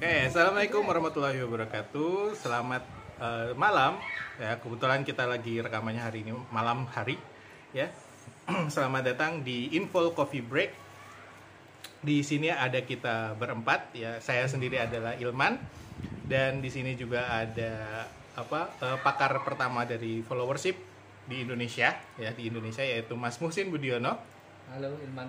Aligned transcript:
Oke, 0.00 0.32
assalamualaikum 0.32 0.80
warahmatullahi 0.88 1.44
wabarakatuh. 1.44 2.32
Selamat 2.32 2.80
eh, 3.20 3.52
malam. 3.52 4.00
Ya, 4.40 4.56
kebetulan 4.56 5.04
kita 5.04 5.28
lagi 5.28 5.60
rekamannya 5.60 6.00
hari 6.00 6.24
ini 6.24 6.32
malam 6.48 6.88
hari. 6.88 7.20
Ya, 7.76 7.92
selamat 8.72 9.12
datang 9.12 9.44
di 9.44 9.68
Info 9.76 10.08
Coffee 10.16 10.40
Break. 10.40 10.72
Di 12.00 12.24
sini 12.24 12.48
ada 12.48 12.80
kita 12.80 13.36
berempat. 13.36 13.92
Ya, 13.92 14.16
saya 14.24 14.48
sendiri 14.48 14.80
adalah 14.80 15.20
Ilman 15.20 15.60
dan 16.24 16.64
di 16.64 16.72
sini 16.72 16.96
juga 16.96 17.28
ada 17.28 18.08
apa 18.40 18.72
eh, 18.80 18.96
pakar 19.04 19.36
pertama 19.44 19.84
dari 19.84 20.24
followership 20.24 20.80
di 21.28 21.44
Indonesia 21.44 21.92
ya 22.16 22.32
di 22.32 22.48
Indonesia 22.48 22.80
yaitu 22.80 23.20
Mas 23.20 23.36
Muhsin 23.36 23.68
Budiono 23.68 24.16
Halo 24.72 24.96
Ilman. 24.96 25.28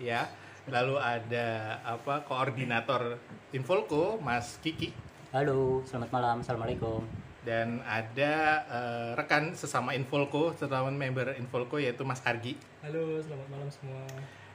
ya 0.00 0.24
lalu 0.66 0.98
ada 0.98 1.78
apa 1.86 2.26
koordinator 2.26 3.22
Infolco 3.54 4.18
Mas 4.18 4.58
Kiki 4.58 4.90
Halo, 5.30 5.84
selamat 5.84 6.10
malam. 6.10 6.36
Assalamualaikum. 6.40 7.02
dan 7.46 7.78
ada 7.86 8.34
eh, 8.66 9.10
rekan 9.14 9.54
sesama 9.54 9.94
Infolco 9.94 10.50
sesama 10.58 10.90
member 10.90 11.38
Infolco 11.38 11.78
yaitu 11.78 12.02
Mas 12.02 12.18
Argi 12.26 12.58
Halo, 12.82 13.22
selamat 13.22 13.46
malam 13.46 13.68
semua. 13.70 14.02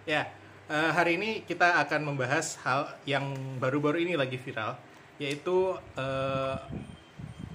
ya 0.03 0.27
eh, 0.67 0.91
hari 0.91 1.15
ini 1.15 1.47
kita 1.47 1.79
akan 1.87 2.11
membahas 2.11 2.59
hal 2.67 2.91
yang 3.07 3.31
baru-baru 3.63 4.03
ini 4.03 4.19
lagi 4.19 4.35
viral 4.35 4.75
yaitu 5.15 5.71
eh, 5.95 6.57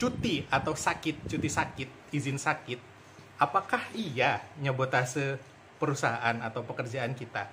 cuti 0.01 0.49
atau 0.49 0.73
sakit 0.73 1.29
cuti 1.29 1.49
sakit 1.53 1.89
izin 2.17 2.41
sakit 2.41 2.81
apakah 3.37 3.85
iya 3.93 4.41
nyebotase 4.57 5.37
perusahaan 5.77 6.41
atau 6.41 6.65
pekerjaan 6.65 7.13
kita 7.13 7.45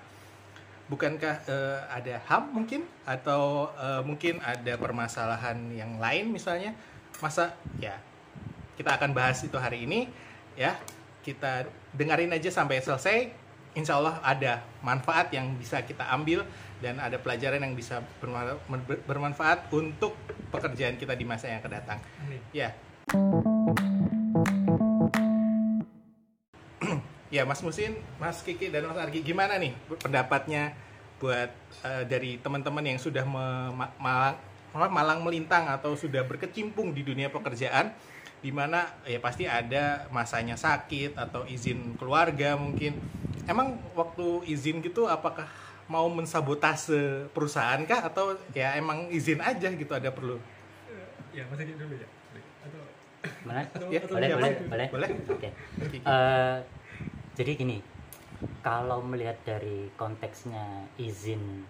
bukankah 0.87 1.35
eh, 1.47 1.79
ada 1.91 2.15
ham 2.27 2.51
mungkin? 2.51 2.83
Atau 3.07 3.71
eh, 3.75 4.01
mungkin 4.03 4.39
ada 4.43 4.73
permasalahan 4.79 5.57
yang 5.71 5.99
lain 5.99 6.31
misalnya? 6.31 6.75
Masa 7.21 7.55
ya 7.79 7.99
kita 8.75 8.97
akan 8.97 9.13
bahas 9.13 9.39
itu 9.43 9.55
hari 9.55 9.85
ini 9.85 10.09
ya. 10.57 10.75
Kita 11.23 11.63
dengerin 11.95 12.35
aja 12.35 12.51
sampai 12.51 12.83
selesai. 12.83 13.31
Insya 13.73 13.97
Allah 13.97 14.21
ada 14.21 14.61
manfaat 14.85 15.33
yang 15.33 15.57
bisa 15.57 15.81
kita 15.81 16.05
ambil 16.13 16.45
dan 16.77 17.01
ada 17.01 17.17
pelajaran 17.17 17.57
yang 17.57 17.73
bisa 17.73 18.05
berma- 18.21 18.59
ber- 18.69 19.01
bermanfaat 19.07 19.71
untuk 19.73 20.13
pekerjaan 20.53 20.99
kita 20.99 21.17
di 21.17 21.25
masa 21.25 21.49
yang 21.49 21.57
akan 21.63 21.73
datang. 21.73 21.99
Ya 22.53 22.77
ya 27.33 27.49
Mas 27.49 27.65
Musin, 27.65 27.97
Mas 28.21 28.45
Kiki 28.45 28.69
dan 28.69 28.85
Mas 28.85 29.01
Argi 29.01 29.25
gimana 29.25 29.57
nih 29.57 29.73
pendapatnya 29.97 30.77
buat 31.17 31.49
eh, 31.81 32.05
dari 32.05 32.37
teman-teman 32.37 32.85
yang 32.85 33.01
sudah 33.01 33.25
malang, 33.25 34.37
malang 34.77 35.19
melintang 35.25 35.65
atau 35.65 35.97
sudah 35.97 36.21
berkecimpung 36.29 36.93
di 36.93 37.01
dunia 37.01 37.33
pekerjaan 37.33 37.89
di 38.43 38.53
mana 38.53 38.85
ya 39.07 39.17
pasti 39.17 39.49
ada 39.49 40.05
masanya 40.13 40.53
sakit 40.53 41.17
atau 41.17 41.47
izin 41.49 41.97
keluarga 41.97 42.53
mungkin. 42.53 43.01
Emang 43.49 43.81
waktu 43.97 44.45
izin 44.53 44.83
gitu 44.85 45.09
apakah 45.09 45.49
mau 45.89 46.05
mensabotase 46.11 47.31
perusahaan 47.33 47.81
kah 47.87 48.13
atau 48.13 48.37
ya 48.53 48.77
emang 48.77 49.09
izin 49.09 49.41
aja 49.41 49.73
gitu 49.73 49.89
ada 49.95 50.13
perlu? 50.13 50.37
Ya, 51.33 51.49
Mas 51.49 51.57
Egi 51.65 51.73
dulu 51.79 51.97
ya. 51.97 52.07
Atau 52.67 52.83
Mana? 53.47 53.63
Ya, 53.89 53.99
boleh, 54.05 54.27
ya, 54.27 54.35
boleh, 54.37 54.53
boleh. 54.67 54.87
Boleh. 54.91 55.09
Oke. 55.31 55.49
Mas 55.79 55.87
Kiki. 55.89 56.05
Jadi 57.33 57.51
gini, 57.57 57.77
kalau 58.61 59.01
melihat 59.01 59.41
dari 59.41 59.89
konteksnya 59.97 60.85
izin 61.01 61.65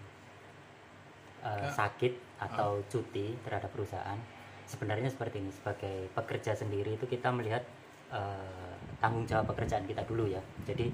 Ya. 1.44 1.68
sakit 1.68 2.40
atau 2.40 2.80
cuti 2.88 3.36
terhadap 3.44 3.68
perusahaan, 3.68 4.16
sebenarnya 4.64 5.12
seperti 5.12 5.44
ini. 5.44 5.52
Sebagai 5.52 6.08
pekerja 6.16 6.56
sendiri 6.56 6.96
itu 6.96 7.04
kita 7.04 7.28
melihat 7.28 7.60
eh, 8.08 8.72
tanggung 9.00 9.28
jawab 9.28 9.52
pekerjaan 9.52 9.84
kita 9.84 10.08
dulu 10.08 10.24
ya. 10.24 10.40
Jadi 10.64 10.88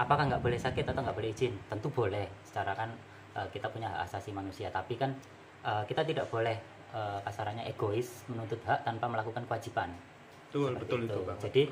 apakah 0.00 0.24
nggak 0.28 0.40
boleh 0.40 0.56
sakit 0.56 0.88
atau 0.88 1.04
nggak 1.04 1.16
boleh 1.16 1.30
izin? 1.36 1.52
Tentu 1.68 1.92
boleh. 1.92 2.24
Secara 2.48 2.72
kan 2.72 2.90
eh, 3.36 3.48
kita 3.52 3.68
punya 3.68 3.92
hak 3.92 4.08
asasi 4.08 4.32
manusia, 4.32 4.72
tapi 4.72 4.96
kan 4.96 5.12
eh, 5.68 5.84
kita 5.84 6.00
tidak 6.04 6.32
boleh 6.32 6.56
eh, 6.96 7.18
kasarannya 7.20 7.68
egois 7.68 8.24
menuntut 8.32 8.60
hak 8.64 8.84
tanpa 8.84 9.04
melakukan 9.04 9.44
kewajiban. 9.44 9.92
betul 10.48 10.64
seperti 10.72 10.80
betul 10.80 11.00
itu, 11.00 11.12
itu. 11.12 11.20
Bang. 11.28 11.38
Jadi 11.44 11.62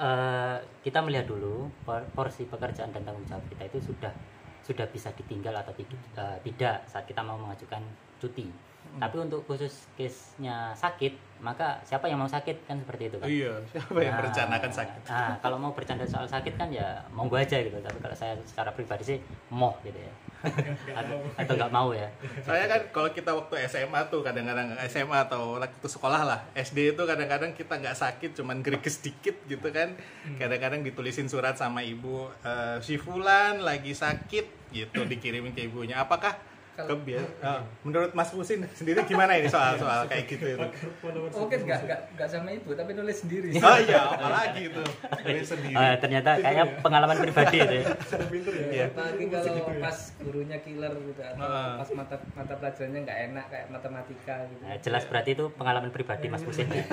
eh, 0.00 0.56
kita 0.80 1.04
melihat 1.04 1.28
dulu 1.28 1.68
por- 1.84 2.08
porsi 2.16 2.48
pekerjaan 2.48 2.88
dan 2.90 3.04
tanggung 3.04 3.24
jawab 3.24 3.44
kita 3.46 3.68
itu 3.68 3.78
sudah 3.84 4.12
sudah 4.60 4.86
bisa 4.86 5.12
ditinggal 5.12 5.52
atau 5.54 5.72
ti- 5.72 5.84
eh, 6.16 6.38
tidak 6.42 6.88
saat 6.88 7.04
kita 7.04 7.20
mau 7.20 7.36
mengajukan 7.36 7.84
cuti. 8.16 8.48
Hmm. 8.48 8.98
Tapi 8.98 9.16
untuk 9.20 9.44
khusus 9.44 9.86
case-nya 9.94 10.72
sakit, 10.74 11.12
maka 11.38 11.78
siapa 11.84 12.08
yang 12.08 12.18
mau 12.18 12.28
sakit 12.28 12.64
kan 12.64 12.80
seperti 12.80 13.02
itu 13.06 13.16
kan. 13.20 13.28
iya, 13.28 13.52
siapa 13.68 13.98
yang 14.00 14.16
Nah, 14.16 14.20
merencanakan 14.24 14.70
sakit? 14.72 15.00
Nah, 15.06 15.36
kalau 15.38 15.56
mau 15.60 15.72
bercanda 15.76 16.04
soal 16.08 16.26
sakit 16.26 16.56
kan 16.56 16.68
ya 16.72 17.04
monggo 17.12 17.36
aja 17.36 17.60
gitu. 17.60 17.76
Tapi 17.76 17.98
kalau 18.00 18.16
saya 18.16 18.34
secara 18.42 18.72
pribadi 18.72 19.04
sih 19.04 19.18
moh 19.52 19.76
gitu 19.84 19.96
ya. 19.96 20.12
Atau, 20.40 21.16
atau 21.36 21.52
nggak 21.56 21.72
mau 21.72 21.92
ya. 21.92 22.08
Saya 22.40 22.64
kan 22.64 22.80
kalau 22.92 23.10
kita 23.12 23.30
waktu 23.36 23.68
SMA 23.68 24.00
tuh 24.08 24.24
kadang-kadang 24.24 24.72
SMA 24.88 25.28
atau 25.28 25.60
waktu 25.60 25.88
sekolah 25.88 26.22
lah 26.24 26.40
SD 26.56 26.96
itu 26.96 27.02
kadang-kadang 27.04 27.52
kita 27.52 27.76
nggak 27.76 27.96
sakit 27.96 28.30
cuman 28.40 28.64
gerikes 28.64 29.04
dikit 29.04 29.36
gitu 29.44 29.68
kan. 29.68 29.94
Kadang-kadang 30.40 30.80
ditulisin 30.80 31.28
surat 31.28 31.56
sama 31.60 31.84
ibu 31.84 32.28
eh, 32.44 32.80
si 32.80 32.96
Fulan 32.96 33.60
lagi 33.60 33.92
sakit 33.92 34.72
gitu 34.72 35.04
dikirimin 35.04 35.52
ke 35.52 35.68
ibunya. 35.68 36.00
Apakah 36.00 36.49
kebias- 36.86 37.34
eh, 37.46 37.60
menurut 37.82 38.10
Mas 38.12 38.30
Musin 38.30 38.60
sendiri 38.70 38.98
gimana 39.04 39.32
ini 39.34 39.46
soal 39.46 39.76
soal 39.76 40.04
kayak 40.04 40.24
gitu 40.26 40.44
itu 40.46 40.66
Mungkin 41.32 41.58
nggak 41.62 41.80
nggak 42.14 42.28
sama 42.28 42.50
ibu, 42.50 42.70
tapi 42.72 42.90
nulis 42.92 43.16
sendiri. 43.18 43.48
oh 43.60 43.78
iya 43.78 44.00
apalagi 44.08 44.62
itu 44.66 44.82
dari 45.18 45.40
sendiri 45.42 45.72
Eh, 45.72 45.94
ternyata 45.96 46.30
kayaknya 46.36 46.64
pengalaman 46.80 47.16
pribadi 47.18 47.56
itu 47.58 47.74
ya. 47.74 47.84
Iya. 48.70 48.86
Apalagi 48.88 49.24
kalau 49.26 49.80
pas 49.80 49.98
gurunya 50.16 50.58
killer 50.60 50.92
gitu 50.94 51.20
atau 51.20 51.42
Ah. 51.42 51.74
pas 51.76 51.88
mata 51.92 52.16
mata 52.32 52.54
pelajarannya 52.54 53.00
nggak 53.02 53.18
enak 53.26 53.44
kayak 53.48 53.66
matematika 53.68 54.34
gitu. 54.46 54.62
Nah, 54.62 54.76
jelas 54.78 55.02
berarti 55.04 55.30
itu 55.32 55.44
pengalaman 55.50 55.90
pribadi 55.90 56.26
Mas 56.26 56.42
Musin 56.42 56.68
ya. 56.68 56.84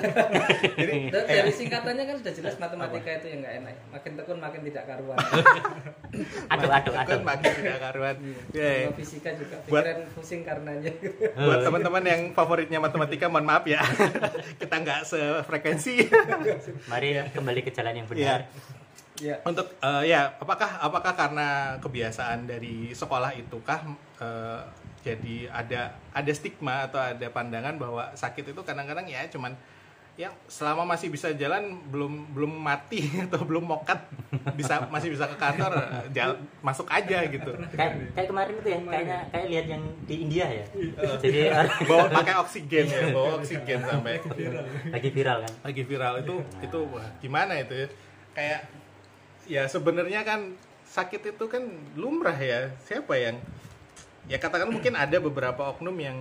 jadi 0.74 0.96
dari 1.12 1.52
singkatannya 1.52 2.04
kan 2.04 2.16
sudah 2.16 2.32
jelas 2.32 2.54
matematika 2.56 3.10
itu 3.14 3.26
yang 3.28 3.40
nggak 3.40 3.54
enak. 3.58 3.74
Makin 3.90 4.12
tekun 4.16 4.38
makin 4.38 4.60
tidak 4.64 4.84
karuan. 4.86 5.18
Aduh, 6.48 6.70
aduh, 6.70 6.94
aduh. 6.94 7.20
makin 7.22 7.50
tidak 7.54 7.78
karuan 7.80 8.16
Iya. 8.50 8.90
Fisika 8.94 9.30
juga 9.32 9.56
Buat- 9.80 10.10
pusing 10.14 10.42
karenanya. 10.42 10.92
buat 11.46 11.60
teman-teman 11.62 12.04
yang 12.04 12.20
favoritnya 12.32 12.78
matematika 12.78 13.26
mohon 13.26 13.44
maaf 13.44 13.64
ya 13.64 13.78
kita 14.60 14.74
nggak 14.78 15.00
sefrekuensi 15.04 16.06
Mari 16.86 17.22
kembali 17.30 17.60
ke 17.62 17.70
jalan 17.70 17.94
yang 17.94 18.06
benar. 18.06 18.46
ya. 19.18 19.34
untuk 19.42 19.66
eh, 19.78 20.02
ya 20.06 20.30
apakah 20.38 20.78
apakah 20.78 21.12
karena 21.12 21.48
kebiasaan 21.78 22.46
dari 22.46 22.94
sekolah 22.94 23.34
itu 23.34 23.58
kah 23.62 23.82
eh, 24.18 24.60
jadi 25.02 25.48
ada 25.48 25.80
ada 26.12 26.32
stigma 26.34 26.86
atau 26.86 26.98
ada 26.98 27.26
pandangan 27.30 27.78
bahwa 27.78 28.10
sakit 28.12 28.50
itu 28.50 28.60
kadang-kadang 28.62 29.06
ya 29.06 29.26
cuman 29.26 29.54
ya 30.18 30.34
selama 30.50 30.82
masih 30.82 31.14
bisa 31.14 31.30
jalan 31.30 31.78
belum 31.94 32.34
belum 32.34 32.50
mati 32.50 33.06
atau 33.30 33.46
belum 33.46 33.62
mokat 33.62 34.02
bisa 34.58 34.90
masih 34.90 35.14
bisa 35.14 35.30
ke 35.30 35.38
kantor 35.38 35.78
eh, 35.78 36.10
jal- 36.10 36.42
masuk 36.58 36.90
aja 36.90 37.22
gitu. 37.30 37.54
Kayak 37.70 38.10
kayak 38.18 38.26
kemarin 38.26 38.54
itu 38.58 38.68
ya, 38.68 38.78
kayaknya 38.82 39.18
kayak 39.30 39.46
lihat 39.46 39.66
yang 39.70 39.82
di 40.10 40.14
India 40.26 40.46
ya. 40.50 40.64
Jadi 41.22 41.38
orang 41.54 41.70
bawa 41.86 42.04
pakai 42.10 42.34
oksigen 42.42 42.84
ya 42.90 43.00
bawa 43.14 43.38
oksigen 43.38 43.78
sampai. 43.86 44.18
Lagi 44.90 45.08
viral. 45.14 45.38
Kan. 45.46 45.52
lagi 45.70 45.82
viral. 45.86 46.14
Itu 46.26 46.34
itu 46.66 46.78
wah, 46.90 47.06
gimana 47.22 47.54
itu 47.62 47.74
ya? 47.78 47.88
Kayak 48.34 48.60
ya 49.46 49.62
sebenarnya 49.70 50.26
kan 50.26 50.58
sakit 50.82 51.30
itu 51.30 51.44
kan 51.46 51.62
lumrah 51.94 52.34
ya. 52.34 52.74
Siapa 52.82 53.14
yang 53.14 53.38
ya 54.26 54.42
katakan 54.42 54.66
mungkin 54.66 54.98
ada 54.98 55.22
beberapa 55.22 55.70
oknum 55.70 55.94
yang 55.94 56.18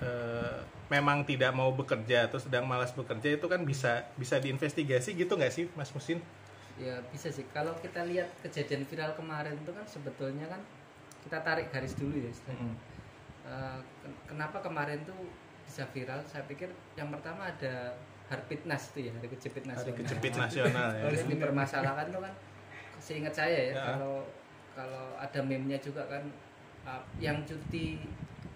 eh, 0.00 0.64
memang 0.88 1.20
tidak 1.22 1.52
mau 1.52 1.68
bekerja 1.70 2.26
atau 2.26 2.36
sedang 2.36 2.64
malas 2.64 2.90
bekerja 2.90 3.36
itu 3.36 3.44
kan 3.44 3.60
bisa 3.62 4.08
bisa 4.16 4.36
diinvestigasi 4.36 5.12
gitu 5.14 5.36
nggak 5.36 5.52
sih 5.52 5.64
Mas 5.72 5.92
Musin? 5.92 6.20
Ya 6.76 6.96
bisa 7.08 7.28
sih. 7.28 7.44
Kalau 7.50 7.76
kita 7.76 8.04
lihat 8.04 8.30
kejadian 8.40 8.84
viral 8.84 9.12
kemarin 9.12 9.52
itu 9.54 9.68
kan 9.68 9.84
sebetulnya 9.84 10.46
kan 10.46 10.60
kita 11.20 11.38
tarik 11.42 11.68
garis 11.68 11.92
dulu 11.92 12.14
ya. 12.14 12.30
istilahnya. 12.30 12.72
Eh, 13.44 13.80
ken- 14.00 14.20
kenapa 14.26 14.58
kemarin 14.58 15.02
tuh 15.02 15.18
bisa 15.62 15.84
viral? 15.90 16.24
Saya 16.24 16.44
pikir 16.44 16.68
yang 16.94 17.10
pertama 17.10 17.44
ada 17.46 17.92
Harpitnas 18.28 18.92
itu 18.92 19.08
ya, 19.08 19.12
hari 19.12 19.28
kejepit 19.28 19.64
Hari 19.64 19.72
nasional. 19.72 19.98
kejepit 19.98 20.32
nasional 20.44 20.88
ya. 20.94 21.02
Terus 21.08 21.22
dipermasalahkan 21.26 22.06
tuh 22.08 22.20
kan 22.22 22.34
seingat 22.98 23.32
saya 23.32 23.58
ya, 23.58 23.72
Ya. 23.72 23.82
kalau 23.92 24.24
kalau 24.72 25.04
ada 25.16 25.40
meme-nya 25.42 25.76
juga 25.78 26.04
kan 26.06 26.22
uh, 26.84 27.02
yang 27.18 27.40
cuti 27.42 27.98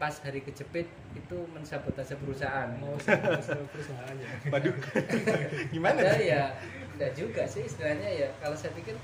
pas 0.03 0.11
hari 0.27 0.43
kejepit 0.43 0.91
itu 1.15 1.37
mensabotase 1.55 2.19
perusahaan. 2.19 2.67
mau 2.83 2.99
sabotase 2.99 3.55
perusahaannya 3.71 4.27
Waduh, 4.53 4.75
gimana? 5.75 6.03
Ada 6.03 6.19
ya, 6.19 6.43
enggak 6.99 7.15
juga 7.15 7.47
sih 7.47 7.63
istilahnya 7.63 8.11
ya. 8.11 8.29
Kalau 8.43 8.59
saya 8.59 8.75
pikir 8.75 8.99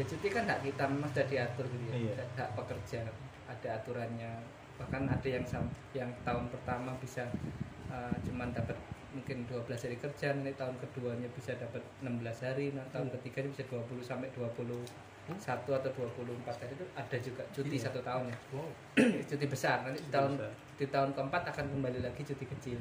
ya 0.00 0.04
cuti 0.08 0.32
kan 0.32 0.48
hak 0.48 0.64
kita 0.64 0.88
memang 0.88 1.12
sudah 1.12 1.28
diatur 1.28 1.68
gitu 1.68 1.84
ya. 1.92 2.16
Iya. 2.16 2.24
Hak 2.40 2.56
pekerja 2.56 3.04
ada 3.52 3.68
aturannya 3.76 4.32
bahkan 4.80 5.04
ada 5.04 5.28
yang 5.28 5.44
yang 5.92 6.08
tahun 6.24 6.48
pertama 6.48 6.96
bisa 7.04 7.28
uh, 7.92 8.16
cuman 8.24 8.48
dapat 8.56 8.80
mungkin 9.12 9.44
12 9.44 9.68
hari 9.68 9.96
kerja 10.00 10.32
nanti 10.32 10.56
tahun 10.56 10.80
keduanya 10.80 11.28
bisa 11.36 11.52
dapat 11.60 11.84
16 12.00 12.16
hari 12.40 12.72
nah 12.72 12.86
tahun 12.88 13.12
ketiganya 13.12 13.52
bisa 13.52 13.68
20 13.68 14.00
sampai 14.00 14.32
21 15.32 15.78
atau 15.78 15.90
24 15.90 16.46
hari 16.56 16.72
itu 16.72 16.86
ada 16.90 17.16
juga 17.16 17.42
cuti 17.50 17.74
Iya. 17.74 17.84
satu 17.86 18.00
tahun 18.00 18.24
ya 18.26 18.38
Wow. 18.50 18.70
cuti 19.30 19.46
besar 19.46 19.76
nanti 19.82 19.96
di 19.96 20.02
Cuti 20.02 20.12
tahun 20.12 20.32
besar. 20.34 20.52
di 20.74 20.86
tahun 20.88 21.10
keempat 21.12 21.42
akan 21.48 21.64
kembali 21.70 21.98
lagi 22.00 22.22
cuti 22.24 22.44
kecil 22.46 22.78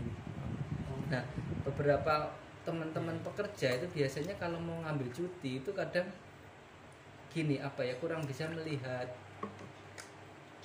nah 1.09 1.23
beberapa 1.63 2.13
teman-teman 2.61 3.17
pekerja 3.21 3.69
itu 3.75 3.87
biasanya 3.89 4.33
kalau 4.35 4.57
mau 4.57 4.77
ngambil 4.83 5.09
cuti 5.09 5.57
itu 5.57 5.71
kadang 5.71 6.05
gini 7.29 7.57
apa 7.57 7.81
ya 7.81 7.93
kurang 7.97 8.21
bisa 8.23 8.45
melihat 8.45 9.05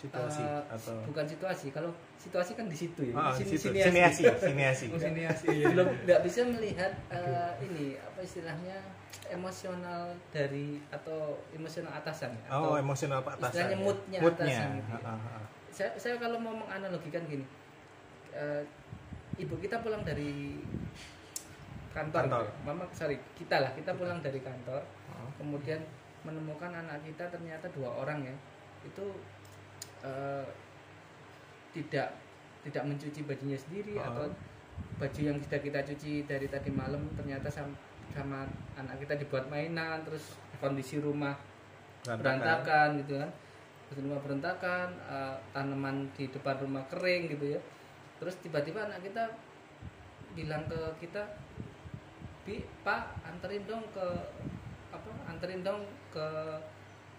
situasi 0.05 0.43
eh, 0.43 0.63
atau 0.69 0.97
bukan 1.05 1.25
situasi 1.25 1.67
kalau 1.71 1.89
situasi 2.17 2.53
kan 2.53 2.67
di 2.67 2.77
situ 2.77 3.01
ya 3.05 3.15
Ah, 3.15 3.33
Sin- 3.33 3.49
situ. 3.49 3.65
siniasi. 3.65 3.89
siniasi 3.89 4.25
siniasi 4.39 4.87
Oh, 4.87 5.01
siniasi. 5.01 5.49
belum 5.73 5.89
nggak 6.05 6.21
bisa 6.23 6.41
melihat 6.45 6.93
eh, 7.09 7.51
ini 7.63 7.97
apa 7.97 8.21
istilahnya 8.21 8.77
emosional 9.27 10.03
dari 10.29 10.77
atau 10.89 11.41
emosional 11.51 11.89
atasan 11.95 12.37
ya, 12.37 12.53
oh 12.53 12.71
atau 12.71 12.73
emosional 12.79 13.19
pak 13.21 13.33
atasan 13.35 13.49
istilahnya 13.49 13.73
ya. 13.73 13.81
moodnya 13.81 14.19
moodnya 14.21 14.45
atasan 14.45 14.69
gitu 14.75 14.93
ya. 14.93 15.01
Ah, 15.03 15.17
ah. 15.33 15.45
saya, 15.69 15.91
saya 15.97 16.15
kalau 16.17 16.37
mau 16.37 16.53
menganalogikan 16.55 17.25
gini 17.25 17.47
eh, 18.31 18.63
ibu 19.37 19.55
kita 19.57 19.81
pulang 19.81 20.03
dari 20.03 20.61
kantor, 21.91 22.27
Kantor. 22.27 22.43
gitu 22.43 22.51
ya. 22.51 22.63
mama 22.65 22.85
sorry 22.91 23.17
kita 23.35 23.57
lah 23.59 23.71
kita 23.73 23.91
pulang 23.93 24.21
dari 24.21 24.41
kantor 24.41 24.83
Oh. 25.07 25.31
kemudian 25.39 25.79
menemukan 26.21 26.67
anak 26.69 26.99
kita 27.01 27.23
ternyata 27.29 27.71
dua 27.71 27.87
orang 27.95 28.19
ya 28.21 28.35
itu 28.83 29.05
eh, 30.05 30.45
tidak 31.75 32.09
tidak 32.65 32.85
mencuci 32.87 33.21
bajunya 33.27 33.59
sendiri 33.59 33.99
Oh. 33.99 34.05
atau 34.07 34.25
baju 34.99 35.21
yang 35.21 35.37
sudah 35.43 35.61
kita 35.61 35.81
cuci 35.83 36.25
dari 36.25 36.47
tadi 36.47 36.71
malam 36.71 37.03
ternyata 37.19 37.51
sama, 37.51 37.75
sama 38.15 38.47
anak 38.79 38.99
kita 39.03 39.19
dibuat 39.19 39.47
mainan 39.51 40.03
terus 40.07 40.39
kondisi 40.63 41.03
rumah 41.03 41.35
berantakan. 42.05 43.01
gitu 43.03 43.19
kan. 43.19 43.31
Terus 43.91 43.99
rumah 44.07 44.21
berantakan 44.23 44.89
eh, 45.09 45.37
tanaman 45.53 46.09
di 46.15 46.25
depan 46.31 46.57
rumah 46.63 46.85
kering 46.89 47.33
gitu 47.33 47.59
ya. 47.59 47.61
Terus 48.23 48.35
tiba-tiba 48.41 48.87
anak 48.87 49.03
kita 49.05 49.29
bilang 50.35 50.67
ke 50.67 50.79
kita 50.99 51.23
bi 52.45 52.61
pak 52.83 53.15
anterin 53.25 53.65
dong 53.65 53.81
ke 53.95 54.07
apa 54.93 55.11
anterin 55.31 55.63
dong 55.65 55.81
ke 56.13 56.27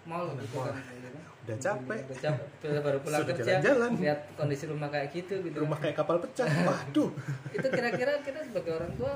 mall 0.06 0.25
gitu 0.38 0.57
kan 0.62 0.74
gitu. 0.78 1.10
Kan. 1.10 1.24
Udah 1.46 1.57
capek. 1.62 2.00
udah 2.10 2.19
capek. 2.22 2.68
Udah 2.74 2.81
baru 2.81 2.98
pulang 3.02 3.22
Sudah 3.22 3.36
kerja 3.38 3.52
jalan-jalan. 3.62 3.92
lihat 4.02 4.19
kondisi 4.34 4.63
rumah 4.66 4.90
kayak 4.90 5.10
gitu 5.13 5.34
gitu. 5.46 5.57
Rumah 5.62 5.78
kayak 5.81 5.96
kapal 5.98 6.18
pecah. 6.22 6.46
Waduh. 6.46 7.10
Itu 7.54 7.68
kira-kira 7.69 8.12
kita 8.25 8.40
sebagai 8.46 8.72
orang 8.78 8.94
tua 8.98 9.13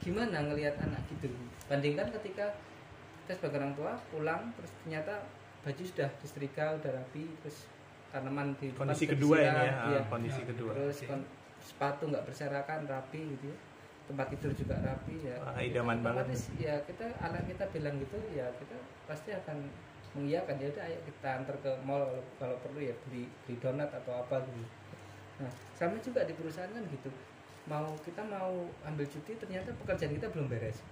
gimana 0.00 0.36
ngelihat 0.48 0.74
anak 0.80 1.02
gitu? 1.12 1.28
Bandingkan 1.68 2.08
ketika 2.20 2.56
kita 3.24 3.32
sebagai 3.36 3.56
orang 3.60 3.74
tua 3.76 3.92
pulang 4.08 4.42
terus 4.56 4.72
ternyata 4.84 5.14
baju 5.60 5.82
sudah 5.84 6.08
disetrika 6.24 6.64
udah 6.80 6.90
rapi 6.96 7.24
terus 7.44 7.68
tanaman 8.10 8.56
di 8.56 8.72
kondisi 8.72 9.04
kedua 9.04 9.36
ya. 9.38 9.52
iya. 9.92 10.00
kondisi 10.08 10.40
kedua. 10.48 10.72
Terus 10.72 11.04
kon- 11.04 11.28
sepatu 11.60 12.08
nggak 12.08 12.24
berserakan 12.24 12.88
rapi 12.88 13.36
gitu 13.36 13.52
ya 13.52 13.58
tempat 14.10 14.26
tidur 14.34 14.50
juga 14.58 14.74
rapi 14.82 15.22
ya. 15.22 15.38
Wah, 15.38 15.54
idaman 15.62 16.02
banget 16.02 16.34
ya 16.58 16.74
kita 16.82 17.06
anak 17.22 17.46
kita 17.46 17.64
bilang 17.70 17.94
gitu 18.02 18.18
ya 18.34 18.50
kita 18.58 18.74
pasti 19.06 19.30
akan 19.30 19.70
mengiyakan 20.18 20.58
ya 20.58 20.66
udah 20.74 20.84
ayo 20.90 20.98
kita 21.06 21.28
antar 21.38 21.56
ke 21.62 21.70
mall 21.86 22.02
kalau, 22.02 22.26
kalau 22.42 22.56
perlu 22.66 22.82
ya 22.82 22.94
beli 23.06 23.30
beli 23.46 23.54
donat 23.62 23.86
atau 23.94 24.18
apa 24.18 24.42
gitu. 24.42 24.66
Nah 25.38 25.50
sama 25.78 25.94
juga 26.02 26.26
di 26.26 26.34
perusahaan 26.34 26.74
kan 26.74 26.82
gitu 26.90 27.10
mau 27.70 27.94
kita 28.02 28.18
mau 28.26 28.66
ambil 28.82 29.06
cuti 29.06 29.38
ternyata 29.38 29.70
pekerjaan 29.78 30.18
kita 30.18 30.26
belum 30.34 30.50
beres. 30.50 30.82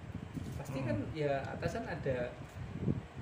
Pasti 0.55 0.79
kan 0.79 0.95
ya 1.11 1.43
atasan 1.59 1.83
ada 1.83 2.31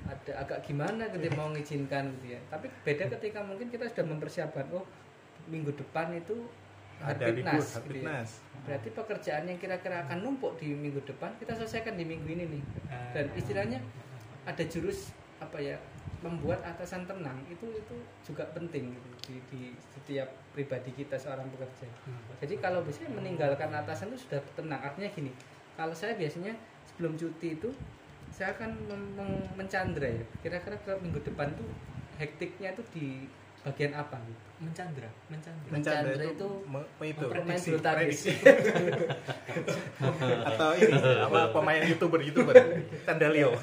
ada 0.07 0.31
agak 0.39 0.61
gimana 0.61 1.09
gitu 1.09 1.25
mau 1.33 1.49
mengizinkan 1.49 2.13
gitu 2.21 2.37
ya. 2.37 2.39
Tapi 2.53 2.69
beda 2.85 3.09
ketika 3.17 3.41
mungkin 3.41 3.73
kita 3.73 3.89
sudah 3.89 4.05
mempersiapkan 4.05 4.69
oh 4.69 4.85
minggu 5.49 5.73
depan 5.73 6.13
itu 6.13 6.45
ada 7.01 7.25
libur 7.29 7.61
Harpitnas, 7.61 7.85
gitu 7.85 7.97
ya. 8.01 8.63
Berarti 8.67 8.89
pekerjaan 8.91 9.43
yang 9.47 9.59
kira-kira 9.59 9.95
akan 10.03 10.17
numpuk 10.19 10.57
di 10.57 10.73
minggu 10.73 10.99
depan 11.05 11.31
kita 11.37 11.53
selesaikan 11.53 11.95
di 11.95 12.03
minggu 12.03 12.27
ini 12.27 12.45
nih. 12.47 12.63
Dan 13.13 13.25
istilahnya 13.33 13.79
ada 14.43 14.63
jurus 14.65 15.13
apa 15.37 15.57
ya 15.61 15.77
membuat 16.17 16.65
atasan 16.65 17.05
tenang 17.05 17.37
itu 17.45 17.69
itu 17.69 17.95
juga 18.25 18.41
penting 18.49 18.89
gitu 18.89 19.09
di, 19.29 19.35
di 19.53 19.61
setiap 19.93 20.25
pribadi 20.51 20.89
kita 20.91 21.13
seorang 21.13 21.45
pekerja. 21.53 21.85
Jadi 22.41 22.55
kalau 22.57 22.81
bisa 22.81 23.05
meninggalkan 23.07 23.69
atasan 23.69 24.09
itu 24.09 24.25
sudah 24.25 24.41
tenang. 24.57 24.81
Artinya 24.81 25.09
gini 25.13 25.31
kalau 25.77 25.93
saya 25.93 26.17
biasanya 26.17 26.57
sebelum 26.89 27.13
cuti 27.13 27.61
itu 27.61 27.69
saya 28.33 28.53
akan 28.57 28.69
mem- 28.89 29.13
mem- 29.17 29.49
mencandra 29.57 30.09
ya 30.09 30.23
kira-kira 30.41 30.77
ke 30.81 30.93
minggu 31.01 31.21
depan 31.21 31.53
tuh 31.53 31.69
hektiknya 32.17 32.73
itu 32.73 32.83
di 32.93 33.05
bagian 33.61 33.93
apa 33.93 34.17
gitu 34.25 34.46
mencandra 34.57 35.09
mencandra. 35.29 35.69
Mencandra 35.69 36.13
Mencandra 36.17 36.23
itu, 36.25 36.33
itu 36.33 36.49
pemain 36.65 37.13
prediksi, 37.29 37.69
bulu 37.69 37.79
tangkis. 37.85 38.21
prediksi. 38.25 38.31
atau 40.49 40.69
ini 40.73 40.97
apa 40.97 41.39
pemain 41.53 41.81
youtuber 41.85 42.21
youtuber. 42.25 42.55
Tandalio 43.05 43.53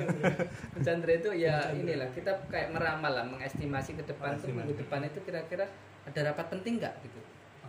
Chandra 0.87 1.12
itu 1.19 1.31
ya 1.35 1.75
inilah 1.75 2.06
kita 2.14 2.31
kayak 2.46 2.70
meramal 2.70 3.11
lah 3.11 3.26
mengestimasi 3.26 3.99
ke 3.99 4.06
depan 4.06 4.38
tuh 4.38 4.55
minggu 4.55 4.79
depan 4.79 5.02
itu 5.02 5.19
kira-kira 5.26 5.67
ada 6.06 6.20
rapat 6.31 6.46
penting 6.55 6.79
nggak 6.79 6.94
gitu? 7.02 7.20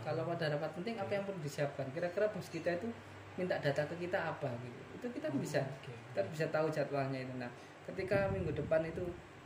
Kalau 0.05 0.21
ada 0.29 0.45
rapat 0.53 0.71
penting 0.77 1.01
apa 1.01 1.11
yang 1.17 1.25
perlu 1.25 1.41
disiapkan? 1.41 1.89
Kira-kira 1.97 2.29
bos 2.29 2.45
kita 2.53 2.77
itu 2.77 2.93
minta 3.41 3.57
data 3.57 3.89
ke 3.89 3.95
kita 4.05 4.37
apa 4.37 4.53
gitu? 4.61 4.81
Itu 5.01 5.07
kita 5.17 5.33
bisa 5.33 5.65
kita 5.81 6.21
bisa 6.29 6.45
tahu 6.53 6.69
jadwalnya 6.69 7.25
itu. 7.25 7.33
Nah 7.41 7.49
ketika 7.89 8.29
minggu 8.29 8.53
depan 8.53 8.85
itu 8.85 9.01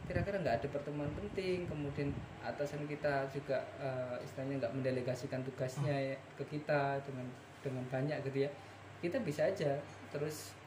kira-kira 0.10 0.42
nggak 0.42 0.56
ada 0.58 0.68
pertemuan 0.74 1.12
penting 1.14 1.70
kemudian 1.70 2.10
atasan 2.42 2.82
kita 2.90 3.30
juga 3.30 3.62
eh, 3.78 4.18
istilahnya 4.26 4.66
nggak 4.66 4.74
mendelegasikan 4.74 5.46
tugasnya 5.46 5.94
ya 5.94 6.18
ke 6.34 6.42
kita 6.50 6.98
dengan 7.06 7.30
dengan 7.62 7.86
banyak 7.94 8.18
gitu 8.26 8.50
ya. 8.50 8.52
Kita 9.06 9.22
bisa 9.22 9.46
aja 9.46 9.78
terus 10.10 10.58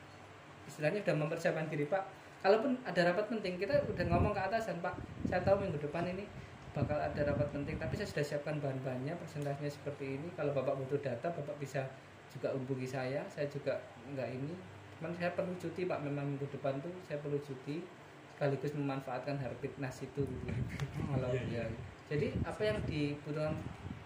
istilahnya 0.70 1.02
udah 1.02 1.26
mempersiapkan 1.26 1.66
diri 1.66 1.90
pak. 1.90 2.06
Kalaupun 2.38 2.78
ada 2.86 3.10
rapat 3.10 3.26
penting 3.34 3.58
kita 3.58 3.82
udah 3.82 4.04
ngomong 4.14 4.30
ke 4.30 4.42
atasan 4.46 4.78
pak. 4.78 4.94
Saya 5.26 5.42
tahu 5.42 5.66
minggu 5.66 5.82
depan 5.82 6.06
ini 6.06 6.22
bakal 6.70 7.02
ada 7.02 7.20
rapat 7.26 7.50
penting 7.50 7.76
tapi 7.82 7.98
saya 7.98 8.08
sudah 8.08 8.24
siapkan 8.24 8.62
bahan-bahannya 8.62 9.18
persentasenya 9.18 9.75
seperti 9.75 10.22
ini. 10.22 10.30
Kalau 10.38 10.54
bapak 10.54 10.78
butuh 10.87 11.02
data 11.02 11.34
bapak 11.34 11.58
bisa 11.58 11.82
juga 12.30 12.54
hubungi 12.54 12.87
saya. 12.87 13.26
Saya 13.26 13.50
juga 13.50 13.82
nggak 14.06 14.28
ini. 14.38 14.54
Cuman 15.02 15.11
saya 15.18 15.34
perlu 15.34 15.50
cuti 15.58 15.82
pak. 15.82 15.99
Memang 15.99 16.30
minggu 16.30 16.46
depan 16.46 16.78
tuh 16.78 16.94
saya 17.02 17.18
perlu 17.18 17.42
cuti 17.42 18.01
sekaligus 18.42 18.75
memanfaatkan 18.75 19.38
harpitnas 19.38 20.02
itu 20.02 20.26
gitu. 20.26 20.50
kalau 21.14 21.30
ya 21.30 21.62
jadi 22.11 22.34
apa 22.42 22.58
yang 22.66 22.78
dibutuhkan 22.90 23.54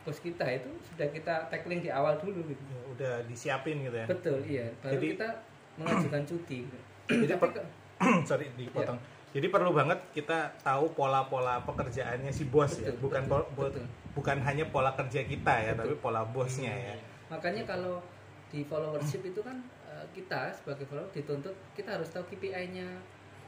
bos 0.05 0.21
kita 0.21 0.45
itu 0.53 0.69
sudah 0.93 1.09
kita 1.09 1.49
tackling 1.49 1.81
di 1.81 1.89
awal 1.89 2.21
dulu 2.21 2.45
gitu. 2.45 2.61
Ya, 2.69 2.81
udah 2.93 3.15
disiapin 3.27 3.81
gitu 3.81 3.97
ya. 3.97 4.05
Betul 4.07 4.39
iya. 4.45 4.69
Baru 4.79 4.93
Jadi- 5.01 5.09
kita 5.17 5.29
mengajukan 5.75 6.23
cuti 6.23 6.59
gitu. 6.63 6.79
Jadi 7.09 7.33
Tapi 7.33 7.41
per- 7.43 7.73
sorry 8.29 8.47
dipotong. 8.55 9.01
Jadi 9.33 9.47
perlu 9.49 9.73
banget 9.73 9.99
kita 10.13 10.53
tahu 10.61 10.93
pola-pola 10.93 11.65
pekerjaannya 11.65 12.29
si 12.31 12.45
bos 12.47 12.77
ya. 12.77 12.93
Betul, 12.93 13.09
bukan 13.09 13.23
betul, 13.25 13.41
bo- 13.57 13.73
betul. 13.73 13.85
bukan 14.13 14.37
hanya 14.45 14.65
pola 14.69 14.93
kerja 14.93 15.21
kita 15.25 15.55
ya 15.59 15.73
Betul. 15.73 15.81
tapi 15.83 15.95
pola 15.99 16.23
bosnya 16.25 16.73
ya. 16.73 16.95
makanya 17.27 17.67
kalau 17.67 17.99
di 18.47 18.63
followership 18.63 19.27
itu 19.27 19.43
kan 19.43 19.59
eh, 19.85 20.07
kita 20.15 20.55
sebagai 20.55 20.87
follower 20.87 21.11
dituntut 21.11 21.53
kita 21.75 21.99
harus 21.99 22.07
tahu 22.09 22.23
KPI-nya 22.31 22.87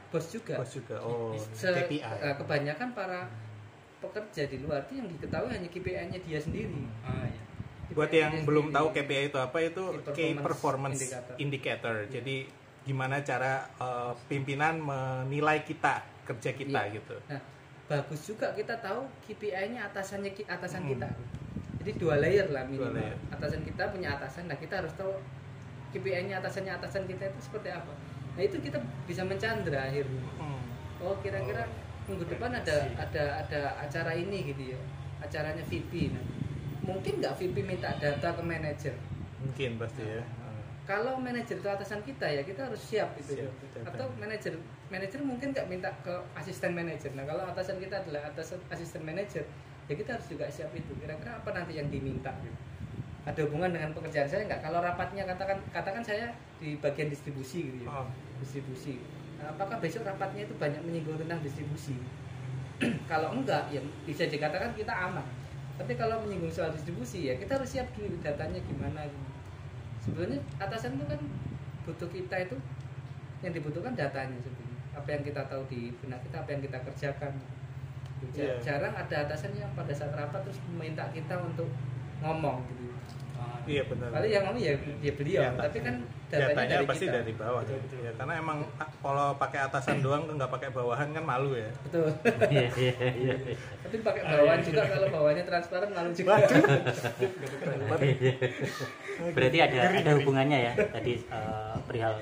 bos 0.09 0.25
juga 0.27 0.55
bos 0.55 0.71
juga 0.71 0.95
oh 0.99 1.37
Se- 1.53 1.69
KPI 1.69 2.01
eh, 2.01 2.35
kebanyakan 2.35 2.89
para 2.91 3.29
pekerja 3.99 4.43
di 4.45 4.57
luar 4.59 4.81
itu 4.83 4.95
yang 4.95 5.07
diketahui 5.07 5.51
hanya 5.51 5.67
KPI-nya 5.67 6.19
dia 6.19 6.39
sendiri 6.39 6.81
ah 7.01 7.23
ya 7.23 7.41
buat 7.89 8.07
yang 8.07 8.33
belum 8.43 8.69
sendiri. 8.69 8.77
tahu 8.77 8.87
KPI 8.95 9.23
itu 9.27 9.37
apa 9.39 9.57
itu 9.59 9.83
Key 9.83 9.99
key 10.11 10.29
performance 10.31 10.45
performance 10.45 10.99
indicator. 10.99 11.35
indicator 11.37 11.95
jadi 12.07 12.35
gimana 12.81 13.15
cara 13.21 13.53
eh, 13.75 14.13
pimpinan 14.25 14.79
menilai 14.79 15.61
kita 15.61 16.01
kerja 16.23 16.51
kita 16.51 16.79
Iya. 16.83 16.95
gitu 16.95 17.15
Nah, 17.27 17.41
bagus 17.87 18.21
juga 18.23 18.47
kita 18.51 18.77
tahu 18.77 19.01
KPI-nya 19.23 19.81
atasannya 19.83 20.31
ki- 20.31 20.45
atasan 20.45 20.81
Hmm. 20.83 20.91
kita. 20.91 21.09
Jadi 21.79 21.91
dua 21.95 22.15
layer 22.17 22.45
lah 22.47 22.61
minimal. 22.63 22.93
layer. 22.93 23.17
Atasan 23.31 23.61
kita 23.63 23.89
punya 23.89 24.13
atasan, 24.13 24.45
nah 24.45 24.53
kita 24.53 24.77
harus 24.77 24.93
tahu 24.93 25.09
KPI-nya 25.89 26.37
atasannya 26.37 26.69
atasan 26.71 27.03
kita 27.03 27.25
itu 27.25 27.39
seperti 27.41 27.69
apa. 27.71 27.89
Nah, 28.39 28.47
itu 28.47 28.55
kita 28.57 28.79
bisa 29.03 29.19
mencandra 29.21 29.91
akhirnya. 29.91 30.23
Hmm. 30.39 30.63
Oh, 31.03 31.11
kira-kira 31.19 31.67
minggu 32.07 32.23
depan 32.23 32.55
ada 32.55 32.87
ada 32.95 33.43
ada 33.43 33.61
acara 33.77 34.15
ini 34.15 34.47
gitu 34.47 34.71
ya. 34.71 34.79
Acaranya 35.19 35.59
VP. 35.67 36.15
Nah, 36.15 36.23
mungkin 36.81 37.19
nggak 37.19 37.35
VP 37.35 37.55
minta 37.61 37.91
data 37.93 38.31
ke 38.31 38.39
manajer. 38.39 38.95
mungkin 39.39 39.75
pasti 39.75 40.03
ya 40.03 40.19
Eh, 40.19 40.63
kalau 40.83 41.15
manajer 41.15 41.55
itu 41.55 41.69
atasan 41.69 42.03
kita 42.03 42.27
ya 42.27 42.43
kita 42.43 42.67
harus 42.67 42.75
siap 42.79 43.15
gitu 43.15 43.39
Siap, 43.39 43.51
betul. 43.55 43.81
atau 43.87 44.05
manajer 44.19 44.51
manajer 44.87 45.19
mungkin 45.23 45.55
nggak 45.55 45.63
minta 45.71 45.87
ke 46.03 46.11
asisten 46.35 46.75
manajer 46.75 47.15
nah 47.15 47.23
kalau 47.23 47.47
atasan 47.47 47.79
kita 47.79 48.03
adalah 48.03 48.27
atasan 48.27 48.59
asisten 48.67 48.99
manajer 48.99 49.47
ya 49.87 49.95
kita 49.95 50.19
harus 50.19 50.27
juga 50.27 50.43
siap 50.51 50.75
itu 50.75 50.91
kira-kira 50.99 51.39
apa 51.39 51.49
nanti 51.55 51.79
yang 51.79 51.87
diminta 51.87 52.35
gitu. 52.43 52.51
ada 53.23 53.39
hubungan 53.47 53.71
dengan 53.71 53.95
pekerjaan 53.95 54.27
saya 54.27 54.43
nggak 54.43 54.59
kalau 54.59 54.83
rapatnya 54.83 55.23
katakan 55.23 55.63
katakan 55.71 56.03
saya 56.03 56.35
di 56.59 56.75
bagian 56.75 57.07
distribusi 57.07 57.63
gitu 57.71 57.87
ya 57.87 57.95
Oh, 57.95 58.11
distribusi. 58.39 58.99
Nah, 59.39 59.51
apakah 59.51 59.79
besok 59.79 60.03
rapatnya 60.03 60.43
itu 60.43 60.55
banyak 60.55 60.81
menyinggung 60.83 61.15
tentang 61.15 61.39
distribusi? 61.39 61.95
Kalau 63.11 63.35
enggak 63.35 63.67
ya 63.71 63.79
bisa 64.03 64.27
dikatakan 64.27 64.71
kita 64.73 64.91
aman. 64.91 65.23
Tapi 65.79 65.95
kalau 65.95 66.19
menyinggung 66.27 66.51
soal 66.51 66.75
distribusi 66.75 67.31
ya 67.31 67.39
kita 67.39 67.55
harus 67.55 67.71
siap 67.71 67.87
dulu 67.95 68.19
datanya 68.19 68.59
gimana 68.59 69.07
gitu. 69.07 69.27
sebenarnya 69.99 70.39
atasan 70.59 70.95
itu 70.99 71.07
kan 71.07 71.19
butuh 71.87 72.07
kita 72.11 72.35
itu 72.43 72.55
yang 73.39 73.55
dibutuhkan 73.55 73.95
datanya 73.95 74.35
sebenarnya. 74.43 74.79
Apa 74.91 75.07
yang 75.15 75.23
kita 75.23 75.41
tahu 75.47 75.63
di 75.71 75.95
benak 76.03 76.19
kita 76.27 76.43
apa 76.43 76.49
yang 76.51 76.61
kita 76.63 76.77
kerjakan. 76.83 77.31
Ja- 78.35 78.43
Iya. 78.43 78.55
jarang 78.59 78.91
ada 78.91 79.15
atasan 79.23 79.55
yang 79.55 79.71
pada 79.71 79.95
saat 79.95 80.11
rapat 80.11 80.43
terus 80.43 80.59
meminta 80.67 81.07
kita 81.15 81.39
untuk 81.39 81.71
ngomong 82.19 82.67
gitu. 82.67 82.91
Iya 83.63 83.87
benar. 83.87 84.07
Paling 84.11 84.31
yang 84.35 84.43
ngomong 84.51 84.59
ya, 84.59 84.73
ya 84.99 85.11
beliau. 85.15 85.41
Ya, 85.47 85.51
tapi 85.55 85.77
kan 85.79 85.95
datanya, 86.29 86.47
datanya 86.53 86.75
dari 86.77 86.85
pasti 86.85 87.05
kita. 87.05 87.15
dari 87.17 87.33
bawah 87.33 87.61
Betul, 87.65 87.77
betul. 87.81 87.99
Ya, 88.05 88.11
karena 88.13 88.33
emang 88.37 88.57
ah, 88.77 88.89
kalau 89.01 89.27
pakai 89.35 89.59
atasan 89.65 89.97
doang 89.99 90.23
nggak 90.29 90.51
pakai 90.53 90.69
bawahan 90.69 91.09
kan 91.09 91.23
malu 91.25 91.57
ya 91.57 91.69
betul 91.89 92.05
Iya, 92.53 92.69
iya, 92.77 92.95
iya. 93.17 93.33
tapi 93.81 93.97
pakai 93.99 94.21
bawahan 94.23 94.61
juga 94.61 94.81
kalau 94.85 95.07
bawahannya 95.09 95.45
transparan 95.45 95.89
malu 95.89 96.11
juga 96.13 96.33
Berarti 99.19 99.57
ada 99.59 99.77
ada 99.91 100.11
hubungannya 100.15 100.59
ya. 100.63 100.73
Tadi 100.77 101.13
eh, 101.19 101.75
perihal 101.83 102.15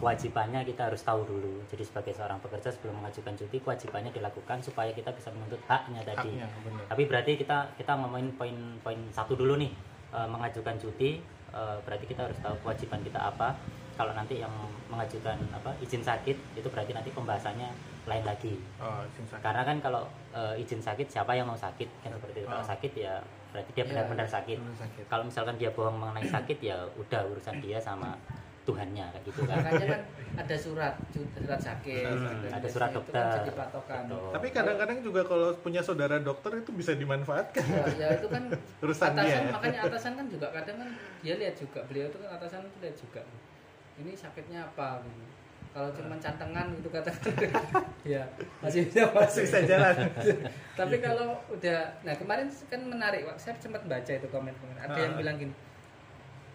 kewajibannya 0.00 0.64
kita 0.64 0.88
harus 0.90 1.02
tahu 1.04 1.22
dulu. 1.22 1.60
Jadi 1.68 1.82
sebagai 1.84 2.12
seorang 2.16 2.40
pekerja 2.40 2.72
sebelum 2.72 2.98
mengajukan 2.98 3.36
cuti 3.36 3.60
kewajibannya 3.60 4.10
dilakukan 4.10 4.58
supaya 4.58 4.90
kita 4.90 5.12
bisa 5.12 5.28
menuntut 5.30 5.60
haknya 5.68 6.00
tadi. 6.02 6.40
haknya 6.40 6.48
Tapi 6.88 7.02
berarti 7.04 7.32
kita 7.36 7.70
kita 7.76 7.92
ngomongin 8.00 8.32
poin-poin 8.34 8.98
satu 9.12 9.36
dulu 9.36 9.56
nih 9.58 9.72
Eh, 10.12 10.28
mengajukan 10.28 10.76
cuti. 10.76 11.24
Eh, 11.52 11.76
berarti 11.80 12.04
kita 12.04 12.24
harus 12.24 12.38
tahu 12.38 12.56
kewajiban 12.60 13.00
kita 13.00 13.20
apa. 13.22 13.54
Kalau 13.92 14.16
nanti 14.16 14.40
yang 14.40 14.50
mengajukan 14.88 15.36
apa 15.52 15.68
izin 15.78 16.00
sakit 16.00 16.36
itu 16.56 16.68
berarti 16.68 16.92
nanti 16.92 17.12
pembahasannya 17.12 17.68
lain 18.02 18.24
lagi. 18.24 18.56
oh 18.80 19.04
izin 19.06 19.28
sakit. 19.28 19.44
Karena 19.44 19.62
kan 19.62 19.76
kalau 19.78 20.02
eh, 20.32 20.54
izin 20.58 20.80
sakit 20.80 21.06
siapa 21.06 21.32
yang 21.32 21.46
mau 21.46 21.56
sakit 21.56 21.88
kan 22.00 22.10
seperti 22.10 22.40
itu. 22.40 22.48
Kalau 22.48 22.64
Oh. 22.64 22.66
sakit 22.66 22.92
ya 22.94 23.14
berarti 23.52 23.70
dia 23.70 23.78
Ya, 23.78 23.84
benar-benar 23.84 24.24
sakit. 24.26 24.56
Benar 24.56 24.78
sakit. 24.80 25.04
Kalau 25.06 25.24
misalkan 25.28 25.54
dia 25.56 25.68
bohong 25.70 25.94
mengenai 25.94 26.24
sakit 26.26 26.58
ya 26.58 26.76
udah 26.96 27.20
urusan 27.28 27.60
dia 27.60 27.76
sama 27.76 28.16
Tuhannya 28.62 29.04
kayak 29.08 29.24
gitu 29.24 29.40
kan. 29.42 29.58
makanya 29.58 29.86
kan 29.90 30.00
ada 30.34 30.56
surat 30.56 30.94
surat 31.12 31.60
sakit 31.60 32.04
Hmm, 32.04 32.46
ada 32.48 32.64
surat 32.64 32.88
itu 32.88 32.94
kan 32.94 32.94
dokter. 32.94 33.26
jadi 33.36 33.52
patokan 33.52 34.02
Betul. 34.06 34.30
tapi 34.30 34.46
kadang-kadang 34.48 34.98
juga 35.00 35.20
kalau 35.22 35.48
punya 35.58 35.80
saudara 35.80 36.16
dokter 36.18 36.52
itu 36.56 36.70
bisa 36.70 36.92
dimanfaatkan 36.92 37.58
ya, 37.60 37.84
ya 37.98 38.08
itu 38.14 38.26
kan 38.26 38.42
urusan 38.82 39.10
atasan 39.12 39.26
dia 39.42 39.52
makanya 39.52 39.78
atasan 39.84 40.12
kan 40.14 40.26
juga 40.26 40.46
kadang 40.50 40.76
kan 40.78 40.88
dia 41.20 41.34
lihat 41.36 41.54
juga 41.54 41.80
beliau 41.84 42.06
itu 42.06 42.16
kan 42.16 42.30
atasan 42.32 42.62
itu 42.62 42.78
lihat 42.80 42.96
juga 42.96 43.22
ini 43.94 44.12
sakitnya 44.12 44.60
apa 44.64 45.02
gitu. 45.02 45.22
kalau 45.70 45.88
cuma 45.90 46.14
cantengan 46.16 46.66
gitu 46.70 46.88
katakan 46.88 47.32
ya 48.14 48.22
masih 48.60 48.86
bisa 48.86 49.10
masih 49.10 49.42
bisa 49.42 49.58
jalan 49.64 49.94
tapi 50.78 50.96
kalau 50.98 51.34
udah 51.48 51.78
nah 52.00 52.14
kemarin 52.14 52.46
kan 52.64 52.80
menarik 52.80 53.26
saya 53.36 53.58
sempat 53.58 53.82
baca 53.82 54.12
itu 54.12 54.28
komen 54.28 54.54
komen 54.54 54.76
ada 54.78 54.96
yang 54.96 55.12
Ah. 55.12 55.18
bilang 55.18 55.36
gini 55.36 55.54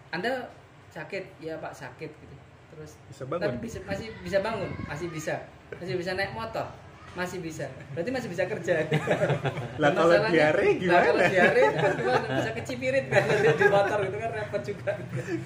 anda 0.08 0.48
sakit? 0.92 1.24
Ya 1.42 1.56
pak 1.60 1.72
sakit 1.72 2.10
gitu. 2.10 2.36
Terus 2.74 2.94
bisa 3.10 3.22
tapi 3.26 3.32
bangun 3.38 3.54
bisa, 3.60 3.78
masih 3.84 4.08
bisa 4.22 4.38
bangun? 4.40 4.70
Masih 4.86 5.08
bisa. 5.10 5.34
Masih 5.72 5.96
bisa 6.00 6.16
naik 6.16 6.32
motor 6.32 6.68
masih 7.16 7.38
bisa. 7.40 7.64
Berarti 7.96 8.10
masih 8.12 8.28
bisa 8.28 8.44
kerja. 8.44 8.84
Lah, 9.82 9.90
kalau 9.94 10.16
diare 10.28 10.66
gimana? 10.76 11.04
kalau 11.08 11.24
diare 11.24 11.62
kan 11.72 11.92
bisa 12.42 12.50
kecipirit 12.52 13.04
kan? 13.08 13.22
Di 13.24 13.48
di 13.54 13.66
motor 13.70 13.98
itu 14.04 14.16
kan 14.18 14.30
repot 14.34 14.62
juga. 14.62 14.92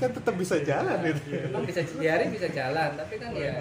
Kan 0.01 0.11
tetap 0.11 0.35
bisa 0.35 0.57
jalan 0.65 0.97
gitu 1.07 1.21
memang 1.49 1.63
bisa 1.69 1.81
diare 1.85 2.25
bisa 2.33 2.49
jalan 2.51 2.91
tapi 2.97 3.15
kan 3.21 3.31
ya, 3.37 3.55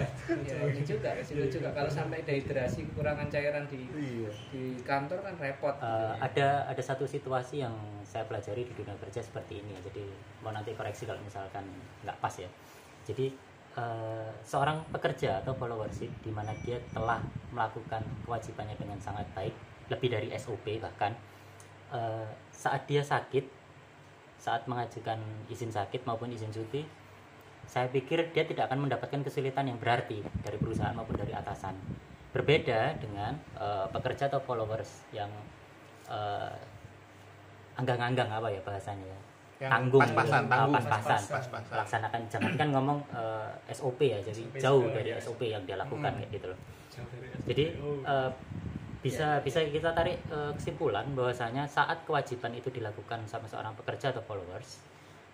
ya 0.48 0.56
ini 0.66 0.82
juga 0.82 1.14
resiko 1.14 1.44
juga. 1.46 1.68
Kalau 1.76 1.90
sampai 1.92 2.24
dehidrasi 2.26 2.88
kekurangan 2.92 3.28
cairan 3.30 3.64
di 3.70 3.86
iya. 3.94 4.30
di 4.50 4.64
kantor 4.82 5.22
kan 5.22 5.34
repot. 5.38 5.74
Eh, 5.78 6.12
ada 6.18 6.66
ada 6.66 6.82
satu 6.82 7.06
situasi 7.06 7.62
yang 7.62 7.74
saya 8.02 8.26
pelajari 8.26 8.66
di 8.66 8.72
dunia 8.74 8.96
kerja 8.98 9.22
seperti 9.22 9.62
ini 9.62 9.78
ya. 9.78 9.80
Jadi 9.92 10.02
mau 10.42 10.50
nanti 10.50 10.74
koreksi 10.74 11.06
kalau 11.06 11.20
misalkan 11.22 11.64
nggak 12.02 12.18
pas 12.18 12.34
ya. 12.34 12.50
Jadi 13.02 13.51
eh, 13.76 14.30
seorang 14.44 14.84
pekerja 14.92 15.40
atau 15.40 15.56
followership 15.56 16.10
di 16.20 16.30
mana 16.32 16.52
dia 16.64 16.80
telah 16.92 17.20
melakukan 17.52 18.04
kewajibannya 18.24 18.76
dengan 18.76 18.98
sangat 19.00 19.24
baik, 19.32 19.54
lebih 19.88 20.08
dari 20.12 20.28
SOP 20.36 20.80
bahkan 20.80 21.16
eh, 21.92 22.26
saat 22.52 22.84
dia 22.88 23.00
sakit, 23.00 23.44
saat 24.36 24.66
mengajukan 24.68 25.18
izin 25.48 25.72
sakit 25.72 26.04
maupun 26.04 26.32
izin 26.32 26.52
cuti, 26.52 26.84
saya 27.64 27.88
pikir 27.88 28.34
dia 28.34 28.44
tidak 28.44 28.68
akan 28.68 28.88
mendapatkan 28.88 29.22
kesulitan 29.22 29.70
yang 29.70 29.78
berarti 29.78 30.20
dari 30.42 30.58
perusahaan 30.58 30.92
maupun 30.92 31.16
dari 31.16 31.32
atasan. 31.32 31.76
Berbeda 32.32 32.96
dengan 33.00 33.36
eh, 33.56 33.86
pekerja 33.92 34.28
atau 34.28 34.40
followers 34.44 35.08
yang 35.12 35.30
eh, 36.08 36.54
anggang-anggang 37.76 38.28
apa 38.28 38.52
ya 38.52 38.60
bahasanya 38.60 39.08
ya 39.08 39.31
Yang 39.62 39.70
tanggung 39.70 40.02
pas-pasan, 40.02 40.42
gitu. 40.42 40.50
tanggung. 40.50 40.74
Ah, 40.74 40.82
pas-pasan 40.82 41.20
Pas-pasan. 41.30 41.74
laksanakan 41.76 42.20
jangan 42.26 42.52
kan 42.52 42.68
ngomong 42.70 42.98
eh, 43.12 43.50
SOP 43.70 44.00
ya 44.02 44.18
jadi 44.20 44.42
SOP 44.42 44.58
jauh 44.58 44.84
dari 44.88 45.10
ya. 45.10 45.18
SOP 45.18 45.40
yang 45.44 45.62
dia 45.62 45.76
lakukan 45.76 46.10
Hmm. 46.10 46.18
kayak 46.18 46.30
gitu 46.32 46.46
loh 46.48 46.58
jadi 47.44 47.64
eh, 48.04 48.30
bisa 48.98 49.26
bisa 49.40 49.58
kita 49.64 49.90
tarik 49.92 50.18
eh, 50.26 50.52
kesimpulan 50.52 51.06
bahwasanya 51.12 51.66
saat 51.66 52.02
kewajiban 52.02 52.52
itu 52.52 52.68
dilakukan 52.68 53.22
sama 53.24 53.46
seorang 53.46 53.74
pekerja 53.74 54.10
atau 54.10 54.22
followers 54.22 54.82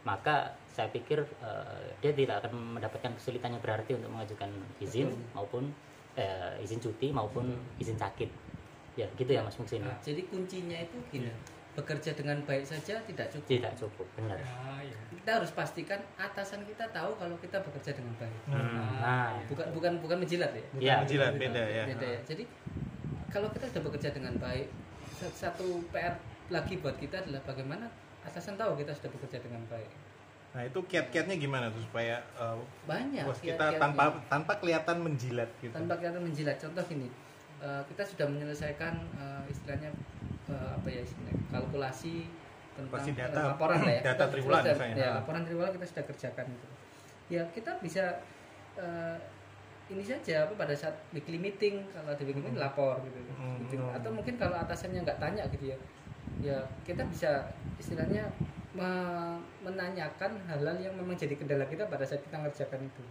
maka 0.02 0.52
saya 0.66 0.88
pikir 0.88 1.20
eh, 1.40 1.84
dia 1.98 2.12
tidak 2.12 2.44
akan 2.44 2.76
mendapatkan 2.76 3.12
kesulitan 3.14 3.50
yang 3.50 3.60
berarti 3.60 3.92
untuk 3.94 4.08
mengajukan 4.10 4.48
izin 4.78 5.08
maupun 5.32 5.72
eh, 6.14 6.52
izin 6.60 6.78
cuti 6.78 7.08
maupun 7.10 7.48
izin 7.76 7.96
sakit 7.96 8.28
ya 8.94 9.06
gitu 9.14 9.30
ya 9.30 9.40
Mas 9.40 9.54
Muksin 9.54 9.80
Nah, 9.80 9.94
jadi 10.00 10.20
kuncinya 10.26 10.74
itu 10.76 10.96
gini 11.08 11.30
bekerja 11.78 12.10
dengan 12.12 12.42
baik 12.42 12.64
saja 12.64 12.98
tidak 13.00 13.30
cukup 13.30 13.46
tidak 13.48 13.72
cukup 13.72 14.06
benar 14.12 14.34
Ya, 14.34 14.82
ya. 14.84 14.98
kita 15.12 15.30
harus 15.38 15.50
pastikan 15.50 16.00
atasan 16.16 16.62
kita 16.64 16.84
tahu 16.88 17.14
kalau 17.14 17.38
kita 17.38 17.58
bekerja 17.60 17.92
dengan 17.92 18.14
baik 18.16 18.34
Hmm, 18.44 18.98
nah 18.98 19.38
bukan 19.46 19.66
bukan 19.70 19.92
bukan 19.98 20.16
menjilat 20.18 20.50
ya 20.50 20.64
Ya. 20.76 20.96
Jilat 21.04 21.34
beda 21.34 21.62
ya 21.62 21.84
Beda 21.86 22.06
ya. 22.08 22.20
Jadi 22.24 22.44
kalau 23.28 23.46
kita 23.48 23.68
sudah 23.68 23.82
bekerja 23.84 24.08
dengan 24.10 24.34
baik, 24.36 24.66
sa- 25.14 25.34
satu 25.46 25.64
PR 25.88 26.16
lagi 26.48 26.74
buat 26.76 26.96
kita 26.96 27.20
adalah 27.20 27.44
bagaimana 27.44 27.86
atasan 28.20 28.56
tahu 28.56 28.74
kita 28.74 28.90
sudah 28.92 29.10
bekerja 29.10 29.38
dengan 29.38 29.62
baik. 29.66 29.90
nah 30.48 30.64
itu 30.64 30.80
kiat-kiatnya 30.82 31.36
gimana 31.36 31.68
tuh 31.68 31.82
supaya 31.82 32.18
uh, 32.34 32.56
Banyak. 32.84 33.20
bos 33.22 33.36
kita 33.36 33.52
kiat-kiatnya. 33.52 33.78
tanpa 33.78 34.04
tanpa 34.26 34.52
kelihatan 34.56 34.96
menjilat 34.98 35.50
gitu 35.58 35.70
tanpa 35.70 35.94
kelihatan 35.94 36.24
menjilat. 36.24 36.56
Contoh 36.56 36.80
gini, 36.82 37.08
eh, 37.60 37.82
kita 37.84 38.02
sudah 38.02 38.26
menyelesaikan 38.26 38.94
eh, 39.14 39.42
istilahnya 39.46 39.92
eh, 40.48 40.70
apa 40.72 40.88
ya 40.88 41.00
istilahnya 41.00 41.34
kalkulasi 41.48 42.26
tentang 42.74 42.94
Pasti 42.94 43.10
eh, 43.10 43.16
data. 43.18 43.38
laporan 43.48 43.78
lah 43.80 43.92
ya. 43.92 44.02
Data 44.08 44.14
Kita 44.18 44.24
triwulan 44.30 44.60
sudah- 44.60 44.74
misalnya. 44.74 44.96
Ya, 44.96 45.08
laporan 45.14 45.42
triwulan 45.42 45.70
kita 45.72 45.86
sudah 45.86 46.04
kerjakan 46.06 46.46
itu. 46.48 46.68
Ya 47.28 47.42
kita 47.50 47.70
bisa 47.78 48.04
eh, 48.74 49.16
ini 49.88 50.04
saja 50.04 50.44
apa 50.44 50.52
pada 50.54 50.72
saat 50.72 50.92
weekly 51.10 51.36
meeting 51.36 51.80
kalau 51.90 52.12
di 52.12 52.22
weekly 52.22 52.40
meeting 52.42 52.60
lapor 52.60 53.00
gitu, 53.00 53.18
Hmm. 53.32 53.56
Gitu. 53.62 53.80
atau 53.80 54.10
mungkin 54.10 54.36
kalau 54.36 54.52
atasannya 54.54 55.00
nggak 55.00 55.16
tanya 55.18 55.48
gitu 55.48 55.72
ya 55.72 55.78
ya 56.38 56.58
kita 56.84 57.00
bisa 57.04 57.40
istilahnya 57.74 58.28
me- 58.70 59.40
menanyakan 59.64 60.36
hal-hal 60.44 60.76
yang 60.76 60.92
memang 60.92 61.16
jadi 61.16 61.32
kendala 61.34 61.64
kita 61.64 61.88
pada 61.88 62.04
saat 62.04 62.20
kita 62.20 62.36
ngerjakan 62.36 62.84
itu 62.84 63.04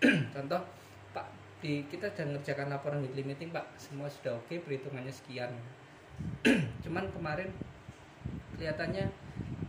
contoh 0.34 0.64
pak 1.12 1.28
di 1.60 1.84
kita 1.86 2.08
sudah 2.08 2.32
ngerjakan 2.32 2.72
laporan 2.72 3.04
weekly 3.04 3.20
meeting 3.22 3.52
pak 3.52 3.68
semua 3.76 4.08
sudah 4.08 4.34
oke 4.34 4.56
perhitungannya 4.58 5.12
sekian 5.12 5.52
cuman 6.84 7.04
kemarin 7.12 7.48
kelihatannya 8.56 9.06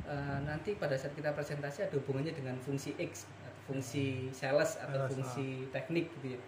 eh, 0.08 0.40
nanti 0.48 0.76
pada 0.76 0.96
saat 0.96 1.16
kita 1.16 1.32
presentasi 1.36 1.88
ada 1.88 1.96
hubungannya 2.00 2.32
dengan 2.36 2.56
fungsi 2.60 2.96
X 3.00 3.28
fungsi 3.70 4.28
sales 4.34 4.76
atau 4.82 5.06
Sales, 5.06 5.10
fungsi 5.16 5.70
teknik 5.70 6.12
gitu 6.20 6.36
ya. 6.36 6.40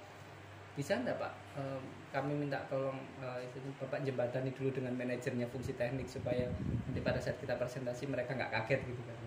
Bisa 0.74 0.98
enggak 0.98 1.22
pak? 1.22 1.34
Eh, 1.56 1.80
kami 2.10 2.34
minta 2.36 2.60
tolong 2.68 2.98
eh, 3.22 3.46
itu 3.46 3.58
bapak 3.80 4.02
jembatani 4.04 4.52
dulu 4.58 4.74
dengan 4.74 4.94
manajernya 4.98 5.48
fungsi 5.48 5.78
teknik 5.78 6.10
supaya 6.10 6.50
nanti 6.90 7.00
pada 7.00 7.22
saat 7.22 7.38
kita 7.38 7.56
presentasi 7.56 8.10
mereka 8.10 8.34
nggak 8.34 8.52
kaget 8.52 8.82
gitu 8.90 9.02
kan. 9.06 9.18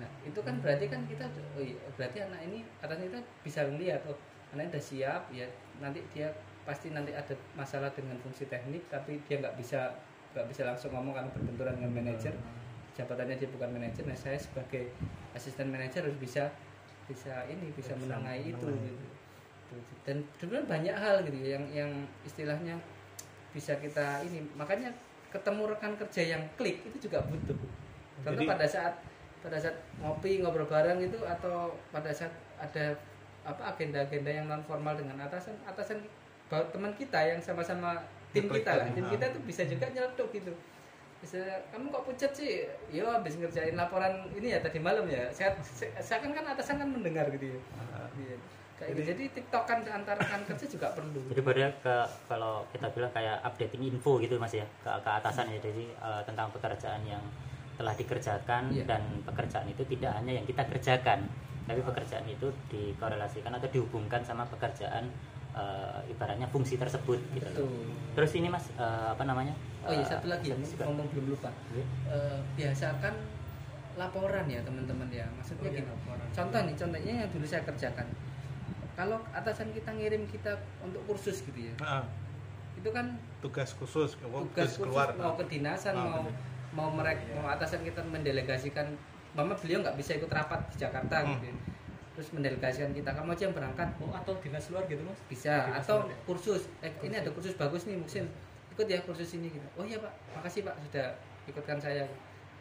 Nah 0.00 0.10
itu 0.24 0.40
kan 0.40 0.58
berarti 0.58 0.88
kan 0.88 1.04
kita 1.04 1.28
oh 1.54 1.62
iya, 1.62 1.76
berarti 1.94 2.18
anak 2.24 2.40
ini 2.48 2.64
atas 2.80 2.98
kita 2.98 3.20
bisa 3.44 3.60
melihat 3.68 4.00
oh 4.08 4.16
anaknya 4.56 4.78
udah 4.78 4.84
siap 4.84 5.22
ya 5.34 5.46
nanti 5.82 6.00
dia 6.14 6.30
pasti 6.64 6.92
nanti 6.92 7.12
ada 7.12 7.36
masalah 7.54 7.92
dengan 7.92 8.16
fungsi 8.24 8.48
teknik 8.48 8.88
tapi 8.88 9.20
dia 9.28 9.40
nggak 9.40 9.56
bisa 9.60 9.92
nggak 10.32 10.46
bisa 10.50 10.66
langsung 10.66 10.90
ngomong 10.96 11.14
karena 11.14 11.30
berbenturan 11.30 11.74
dengan 11.78 11.92
manajer. 12.02 12.34
Jabatannya 12.94 13.36
dia 13.36 13.48
bukan 13.50 13.70
manajer 13.74 14.02
nah 14.06 14.16
saya 14.16 14.38
sebagai 14.38 14.90
asisten 15.36 15.70
manajer 15.70 16.06
harus 16.06 16.18
bisa 16.18 16.48
bisa 17.04 17.44
ini 17.50 17.68
bisa 17.76 17.92
Bisa 17.94 18.00
menengahi 18.00 18.54
itu 18.54 18.66
gitu. 18.66 19.06
Dan 20.06 20.22
sebenarnya 20.38 20.66
banyak 20.70 20.96
hal 20.96 21.16
gitu 21.26 21.36
ya 21.42 21.48
yang 21.58 21.64
yang 21.72 21.90
istilahnya 22.24 22.74
bisa 23.52 23.74
kita 23.78 24.22
ini. 24.24 24.42
Makanya 24.58 24.90
ketemu 25.34 25.62
rekan 25.74 25.98
kerja 25.98 26.22
yang 26.38 26.42
klik 26.54 26.80
itu 26.86 27.10
juga 27.10 27.22
butuh. 27.26 27.58
Contoh 28.22 28.42
Jadi- 28.46 28.50
pada 28.50 28.66
saat 28.66 28.94
pada 29.44 29.60
saat 29.60 29.76
ngopi 30.00 30.40
ngobrol 30.40 30.64
bareng 30.64 31.02
itu 31.04 31.20
atau 31.20 31.74
pada 31.92 32.08
saat 32.08 32.32
ada 32.56 32.96
apa 33.44 33.76
agenda-agenda 33.76 34.30
yang 34.32 34.48
non 34.48 34.64
formal 34.64 34.96
dengan 34.96 35.20
atasan 35.20 35.52
atasan 35.68 36.00
bahwa 36.54 36.70
teman 36.70 36.92
kita 36.94 37.18
yang 37.18 37.40
sama-sama 37.40 37.98
tim 38.30 38.46
kita 38.46 38.70
lah 38.72 38.86
tadi, 38.86 38.94
tim 38.94 39.06
kita 39.10 39.24
tuh 39.28 39.42
bisa 39.42 39.66
juga 39.66 39.90
nyeletuk 39.90 40.30
gitu 40.30 40.54
misalnya 41.18 41.56
kamu 41.68 41.88
kok 41.88 42.04
pucat 42.04 42.30
sih 42.30 42.62
yo 42.90 43.08
habis 43.08 43.34
ngerjain 43.34 43.74
laporan 43.74 44.30
ini 44.30 44.52
ya 44.52 44.60
tadi 44.60 44.78
malam 44.78 45.02
ya 45.08 45.26
saya 45.30 45.56
saya 45.98 46.20
kan 46.20 46.30
kan 46.30 46.46
atasan 46.46 46.78
kan 46.78 46.86
mendengar 46.86 47.26
gitu 47.28 47.50
ya 47.50 47.60
Ah. 47.90 48.06
Iya. 48.14 48.36
Kayak 48.74 48.86
Jadi- 48.86 48.94
gitu. 48.96 49.08
jadi 49.08 49.24
tiktokan 49.32 49.78
antar 49.88 50.14
rekan 50.16 50.42
kerja 50.44 50.66
juga 50.68 50.90
perlu 50.90 51.20
Jadi 51.26 51.40
pada 51.40 51.66
ke 51.76 51.96
kalau 52.28 52.66
kita 52.68 52.86
bilang 52.88 53.10
kayak 53.10 53.38
updating 53.42 53.82
info 53.84 54.18
gitu 54.18 54.34
mas 54.36 54.50
ya 54.52 54.66
ke, 54.78 54.90
ke 54.92 55.10
atasan 55.12 55.46
ya 55.48 55.58
jadi 55.58 55.84
eh, 55.90 56.22
tentang 56.22 56.50
pekerjaan 56.50 57.02
yang 57.02 57.22
telah 57.74 57.90
dikerjakan 57.92 58.70
Iya. 58.70 58.84
dan 58.84 59.02
pekerjaan 59.24 59.66
itu 59.66 59.82
tidak 59.88 60.12
hanya 60.14 60.32
yang 60.34 60.44
kita 60.44 60.62
kerjakan 60.64 61.26
tapi 61.64 61.80
pekerjaan 61.80 62.26
itu 62.28 62.46
dikorelasikan 62.68 63.50
atau 63.50 63.66
dihubungkan 63.66 64.20
sama 64.20 64.44
pekerjaan 64.44 65.08
eh, 65.54 66.00
ibaratnya 66.08 66.46
fungsi 66.46 66.74
tersebut 66.74 67.18
gitu 67.32 67.46
loh. 67.48 67.64
betul 67.64 67.86
Terus 68.14 68.30
ini 68.34 68.48
mas 68.48 68.66
eh, 68.72 69.06
apa 69.10 69.22
namanya? 69.22 69.54
oh 69.82 69.90
iya 69.90 70.00
Eh, 70.00 70.08
satu 70.08 70.26
lagi 70.26 70.46
ya 70.48 70.56
ngomong 70.82 71.06
belum 71.08 71.26
lupa 71.30 71.50
Iya. 71.70 71.84
Eh, 72.06 72.38
biasakan 72.54 73.14
laporan 73.94 74.46
ya 74.46 74.58
teman-teman 74.60 75.06
ya 75.08 75.22
maksudnya 75.30 75.62
Oh, 75.62 75.70
iya, 75.70 75.78
gini 75.78 75.88
laporan. 75.88 76.26
contoh 76.28 76.60
nih 76.60 76.74
contohnya 76.74 77.12
yang 77.16 77.30
dulu 77.30 77.46
saya 77.46 77.62
kerjakan 77.62 78.06
kalau 78.94 79.18
atasan 79.30 79.70
kita 79.70 79.90
ngirim 79.90 80.26
kita 80.26 80.50
untuk 80.80 81.02
kursus 81.04 81.42
gitu 81.42 81.60
ya 81.60 81.74
Ah, 81.78 82.02
itu 82.74 82.90
kan 82.90 83.14
tugas 83.40 83.70
khusus 83.72 84.14
tugas 84.14 84.42
tugas 84.44 84.70
khusus 84.72 84.78
keluar 84.80 85.08
mau 85.14 85.34
kedinasan 85.36 85.94
Ah, 85.94 86.02
mau 86.04 86.20
benar. 86.20 86.34
mau 86.72 86.88
merek 86.90 87.18
mau 87.32 87.46
atasan 87.46 87.82
kita 87.82 88.02
mendelegasikan 88.02 88.98
mama 89.30 89.54
beliau 89.54 89.78
nggak 89.78 89.94
bisa 89.94 90.14
ikut 90.14 90.26
rapat 90.28 90.58
di 90.70 90.76
Jakarta 90.80 91.22
Hmm. 91.22 91.30
gitu 91.32 91.46
ya. 91.48 91.56
Terus 92.14 92.28
mendelegasikan 92.30 92.94
kita. 92.94 93.10
Kamu 93.10 93.34
aja 93.34 93.42
yang 93.50 93.54
berangkat. 93.54 93.88
Oh, 93.98 94.14
atau 94.14 94.32
dinas 94.38 94.64
luar 94.70 94.86
gitu 94.86 95.02
mas? 95.02 95.18
bisa 95.26 95.66
Dinas 95.66 95.82
atau 95.82 96.06
luar. 96.06 96.10
ya? 96.10 96.16
kursus. 96.26 96.62
Eh, 96.80 96.92
ini 97.02 97.14
ada 97.18 97.30
kursus 97.34 97.54
bagus 97.58 97.84
nih 97.90 97.98
mungkin 97.98 98.24
ikut 98.74 98.86
ya 98.86 98.98
kursus 99.02 99.30
ini 99.34 99.50
gitu. 99.50 99.66
Oh 99.74 99.84
iya 99.84 99.98
pak. 99.98 100.12
Makasih 100.38 100.62
pak 100.62 100.74
sudah 100.88 101.06
ikutkan 101.50 101.78
saya. 101.82 102.06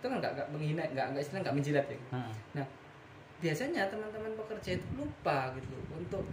Itu 0.01 0.10
kan 0.10 0.17
nggak 0.19 0.33
nggak 0.36 0.48
menghina 0.51 0.83
nggak 0.91 1.05
nggak 1.13 1.24
istilah 1.24 1.41
nggak 1.45 1.55
menjilat 1.55 1.86
ya? 1.88 2.00
Hmm. 2.12 2.33
nah 2.57 2.65
biasanya 3.43 3.91
teman-teman 3.91 4.31
pekerja 4.39 4.79
itu 4.79 4.88
lupa 4.95 5.51
gitu 5.60 5.75
untuk 5.91 6.24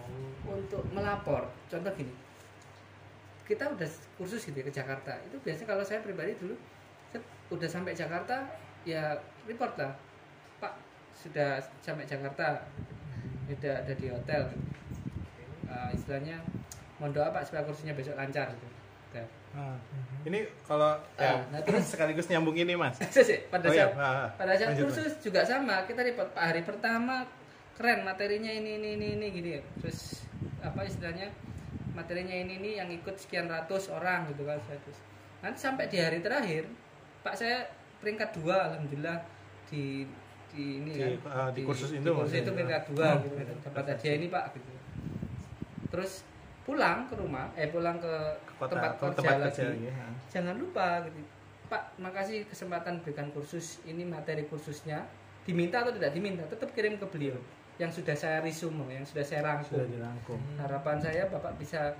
Oh, 0.00 0.56
untuk 0.56 0.82
melapor. 0.94 1.44
Contoh 1.68 1.92
gini. 1.94 2.14
Kita 3.44 3.66
udah 3.66 3.90
kursus 4.14 4.46
gitu 4.46 4.56
ya 4.62 4.64
ke 4.64 4.72
Jakarta. 4.72 5.12
Itu 5.26 5.36
biasanya 5.42 5.68
kalau 5.74 5.84
saya 5.84 6.00
pribadi 6.00 6.38
dulu 6.38 6.54
set, 7.10 7.22
udah 7.50 7.68
sampai 7.68 7.92
Jakarta 7.92 8.46
ya 8.86 9.18
report 9.44 9.76
lah 9.76 9.92
sudah 11.20 11.60
sampai 11.78 12.08
Jakarta 12.08 12.64
udah 13.50 13.74
ada 13.82 13.92
di 13.92 14.08
hotel 14.08 14.48
Eh, 15.70 15.90
istilahnya 15.94 16.34
mohon 16.98 17.14
doa 17.14 17.30
Pak 17.30 17.46
supaya 17.46 17.62
kursusnya 17.62 17.94
besok 17.94 18.18
lancar 18.18 18.50
gitu. 18.50 18.66
Udah. 19.10 19.26
Ah. 19.50 19.74
ini 20.22 20.46
kalau 20.62 20.94
ya, 21.18 21.34
Ah, 21.34 21.42
nah 21.50 21.58
terus- 21.62 21.90
sekaligus 21.90 22.30
nyambung 22.30 22.54
ini 22.54 22.78
mas 22.78 22.94
pada 23.50 23.66
oh 23.66 23.74
ya 23.74 23.90
saat 23.90 23.98
ah, 23.98 24.06
ah. 24.06 24.28
pada 24.38 24.54
saat 24.54 24.70
Lanjut, 24.70 24.86
Mas. 24.86 24.94
kursus 24.94 25.12
juga 25.18 25.42
sama 25.42 25.82
kita 25.90 26.06
report 26.06 26.30
Pak 26.30 26.44
hari 26.54 26.62
pertama 26.62 27.26
keren 27.74 28.06
materinya 28.06 28.46
ini 28.46 28.78
ini 28.78 28.94
ini 28.94 29.06
ini 29.18 29.26
gini 29.34 29.50
ya. 29.58 29.62
terus 29.82 30.22
apa 30.62 30.86
istilahnya 30.86 31.26
materinya 31.90 32.30
ini 32.30 32.62
ini 32.62 32.70
yang 32.78 32.86
ikut 32.94 33.18
sekian 33.18 33.50
ratus 33.50 33.90
orang 33.90 34.30
gitu 34.30 34.46
kan 34.46 34.58
terus 34.62 34.98
nanti 35.42 35.58
sampai 35.58 35.90
di 35.90 35.98
hari 35.98 36.22
terakhir 36.22 36.70
Pak 37.26 37.34
saya 37.34 37.66
peringkat 37.98 38.30
dua 38.38 38.70
alhamdulillah 38.70 39.18
di 39.66 40.06
di 40.50 40.64
ini 40.82 40.90
Di, 40.92 41.00
kan? 41.22 41.30
ah, 41.30 41.48
di 41.54 41.62
kursus 41.62 41.90
itu 41.94 42.02
di 42.02 42.10
kursus 42.10 42.36
itu 42.42 42.50
peringkat 42.50 42.82
dua 42.90 43.06
Oh, 43.06 43.16
gitu. 43.22 43.54
Dapat 43.64 43.84
hadiah 43.94 44.14
ini 44.18 44.26
Pak 44.28 44.44
gitu. 44.58 44.70
Terus 45.90 46.12
pulang 46.66 47.08
ke 47.10 47.14
rumah 47.18 47.50
eh 47.58 47.66
pulang 47.72 47.96
ke 47.98 48.14
kota 48.58 48.76
tempat 48.76 48.90
ke 48.94 49.00
kerja 49.00 49.16
tempat 49.16 49.36
lagi. 49.42 49.60
kerja 49.64 49.90
ah. 49.96 50.12
jangan 50.30 50.54
lupa 50.58 50.86
gitu. 51.08 51.20
Pak 51.70 51.82
makasih 52.02 52.44
kesempatan 52.50 52.98
berikan 53.02 53.30
kursus 53.30 53.78
ini 53.86 54.02
materi 54.02 54.44
kursusnya. 54.46 55.06
Diminta 55.46 55.80
atau 55.82 55.94
tidak 55.96 56.12
diminta 56.12 56.44
tetap 56.46 56.68
kirim 56.76 57.00
ke 57.00 57.06
beliau. 57.08 57.38
Yang 57.80 58.04
sudah 58.04 58.12
saya 58.12 58.38
resume 58.44 58.84
yang 58.92 59.06
sudah 59.08 59.24
saya 59.24 59.40
rangkum. 59.40 59.72
Sudah 59.72 59.88
dirangkum. 59.88 60.38
Harapan 60.60 60.96
saya 61.00 61.24
bapak 61.32 61.56
bisa 61.56 61.96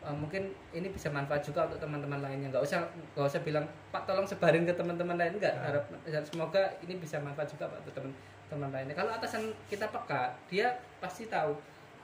eh, 0.00 0.16
mungkin 0.16 0.42
ini 0.70 0.88
bisa 0.88 1.08
manfaat 1.08 1.40
juga 1.40 1.68
untuk 1.68 1.78
teman-teman 1.78 2.20
lainnya. 2.20 2.48
Nggak 2.48 2.64
usah 2.64 2.80
nggak 3.12 3.26
usah 3.26 3.40
bilang 3.40 3.64
pak 3.90 4.04
tolong 4.04 4.24
sebarin 4.24 4.64
ke 4.64 4.72
teman-teman 4.72 5.16
lain. 5.16 5.36
Nggak 5.36 5.54
Ah. 5.54 5.62
harap 5.68 5.84
semoga 6.24 6.62
ini 6.80 6.96
bisa 6.96 7.18
manfaat 7.18 7.48
juga 7.48 7.68
pak 7.68 7.84
untuk 7.84 7.94
teman-teman 7.94 8.70
lainnya. 8.72 8.94
Kalau 8.96 9.12
atasan 9.12 9.42
kita 9.68 9.86
peka 9.88 10.34
dia 10.46 10.72
pasti 10.98 11.26
tahu. 11.26 11.52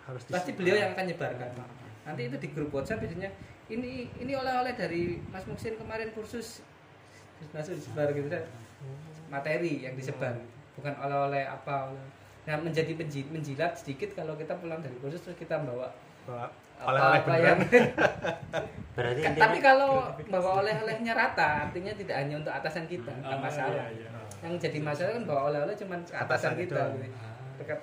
Harus 0.07 0.23
pasti 0.29 0.55
beliau 0.55 0.77
yang 0.77 0.93
akan 0.93 1.05
nyebarkan. 1.09 1.51
Nanti 2.07 2.23
itu 2.25 2.37
di 2.39 2.49
grup 2.55 2.71
WhatsApp 2.71 3.03
biasanya 3.03 3.31
ini 3.67 4.07
ini 4.15 4.33
oleh-oleh 4.33 4.79
dari 4.79 5.19
Mas 5.27 5.43
Muksin 5.45 5.75
kemarin 5.75 6.15
kursus. 6.15 6.63
Langsung 7.51 7.75
disebar 7.75 8.13
gitu 8.13 8.31
kan. 8.31 8.45
Materi 9.27 9.83
yang 9.83 9.99
disebar. 9.99 10.39
Bukan 10.79 10.95
oleh-oleh 10.95 11.43
apa 11.43 11.91
oleh 11.91 12.05
nah 12.47 12.55
menjadi 12.55 12.95
menji- 12.95 13.27
menjilat 13.27 13.75
sedikit 13.75 14.15
kalau 14.15 14.39
kita 14.39 14.55
pulang 14.55 14.79
dari 14.79 14.95
kursus 15.03 15.19
terus 15.19 15.35
kita 15.35 15.59
bawa 15.59 15.91
Bawa 16.23 16.47
oleh-oleh 16.79 17.21
beneran 17.23 17.41
yang 17.43 17.61
Berarti 18.97 19.21
Ka- 19.23 19.37
tapi 19.37 19.59
kalau 19.61 19.91
bawa 20.27 20.51
oleh-olehnya 20.61 21.13
rata 21.13 21.69
artinya 21.69 21.93
tidak 21.93 22.17
hanya 22.17 22.35
untuk 22.39 22.49
atasan 22.51 22.85
kita 22.85 23.13
nggak 23.15 23.29
Oh, 23.31 23.41
masalah 23.43 23.93
iya, 23.93 24.09
iya. 24.09 24.11
yang 24.41 24.57
jadi 24.57 24.79
masalah 24.81 25.11
kan 25.15 25.25
bawa 25.25 25.41
oleh-oleh 25.47 25.75
cuma 25.75 25.97
ke 25.99 26.11
Atasan 26.11 26.25
atasan 26.27 26.53
kita 26.59 26.81
gitu. 26.95 27.09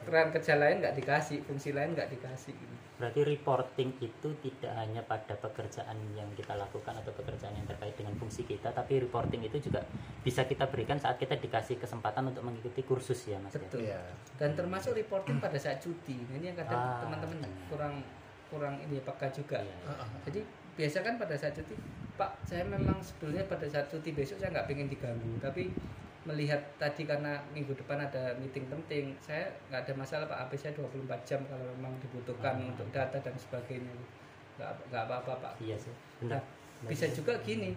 rekan 0.03 0.29
kerja 0.31 0.53
lain 0.55 0.75
nggak 0.79 0.95
dikasih 0.95 1.37
fungsi 1.43 1.69
lain 1.71 1.93
nggak 1.93 2.09
dikasih 2.09 2.53
gitu. 2.53 2.73
berarti 2.95 3.21
reporting 3.27 3.89
itu 3.99 4.29
tidak 4.39 4.73
hanya 4.75 5.01
pada 5.03 5.33
pekerjaan 5.35 5.97
yang 6.13 6.29
kita 6.31 6.53
lakukan 6.55 6.93
atau 6.95 7.09
pekerjaan 7.11 7.51
yang 7.51 7.65
terkait 7.67 7.93
dengan 7.93 8.13
fungsi 8.15 8.41
kita, 8.43 8.69
tapi 8.69 8.97
reporting 8.99 9.41
itu 9.43 9.57
juga 9.59 9.81
bisa 10.21 10.45
kita 10.45 10.65
berikan 10.65 10.95
saat 10.95 11.17
kita 11.17 11.35
dikasih 11.35 11.75
kesempatan 11.75 12.25
untuk 12.27 12.41
mengikuti 12.41 12.81
kursus 12.81 13.17
ya 13.27 13.37
mas. 13.37 13.51
ya? 13.51 13.59
Betul. 13.59 13.79
Iya. 13.83 14.01
dan 14.35 14.53
termasuk 14.53 14.93
reporting 14.93 15.37
pada 15.37 15.57
saat 15.57 15.77
cuti 15.77 16.21
Nah, 16.23 16.37
ini 16.37 16.45
yang 16.47 16.57
kadang 16.57 16.79
Ah. 16.79 17.01
teman-teman 17.01 17.37
kurang 17.67 17.95
kurang 18.53 18.77
ini 18.79 18.95
ya, 18.95 19.03
peka 19.03 19.25
juga 19.27 19.57
Iya, 19.57 19.73
iya. 19.73 19.93
Ah. 19.97 20.07
jadi 20.23 20.41
biasa 20.73 20.97
kan 21.01 21.17
pada 21.17 21.33
saat 21.33 21.53
cuti 21.53 21.73
pak 22.13 22.29
saya 22.43 22.61
memang 22.63 22.97
sebetulnya 22.99 23.41
pada 23.45 23.65
saat 23.65 23.85
cuti 23.87 24.13
besok 24.13 24.37
saya 24.37 24.49
nggak 24.51 24.67
pengen 24.67 24.85
diganggu 24.85 25.33
tapi 25.39 25.73
melihat 26.23 26.61
tadi 26.77 27.03
karena 27.03 27.35
minggu 27.49 27.73
depan 27.75 27.99
ada 27.99 28.31
meeting 28.37 28.63
penting 28.67 29.11
saya 29.19 29.43
nggak 29.67 29.81
ada 29.83 29.93
masalah 29.93 30.25
pak 30.25 30.39
HP 30.39 30.51
saya 30.55 30.71
24 30.73 31.03
jam 31.23 31.41
kalau 31.43 31.65
memang 31.73 31.97
dibutuhkan 31.99 32.55
Ah. 32.55 32.69
untuk 32.69 32.87
data 32.89 33.17
dan 33.17 33.33
sebagainya 33.35 33.91
nggak 34.53 34.69
nggak 34.87 35.03
apa-apa 35.03 35.33
pak 35.41 35.53
Iya 35.59 35.73
sih. 35.75 35.91
Nah, 36.23 36.37
Benar. 36.37 36.41
bisa 36.85 37.05
juga 37.09 37.33
gini 37.41 37.73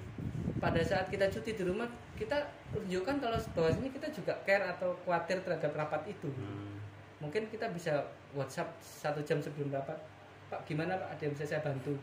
pada 0.57 0.81
saat 0.81 1.07
kita 1.07 1.27
cuti 1.27 1.53
di 1.53 1.65
rumah 1.65 1.89
kita 2.15 2.37
tunjukkan 2.71 3.17
kalau 3.19 3.39
bahwasanya 3.53 3.91
kita 3.91 4.09
juga 4.11 4.33
care 4.43 4.65
atau 4.67 4.93
khawatir 5.03 5.41
terhadap 5.41 5.73
rapat 5.73 6.05
itu 6.07 6.29
Hmm. 6.29 6.77
mungkin 7.19 7.47
kita 7.47 7.69
bisa 7.71 7.97
WhatsApp 8.31 8.69
satu 8.79 9.21
jam 9.23 9.39
sebelum 9.39 9.69
rapat 9.71 9.97
Pak 10.47 10.61
gimana 10.65 10.95
Pak 10.95 11.09
ada 11.11 11.23
yang 11.23 11.33
bisa 11.33 11.45
saya 11.45 11.61
bantu 11.61 11.95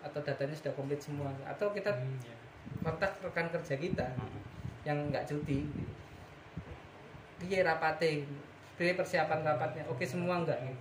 atau 0.00 0.20
datanya 0.20 0.52
sudah 0.52 0.72
komplit 0.72 1.00
semua 1.00 1.32
atau 1.42 1.72
kita 1.72 1.90
Hmm, 1.90 2.20
iya. 2.20 2.36
kontak 2.80 3.10
rekan 3.18 3.48
kerja 3.48 3.74
kita 3.74 4.06
Hmm. 4.12 4.40
yang 4.82 4.98
nggak 5.08 5.24
cuti 5.24 5.66
dia 7.38 7.60
rapate 7.62 8.24
dia 8.76 8.92
persiapan 8.92 9.40
rapatnya 9.42 9.82
oke 9.86 10.04
semua 10.04 10.40
enggak. 10.40 10.56
Hmm. 10.56 10.76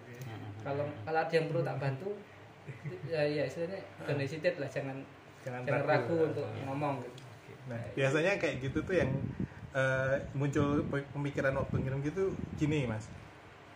kalau 0.62 0.86
kalau 1.02 1.20
ada 1.20 1.30
yang 1.30 1.46
perlu 1.46 1.62
tak 1.62 1.78
bantu 1.78 2.10
ya 3.06 3.22
ya 3.22 3.44
istilahnya 3.46 3.78
don't 4.02 4.18
hesitate 4.18 4.58
lah 4.58 4.68
jangan 4.68 4.98
Jangan, 5.42 5.62
jangan 5.62 5.86
ragu 5.86 6.18
untuk 6.26 6.42
Iya. 6.44 6.64
ngomong 6.66 6.96
gitu. 7.00 7.22
Nah, 7.66 7.78
biasanya 7.94 8.34
kayak 8.36 8.56
gitu 8.60 8.82
tuh 8.82 8.96
yang 8.96 9.14
eh, 9.72 10.16
muncul 10.34 10.82
pe- 10.86 11.06
pemikiran 11.12 11.54
waktu 11.54 11.76
ngirim 11.78 12.00
gitu 12.02 12.24
gini 12.56 12.88
mas 12.88 13.06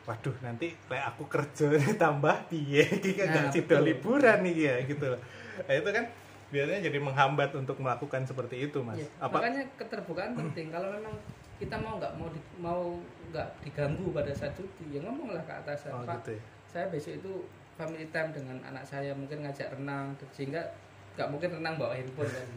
waduh 0.03 0.35
nanti 0.39 0.73
kayak 0.85 1.05
aku 1.11 1.23
kerja 1.25 1.67
tambah 2.03 2.35
piye? 2.47 2.83
Iki 2.83 3.11
kan 3.15 3.25
Nah, 3.27 3.43
gak 3.47 3.53
betul. 3.55 3.81
liburan 3.83 4.37
nih 4.41 4.55
ya 4.57 4.75
gitu 4.83 5.05
loh. 5.07 5.21
Nah, 5.59 5.73
itu 5.73 5.89
kan 5.89 6.05
biasanya 6.49 6.81
jadi 6.81 6.97
menghambat 6.97 7.53
untuk 7.53 7.77
melakukan 7.77 8.25
seperti 8.25 8.65
itu 8.65 8.81
mas. 8.81 8.97
Iya, 8.97 9.07
apa 9.19 9.37
makanya 9.37 9.63
keterbukaan 9.75 10.33
penting. 10.33 10.67
Kalau 10.69 10.89
memang 10.89 11.13
kita 11.55 11.75
mau 11.77 11.99
nggak 11.99 12.13
mau 12.15 12.27
di- 12.27 12.49
mau 12.57 12.81
nggak 13.29 13.47
diganggu 13.61 14.09
pada 14.09 14.31
saat 14.31 14.55
cuti 14.55 14.85
ya 14.89 14.99
ngomonglah 14.99 15.43
ke 15.43 15.53
atasan. 15.55 15.91
Oh, 15.91 16.01
pak 16.01 16.23
gitu 16.23 16.31
ya. 16.35 16.41
saya 16.65 16.85
besok 16.87 17.13
itu 17.15 17.33
family 17.75 18.05
time 18.09 18.29
dengan 18.29 18.57
anak 18.63 18.81
saya 18.81 19.11
mungkin 19.11 19.41
ngajak 19.41 19.71
renang 19.71 20.11
sehingga 20.31 20.61
nggak 21.13 21.29
mungkin 21.29 21.49
renang 21.53 21.75
bawa 21.75 21.93
handphone 21.93 22.27
kan. 22.27 22.47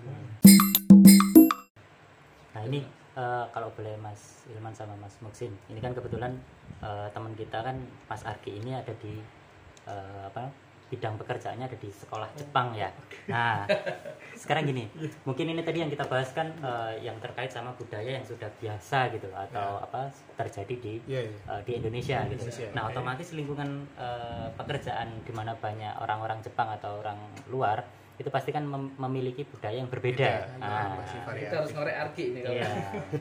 Nah 2.52 2.62
ini 2.62 2.80
eh, 3.14 3.44
kalau 3.48 3.68
boleh 3.70 3.94
Mas 3.96 4.44
Ilman 4.48 4.72
sama 4.72 4.94
Mas 4.96 5.16
Muksin 5.18 5.52
ini 5.66 5.78
kan 5.78 5.92
kebetulan 5.92 6.32
eh, 6.78 7.08
teman 7.10 7.32
kita 7.32 7.60
kan 7.60 7.76
Mas 8.06 8.22
Arki 8.22 8.56
ini 8.56 8.72
ada 8.72 8.92
di 8.94 9.20
eh, 9.84 10.22
apa 10.24 10.48
bidang 10.88 11.16
pekerjaannya 11.16 11.64
ada 11.64 11.78
di 11.78 11.88
sekolah 11.88 12.28
Jepang 12.36 12.76
ya 12.76 12.92
nah 13.24 13.64
sekarang 14.36 14.68
gini 14.68 14.84
mungkin 15.24 15.48
ini 15.48 15.64
tadi 15.64 15.80
yang 15.80 15.88
kita 15.88 16.04
bahas 16.04 16.28
kan 16.30 16.52
eh, 16.52 17.00
yang 17.00 17.16
terkait 17.16 17.48
sama 17.48 17.72
budaya 17.72 18.12
yang 18.12 18.20
sudah 18.22 18.52
biasa 18.60 19.08
gitu 19.08 19.24
atau 19.32 19.80
apa 19.80 20.12
terjadi 20.36 20.74
di 20.76 20.94
Iya, 21.08 21.20
iya. 21.24 21.36
eh, 21.48 21.60
di 21.64 21.72
Indonesia, 21.80 22.18
gitu. 22.28 22.44
Indonesia, 22.44 22.66
Nah, 22.76 22.82
oke. 22.84 22.92
otomatis 22.92 23.32
lingkungan 23.32 23.70
eh, 23.96 24.48
pekerjaan 24.52 25.08
di 25.24 25.32
mana 25.32 25.56
banyak 25.56 25.96
orang-orang 25.96 26.44
Jepang 26.44 26.68
atau 26.68 27.00
orang 27.00 27.16
luar 27.48 27.80
itu 28.14 28.28
pasti 28.28 28.50
kan 28.50 28.62
mem- 28.62 28.92
memiliki 28.96 29.42
budaya 29.42 29.76
yang 29.76 29.88
berbeda. 29.88 30.30
Beda, 30.46 30.60
Nah, 30.60 31.00
masih 31.00 31.18
kita 31.40 31.56
harus 31.58 31.72
ngorek 31.72 31.96
Arki 31.98 32.24
ini 32.28 32.38
kalau 32.40 32.54
iya. 32.54 32.68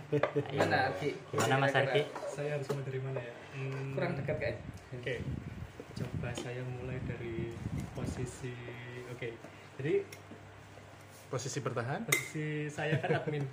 gimana 0.51 0.77
Arki 0.87 1.09
Gimana 1.27 1.53
Mas 1.57 1.73
Arki? 1.73 2.01
Saya 2.27 2.49
harus 2.53 2.67
mulai 2.69 2.85
dari 2.85 2.99
mana 2.99 3.19
ya? 3.19 3.33
Hmm, 3.51 3.87
kurang 3.91 4.11
dekat 4.15 4.37
kayak 4.37 4.57
Oke. 4.91 5.15
Coba 5.93 6.29
saya 6.31 6.61
mulai 6.65 6.99
dari 7.01 7.55
posisi 7.91 8.51
oke. 9.07 9.29
Jadi 9.77 9.93
Posisi 11.27 11.59
bertahan. 11.59 12.03
posisi 12.03 12.67
saya 12.67 12.99
kan 12.99 13.15
admin. 13.17 13.47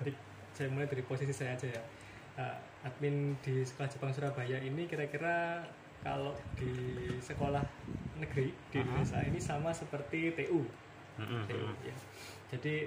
Jadi 0.00 0.12
saya 0.50 0.68
mulai 0.70 0.88
dari 0.88 1.04
posisi 1.04 1.30
saya 1.30 1.52
aja 1.52 1.68
ya. 1.68 1.82
Uh, 2.34 2.56
admin 2.82 3.36
di 3.38 3.60
sekolah 3.60 3.86
Jepang 3.86 4.10
Surabaya 4.10 4.56
ini 4.58 4.88
kira-kira 4.88 5.68
kalau 6.04 6.36
di 6.54 6.68
sekolah 7.18 7.64
negeri 8.14 8.52
di 8.68 8.76
Aha. 8.76 8.84
Indonesia 8.84 9.20
ini 9.24 9.40
sama 9.40 9.72
seperti 9.72 10.30
TU. 10.34 10.60
Mm-mm, 11.16 11.42
TU, 11.46 11.56
mm-mm. 11.56 11.74
ya. 11.82 11.96
Jadi 12.52 12.84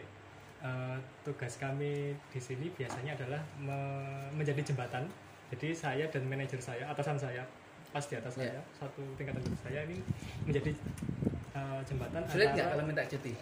uh, 0.60 0.94
tugas 1.22 1.58
kami 1.58 2.14
di 2.28 2.40
sini 2.40 2.70
biasanya 2.70 3.18
adalah 3.18 3.42
me- 3.58 4.30
menjadi 4.32 4.62
jembatan. 4.64 5.10
Jadi 5.50 5.72
saya 5.72 6.06
dan 6.08 6.24
manajer 6.24 6.60
saya, 6.60 6.86
atasan 6.86 7.18
saya, 7.18 7.42
pas 7.90 8.04
di 8.04 8.14
atas 8.14 8.36
Ya. 8.36 8.52
saya, 8.52 8.62
satu 8.78 9.02
tingkatan 9.16 9.42
di 9.42 9.58
saya 9.58 9.80
ini 9.84 9.98
menjadi 10.44 10.72
uh, 11.52 11.80
jembatan 11.82 12.22
sulit 12.28 12.52
nggak 12.52 12.68
kalau 12.70 12.84
minta 12.84 13.04
cuti 13.04 13.34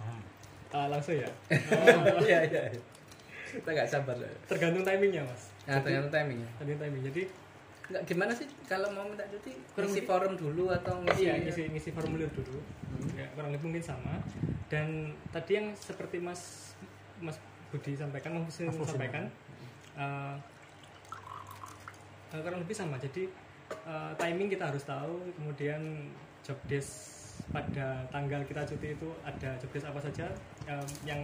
Hmm. 0.00 0.22
Uh, 0.70 0.86
langsung 0.88 1.12
ya. 1.12 1.28
iya 2.24 2.40
iya 2.40 2.62
kita 3.50 3.68
nggak 3.68 3.84
sabar 3.84 4.16
Tergantung 4.46 4.80
timingnya 4.80 5.20
mas. 5.20 5.50
nah 5.66 5.76
tergantung 5.76 6.08
timingnya 6.08 6.48
tergantung 6.56 6.86
timing. 6.86 7.02
Jadi 7.12 7.22
nggak 7.90 8.02
gimana 8.06 8.30
sih 8.30 8.46
kalau 8.70 8.86
mau 8.94 9.02
minta 9.02 9.26
cuti 9.26 9.50
Kurang 9.74 9.90
ngisi 9.90 10.00
lebih- 10.02 10.08
forum 10.08 10.32
dulu 10.38 10.64
atau 10.70 10.94
ngisi 11.02 11.22
iya 11.26 11.34
ngisi 11.42 11.62
ngisi 11.74 11.90
formulir 11.90 12.30
dulu. 12.30 12.58
Hmm. 12.62 13.18
Ya, 13.18 13.26
kurang 13.34 13.50
lebih 13.50 13.66
mungkin 13.66 13.82
sama. 13.82 14.22
Dan 14.70 15.10
tadi 15.34 15.58
yang 15.58 15.74
seperti 15.74 16.22
mas 16.22 16.72
mas 17.18 17.36
Budi 17.70 17.94
sampaikan, 17.94 18.34
Mas 18.34 18.50
Husin 18.50 18.66
sampaikan, 18.82 19.30
uh, 19.94 20.34
uh, 22.34 22.40
kurang 22.42 22.62
lebih 22.62 22.74
sama. 22.74 22.98
Jadi 22.98 23.30
uh, 23.86 24.10
timing 24.18 24.50
kita 24.50 24.70
harus 24.70 24.82
tahu. 24.82 25.22
Kemudian 25.38 26.10
job 26.42 26.58
desk 26.66 27.10
pada 27.50 28.06
tanggal 28.10 28.42
kita 28.46 28.62
cuti 28.66 28.94
itu 28.94 29.08
ada 29.22 29.54
job 29.58 29.70
desk 29.70 29.86
apa 29.86 30.00
saja 30.02 30.26
um, 30.66 30.88
yang 31.02 31.22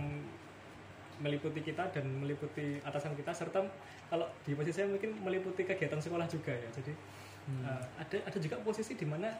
meliputi 1.20 1.64
kita 1.64 1.88
dan 1.92 2.04
meliputi 2.20 2.76
atasan 2.84 3.16
kita 3.16 3.32
serta 3.32 3.64
kalau 4.12 4.28
di 4.44 4.52
posisi 4.52 4.82
saya 4.82 4.86
mungkin 4.92 5.16
meliputi 5.24 5.64
kegiatan 5.64 5.98
sekolah 5.98 6.28
juga 6.28 6.52
ya. 6.52 6.68
Jadi 6.70 6.92
uh, 7.64 7.82
ada 7.96 8.16
ada 8.26 8.38
juga 8.38 8.56
posisi 8.60 8.94
di 8.94 9.06
mana 9.08 9.32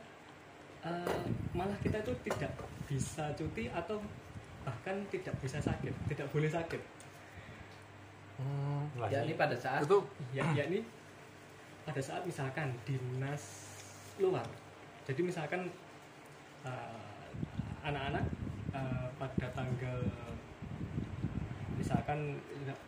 uh, 0.84 1.24
malah 1.52 1.76
kita 1.84 2.00
itu 2.00 2.12
tidak 2.26 2.52
bisa 2.88 3.30
cuti 3.36 3.68
atau 3.70 4.00
bahkan 4.66 4.98
tidak 5.14 5.34
bisa 5.38 5.62
sakit 5.62 5.94
tidak 6.10 6.26
boleh 6.34 6.50
sakit. 6.50 6.82
Hmm, 8.36 8.84
ya 9.08 9.24
ini 9.24 9.32
ini- 9.32 9.38
pada 9.38 9.56
saat 9.56 9.86
itu 9.86 9.98
ya 10.34 10.44
yakni 10.52 10.84
pada 11.86 12.02
saat 12.02 12.26
misalkan 12.26 12.74
dinas 12.82 13.42
luar. 14.18 14.44
Jadi 15.06 15.22
misalkan 15.22 15.70
uh, 16.66 17.30
anak-anak 17.86 18.26
uh, 18.74 19.06
pada 19.14 19.46
tanggal 19.54 20.02
misalkan 21.76 22.40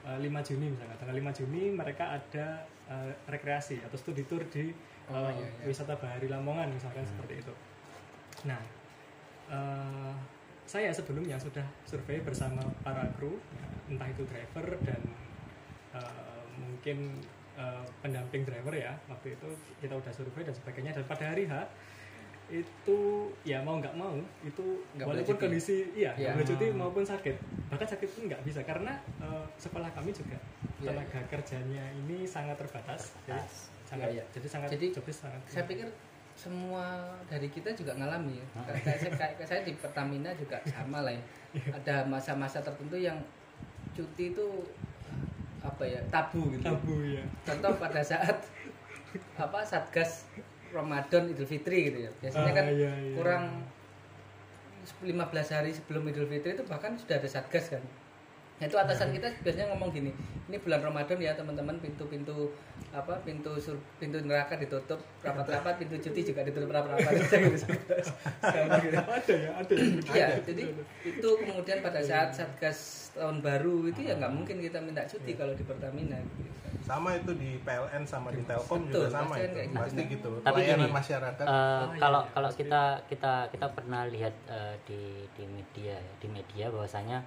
uh, 0.04 0.18
5 0.18 0.48
Juni 0.48 0.72
misalkan. 0.72 0.96
Tanggal 0.96 1.16
5 1.16 1.38
Juni 1.44 1.72
mereka 1.72 2.16
ada 2.16 2.64
uh, 2.88 3.12
rekreasi 3.28 3.84
atau 3.84 3.96
studi 4.00 4.24
tour 4.24 4.42
di 4.48 4.72
Oh, 5.08 5.16
uh, 5.16 5.32
iya, 5.32 5.48
iya. 5.48 5.64
wisata 5.64 5.96
bahari 5.96 6.28
Lamongan 6.28 6.68
misalkan 6.68 7.00
seperti 7.00 7.40
itu. 7.40 7.54
Nah 8.44 8.60
uh, 9.48 10.12
saya 10.68 10.92
sebelumnya 10.92 11.40
sudah 11.40 11.64
survei 11.88 12.20
bersama 12.20 12.60
para 12.84 13.08
kru 13.16 13.40
entah 13.88 14.04
itu 14.04 14.28
driver 14.28 14.76
dan 14.84 15.00
uh, 15.96 16.44
mungkin 16.60 17.24
uh, 17.56 17.80
pendamping 18.04 18.44
driver 18.44 18.76
ya 18.76 19.00
waktu 19.08 19.32
itu 19.32 19.48
kita 19.80 19.96
udah 19.96 20.12
survei 20.12 20.44
dan 20.44 20.52
sebagainya. 20.52 20.92
Dan 20.92 21.08
pada 21.08 21.24
hari 21.32 21.48
H 21.48 21.64
itu 22.48 22.98
ya 23.42 23.60
mau 23.60 23.76
nggak 23.76 23.92
mau 23.92 24.16
itu 24.40 24.64
boleh 24.96 25.04
walaupun 25.20 25.36
cuti. 25.36 25.42
kondisi 25.44 25.76
iya 25.92 26.10
Iya. 26.12 26.32
nggak 26.32 26.34
boleh 26.34 26.48
cuti 26.48 26.66
maupun 26.72 27.04
sakit. 27.04 27.36
Bahkan 27.68 27.88
sakit 27.88 28.08
pun 28.08 28.22
nggak 28.26 28.40
bisa 28.42 28.60
karena 28.62 28.96
uh, 29.18 29.44
sekolah 29.54 29.92
kami 29.92 30.10
juga 30.10 30.40
Iya, 30.78 30.94
tenaga 30.94 31.20
kerjanya 31.28 31.84
ini 31.92 32.22
sangat 32.22 32.56
terbatas. 32.56 33.12
Jadi 33.22 33.36
Terbatas. 33.36 33.54
sangat 33.84 34.08
Iya, 34.08 34.14
iya. 34.16 34.24
jadi 34.32 34.46
sangat 34.46 34.68
Jadi, 34.72 34.86
sangat 35.10 35.40
saya 35.44 35.64
pikir 35.64 35.88
semua 36.32 36.84
dari 37.26 37.50
kita 37.50 37.74
juga 37.74 37.92
ngalami 37.92 38.38
ya. 38.38 38.46
Kayak, 38.62 38.80
kayak 38.86 38.98
saya, 39.12 39.30
kayak 39.34 39.48
saya 39.48 39.60
di 39.62 39.72
Pertamina 39.74 40.30
juga 40.32 40.56
sama 40.64 41.02
lah 41.02 41.10
ya. 41.10 41.22
Ada 41.74 42.06
masa-masa 42.06 42.62
tertentu 42.62 42.94
yang 42.94 43.18
cuti 43.90 44.30
itu 44.30 44.46
apa 45.58 45.82
ya 45.82 45.98
tabu 46.08 46.48
gitu. 46.54 46.62
Tabu 46.64 46.94
ya 47.04 47.24
contoh 47.42 47.74
pada 47.76 47.98
saat 48.00 48.38
apa 49.34 49.58
satgas 49.60 50.30
Ramadan 50.72 51.22
Idul 51.32 51.48
Fitri 51.48 51.90
gitu 51.92 51.98
ya. 52.06 52.10
Biasanya 52.20 52.50
Ah, 52.50 52.56
kan 52.56 52.64
iya, 52.72 52.90
iya. 52.92 53.14
kurang 53.14 53.44
15 55.04 55.14
hari 55.54 55.70
sebelum 55.70 56.02
Idul 56.08 56.26
Fitri 56.26 56.56
itu 56.56 56.64
bahkan 56.64 56.96
sudah 56.96 57.20
ada 57.20 57.28
satgas 57.28 57.68
kan. 57.72 57.82
Nah, 58.58 58.66
itu 58.66 58.74
atasan 58.74 59.14
kita 59.14 59.30
biasanya 59.46 59.70
ngomong 59.70 59.94
gini 59.94 60.10
ini 60.50 60.58
bulan 60.58 60.82
Ramadan 60.82 61.14
ya 61.22 61.30
teman-teman 61.38 61.78
pintu-pintu 61.78 62.50
apa 62.90 63.14
pintu 63.22 63.54
sur, 63.62 63.78
pintu 64.02 64.18
neraka 64.18 64.58
ditutup 64.58 64.98
rapat-rapat 65.22 65.78
pintu 65.78 65.94
cuti 66.02 66.26
juga 66.26 66.42
ditutup 66.42 66.66
rapat-rapat. 66.74 67.22
Ada 68.42 69.34
ya 69.38 69.50
ada 69.54 69.74
ya. 69.78 69.88
Iya, 70.10 70.28
jadi 70.42 70.62
itu 71.06 71.28
kemudian 71.38 71.78
pada 71.86 72.02
saat 72.02 72.34
satgas 72.34 72.97
tahun 73.18 73.36
baru 73.42 73.74
itu 73.90 74.00
ya 74.06 74.14
nggak 74.16 74.32
mungkin 74.32 74.56
kita 74.62 74.78
minta 74.78 75.02
cuti 75.04 75.32
kalau 75.34 75.52
di 75.58 75.64
Pertamina 75.66 76.16
gitu. 76.22 76.56
sama 76.78 77.12
itu 77.18 77.30
di 77.36 77.58
PLN 77.66 78.02
sama 78.06 78.32
di 78.32 78.40
Telkom 78.46 78.86
Betul, 78.88 79.04
juga 79.04 79.08
sama 79.12 79.34
pasti 79.34 79.42
itu 79.44 79.54
kayak 79.58 79.68
gitu. 79.68 79.78
pasti 79.82 80.02
gitu 80.08 80.28
Tapi 80.40 80.56
pelayanan 80.56 80.88
gini, 80.88 80.96
masyarakat 80.96 81.44
Eh, 81.48 81.52
iya, 81.52 82.00
kalau 82.00 82.22
iya, 82.24 82.32
kalau 82.32 82.48
pasti. 82.48 82.60
kita 82.64 82.82
kita 83.10 83.32
kita 83.52 83.66
pernah 83.76 84.02
lihat 84.08 84.34
eh, 84.48 84.74
di 84.88 85.00
di 85.36 85.44
media 85.44 85.96
ya, 85.98 86.12
di 86.22 86.28
media 86.30 86.64
bahwasanya 86.72 87.18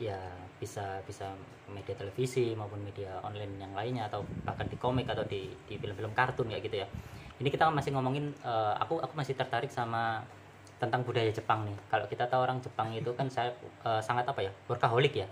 ya 0.00 0.18
bisa 0.58 0.98
bisa 1.06 1.30
media 1.70 1.94
televisi 1.94 2.52
maupun 2.58 2.82
media 2.82 3.20
online 3.22 3.54
yang 3.60 3.72
lainnya 3.76 4.08
atau 4.10 4.24
bahkan 4.42 4.66
di 4.66 4.76
komik 4.80 5.06
atau 5.06 5.22
di 5.28 5.52
di 5.68 5.74
film-film 5.78 6.10
kartun 6.16 6.50
kayak 6.50 6.62
gitu 6.66 6.76
ya 6.82 6.88
ini 7.38 7.48
kita 7.50 7.70
masih 7.70 7.90
ngomongin 7.94 8.32
eh, 8.42 8.74
aku 8.82 8.98
aku 8.98 9.14
masih 9.14 9.34
tertarik 9.38 9.70
sama 9.70 10.22
tentang 10.82 11.06
budaya 11.06 11.30
Jepang 11.30 11.62
nih 11.62 11.78
kalau 11.86 12.10
kita 12.10 12.26
tahu 12.26 12.42
orang 12.42 12.58
Jepang 12.58 12.90
itu 12.90 13.14
kan 13.14 13.30
saya 13.30 13.54
eh, 13.86 14.02
sangat 14.02 14.26
apa 14.26 14.42
ya 14.42 14.50
workaholic 14.66 15.14
ya 15.14 15.28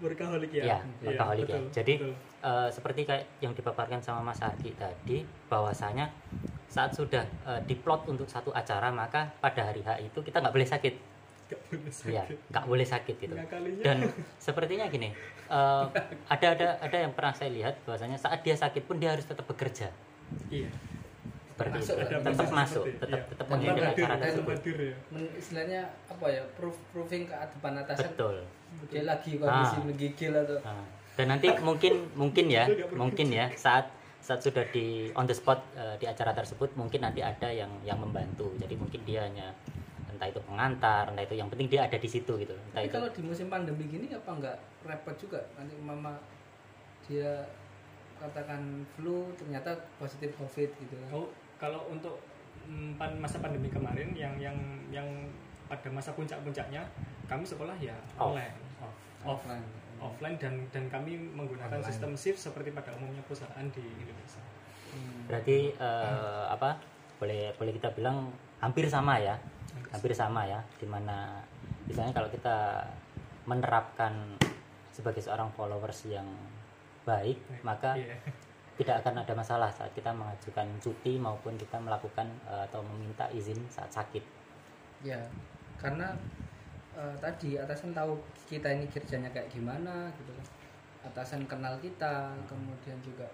workaholic 0.00 0.50
ya 0.50 0.64
Iya, 0.64 0.78
workaholic 1.04 1.46
ya. 1.46 1.60
betul, 1.60 1.70
Jadi 1.70 1.94
betul. 2.00 2.12
eh, 2.42 2.68
seperti 2.72 3.00
kayak 3.04 3.24
yang 3.38 3.52
dipaparkan 3.52 4.00
sama 4.00 4.20
Mas 4.24 4.40
Ardi 4.42 4.72
tadi, 4.74 5.22
bahwasanya 5.46 6.10
saat 6.66 6.90
sudah 6.90 7.22
eh, 7.22 7.60
diplot 7.68 8.08
untuk 8.10 8.26
satu 8.26 8.50
acara 8.50 8.90
maka 8.90 9.30
pada 9.38 9.70
hari 9.70 9.84
H 9.86 10.02
itu 10.02 10.18
kita 10.18 10.42
nggak 10.42 10.50
boleh 10.50 10.66
sakit, 10.66 10.94
Nggak 11.46 11.60
boleh 11.70 11.92
ya 12.10 12.22
sakit. 12.26 12.36
nggak 12.50 12.64
boleh 12.66 12.86
sakit 12.88 13.14
gitu. 13.22 13.34
Dan 13.84 13.96
sepertinya 14.42 14.90
gini, 14.90 15.14
eh, 15.48 15.84
ada 16.26 16.46
ada 16.58 16.68
ada 16.82 16.96
yang 16.98 17.12
pernah 17.14 17.34
saya 17.36 17.54
lihat 17.54 17.78
bahwasanya 17.86 18.18
saat 18.18 18.42
dia 18.42 18.58
sakit 18.58 18.82
pun 18.88 18.98
dia 18.98 19.14
harus 19.14 19.22
tetap 19.22 19.46
bekerja, 19.46 19.94
iya 20.50 20.68
Masuk. 21.54 21.94
lah. 21.94 22.06
tetap 22.10 22.50
masuk, 22.50 22.84
tetap 22.98 23.08
iya. 23.14 23.22
tetap 23.30 23.46
mengikuti 23.46 24.02
acara 24.02 24.14
tersebut. 24.18 24.56
ya. 24.66 24.94
Men- 25.14 25.32
istilahnya 25.38 25.80
apa 26.10 26.26
ya 26.26 26.42
proof 26.58 26.76
proving 26.90 27.30
ke 27.30 27.34
depan 27.34 27.72
atasan 27.78 28.10
Betul. 28.10 28.36
dia 28.90 29.02
lagi 29.06 29.38
kondisi 29.38 29.76
Ah. 29.78 29.84
menggigil 29.86 30.32
atau 30.34 30.58
Nah, 30.66 30.84
dan 31.14 31.26
nanti 31.30 31.46
mungkin 31.68 31.94
mungkin 32.18 32.46
ya 32.50 32.66
mungkin 32.90 33.30
ya 33.30 33.46
saat 33.54 33.86
saat 34.18 34.40
sudah 34.42 34.66
di 34.74 35.12
on 35.14 35.30
the 35.30 35.36
spot 35.36 35.62
eh, 35.78 35.94
di 36.00 36.10
acara 36.10 36.34
tersebut 36.34 36.74
mungkin 36.74 37.06
nanti 37.06 37.22
ada 37.22 37.46
yang 37.54 37.70
yang 37.86 38.02
membantu. 38.02 38.50
Jadi 38.58 38.74
mungkin 38.74 39.04
dia 39.06 39.22
hanya 39.30 39.54
entah 40.10 40.26
itu 40.26 40.40
pengantar 40.42 41.10
entah 41.14 41.22
itu 41.22 41.38
yang 41.38 41.46
penting 41.46 41.70
dia 41.70 41.86
ada 41.86 41.94
di 41.94 42.08
situ 42.10 42.32
gitu. 42.34 42.50
Entah 42.50 42.82
tapi 42.82 42.88
itu. 42.90 42.94
kalau 42.98 43.08
di 43.14 43.22
musim 43.22 43.46
pandemi 43.46 43.86
gini 43.86 44.10
apa 44.10 44.30
nggak 44.32 44.56
repot 44.90 45.14
juga. 45.20 45.38
Nanti 45.54 45.78
mama 45.78 46.18
dia 47.06 47.46
katakan 48.18 48.82
flu 48.96 49.28
ternyata 49.38 49.76
positif 50.00 50.34
covid 50.34 50.72
gitu. 50.72 50.94
Kan 50.98 51.10
oh 51.14 51.28
kalau 51.56 51.86
untuk 51.88 52.18
mm, 52.66 52.98
masa 53.18 53.38
pandemi 53.38 53.68
kemarin 53.68 54.10
yang 54.12 54.34
yang 54.38 54.56
yang 54.90 55.06
pada 55.64 55.88
masa 55.88 56.12
puncak-puncaknya 56.12 56.84
kami 57.24 57.44
sekolah 57.44 57.74
ya 57.80 57.96
Off. 58.14 58.32
online 58.32 58.56
off 58.78 58.94
off 59.24 59.40
Offline. 59.40 59.64
offline 59.96 60.36
dan 60.36 60.54
dan 60.68 60.84
kami 60.92 61.16
menggunakan 61.16 61.80
Online. 61.80 61.88
sistem 61.88 62.12
shift 62.12 62.36
seperti 62.36 62.68
pada 62.70 62.92
umumnya 62.92 63.24
perusahaan 63.24 63.64
di 63.72 63.80
Indonesia. 63.80 64.42
Hmm. 64.92 65.24
Berarti 65.26 65.72
eh, 65.72 66.44
apa? 66.52 66.76
Boleh 67.16 67.56
boleh 67.56 67.72
kita 67.72 67.88
bilang 67.96 68.28
hampir 68.60 68.84
sama 68.92 69.16
ya. 69.16 69.40
Hampir 69.88 70.12
sama 70.12 70.44
ya. 70.44 70.60
Di 70.76 70.84
mana 70.84 71.40
misalnya 71.88 72.12
kalau 72.12 72.28
kita 72.28 72.84
menerapkan 73.48 74.36
sebagai 74.92 75.24
seorang 75.24 75.48
followers 75.56 76.04
yang 76.06 76.28
baik, 77.08 77.40
maka 77.64 77.96
Iya. 77.96 78.16
tidak 78.74 79.06
akan 79.06 79.22
ada 79.22 79.32
masalah 79.38 79.70
saat 79.70 79.90
kita 79.94 80.10
mengajukan 80.10 80.66
cuti 80.82 81.14
maupun 81.14 81.54
kita 81.54 81.78
melakukan 81.78 82.26
eh, 82.50 82.62
atau 82.66 82.82
meminta 82.82 83.30
izin 83.30 83.58
saat 83.70 83.90
sakit. 83.90 84.24
ya 85.04 85.20
karena 85.76 86.16
eh, 86.96 87.14
tadi 87.20 87.60
atasan 87.60 87.92
tahu 87.92 88.18
kita 88.50 88.72
ini 88.72 88.90
kerjanya 88.90 89.30
kayak 89.30 89.50
gimana 89.52 90.10
gitu 90.18 90.32
kan. 90.34 90.46
Atasan 91.04 91.44
kenal 91.44 91.76
kita 91.78 92.32
kemudian 92.48 92.96
juga 93.04 93.28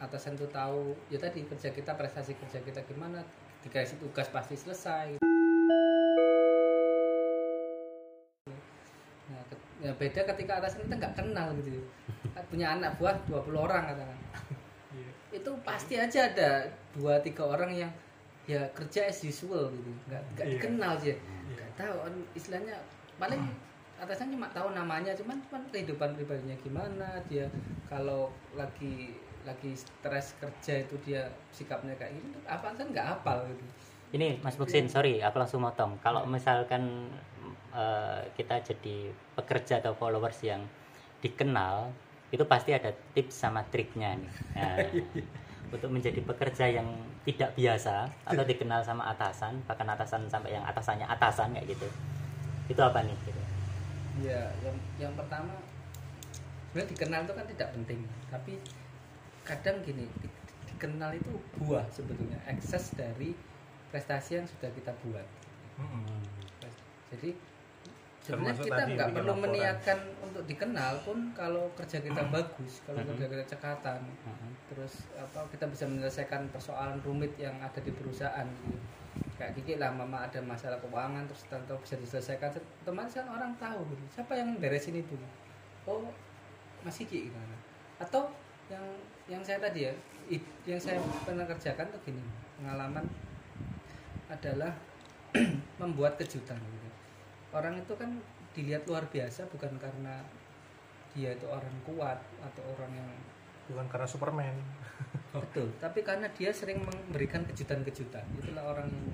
atasan 0.00 0.32
tuh 0.38 0.48
tahu 0.48 0.96
ya 1.12 1.20
tadi 1.20 1.44
kerja 1.44 1.68
kita 1.68 1.92
prestasi 1.92 2.32
kerja 2.38 2.64
kita 2.64 2.80
gimana. 2.88 3.20
Dikasih 3.60 4.00
tugas 4.00 4.30
pasti 4.30 4.54
selesai. 4.54 5.18
nah, 5.20 5.27
ya 9.78 9.90
beda 9.94 10.20
ketika 10.34 10.58
atasan 10.58 10.82
kita 10.86 10.94
nggak 10.98 11.14
kenal 11.14 11.46
gitu. 11.58 11.78
Punya 12.50 12.78
anak 12.78 12.96
buah 12.98 13.14
20 13.26 13.54
orang 13.54 13.82
katakan. 13.86 14.18
Iya. 14.88 15.10
itu 15.28 15.50
pasti 15.60 16.00
aja 16.00 16.32
ada 16.32 16.64
dua 16.96 17.20
tiga 17.20 17.44
orang 17.44 17.68
yang 17.68 17.92
ya 18.48 18.64
kerja 18.72 19.04
as 19.04 19.20
usual 19.20 19.68
gitu. 19.68 19.90
Nggak 20.08 20.22
nggak 20.34 20.46
Iya. 20.48 20.52
dikenal 20.56 20.92
sih. 20.96 21.14
Nggak 21.52 21.70
tahu 21.76 21.96
kan 22.08 22.14
istilahnya 22.32 22.74
paling 23.20 23.42
atasnya 23.98 24.32
cuma 24.32 24.46
tahu 24.54 24.72
namanya 24.72 25.10
cuman 25.12 25.36
cuman 25.50 25.62
kehidupan 25.74 26.14
pribadinya 26.14 26.54
gimana 26.62 27.18
dia 27.26 27.50
kalau 27.90 28.30
lagi 28.54 29.18
lagi 29.42 29.74
stres 29.74 30.38
kerja 30.38 30.86
itu 30.86 30.94
dia 31.02 31.26
sikapnya 31.50 31.92
kayak 31.98 32.14
gini 32.14 32.30
apa 32.46 32.72
kan 32.78 32.86
nggak 32.88 33.06
hafal 33.18 33.42
gitu. 33.50 33.64
Ini 34.08 34.40
Mas 34.40 34.56
Buksin, 34.56 34.88
sorry, 34.88 35.20
aku 35.20 35.36
langsung 35.36 35.60
motong. 35.60 36.00
Kalau 36.00 36.24
misalkan 36.24 37.12
eh, 37.74 38.20
kita 38.36 38.54
jadi 38.68 39.12
pekerja 39.36 39.74
atau 39.82 39.92
followers 39.96 40.38
yang 40.44 40.62
dikenal, 41.24 41.76
itu 42.34 42.44
pasti 42.46 42.70
ada 42.76 42.90
tips 43.14 43.34
sama 43.44 43.62
triknya 43.72 44.14
nih. 44.20 44.32
Nah, 44.56 44.76
untuk 45.74 45.90
menjadi 45.92 46.20
pekerja 46.24 46.66
yang 46.70 46.88
tidak 47.26 47.52
biasa 47.58 47.96
atau 48.24 48.42
dikenal 48.46 48.80
sama 48.86 49.04
atasan, 49.12 49.54
bahkan 49.68 49.88
atasan 49.94 50.22
sampai 50.32 50.56
yang 50.56 50.64
atasannya 50.64 51.06
atasan 51.08 51.52
kayak 51.56 51.68
gitu. 51.76 51.88
Itu 52.72 52.80
apa 52.84 53.00
nih? 53.04 53.16
Gitu. 53.26 53.42
ya 54.18 54.50
yang 54.64 54.76
yang 54.98 55.12
pertama 55.14 55.54
sebenarnya 56.70 56.90
dikenal 56.92 57.20
itu 57.26 57.34
kan 57.38 57.46
tidak 57.48 57.68
penting 57.74 58.00
tapi 58.32 58.52
kadang 59.48 59.76
gini 59.86 60.06
di- 60.22 60.34
dikenal 60.68 61.12
itu 61.16 61.32
buah 61.60 61.86
sebetulnya 61.92 62.38
ekses 62.54 62.92
dari 62.96 63.34
prestasi 63.92 64.30
yang 64.38 64.46
sudah 64.46 64.70
kita 64.72 64.92
buat 65.04 65.26
Mm-mm. 65.78 66.22
jadi 67.12 67.30
sebenarnya 68.28 68.60
kita 68.60 68.82
nggak 68.86 69.08
perlu 69.10 69.32
laporan. 69.32 69.44
meniatkan 69.48 69.98
untuk 70.20 70.42
dikenal 70.44 70.92
pun 71.00 71.18
kalau 71.32 71.64
kerja 71.72 71.98
kita 71.98 72.22
bagus 72.28 72.84
kalau 72.84 73.00
Mhm. 73.00 73.08
kerja 73.10 73.26
kita 73.26 73.44
cekatan 73.48 74.00
Mhm. 74.04 74.50
terus 74.68 74.94
apa 75.16 75.40
kita 75.48 75.64
bisa 75.66 75.88
menyelesaikan 75.88 76.44
persoalan 76.52 77.00
rumit 77.00 77.32
yang 77.36 77.56
ada 77.58 77.80
di 77.80 77.88
perusahaan 77.90 78.44
gitu. 78.44 78.76
kayak 79.34 79.54
Kiki 79.54 79.78
lah 79.78 79.88
mama 79.88 80.26
ada 80.26 80.38
masalah 80.38 80.76
keuangan 80.78 81.24
terus 81.24 81.46
tentu 81.46 81.74
bisa 81.78 81.94
diselesaikan 81.96 82.50
otomatis 82.82 83.14
kan 83.14 83.26
orang 83.28 83.54
tahu 83.56 83.80
gitu 83.88 84.04
siapa 84.12 84.34
yang 84.34 84.58
beresin 84.58 84.98
itu 84.98 85.14
oh 85.86 86.10
Mas 86.82 86.98
Kiki 86.98 87.30
gitu 87.30 87.38
atau 87.98 88.30
yang 88.68 88.84
yang 89.26 89.42
saya 89.42 89.58
tadi 89.58 89.86
ya 89.86 89.92
yang 90.66 90.76
saya 90.76 90.98
pernah 91.24 91.46
kerjakan 91.46 91.86
tuh 91.88 92.00
gini 92.04 92.20
pengalaman 92.58 93.06
adalah 94.28 94.74
membuat 95.80 96.16
kejutan 96.16 96.58
gitu. 96.58 96.87
Orang 97.52 97.80
itu 97.80 97.92
kan 97.96 98.10
dilihat 98.52 98.84
luar 98.88 99.06
biasa 99.08 99.48
bukan 99.48 99.76
karena 99.78 100.20
dia 101.16 101.32
itu 101.32 101.46
orang 101.48 101.72
kuat 101.88 102.18
atau 102.44 102.62
orang 102.76 102.92
yang 102.92 103.08
bukan 103.68 103.86
karena 103.88 104.08
Superman 104.08 104.54
Betul, 105.32 105.68
tapi 105.84 106.00
karena 106.02 106.26
dia 106.34 106.50
sering 106.50 106.82
memberikan 106.82 107.44
kejutan-kejutan, 107.46 108.24
itulah 108.40 108.74
orang 108.74 108.88
yang 108.88 109.06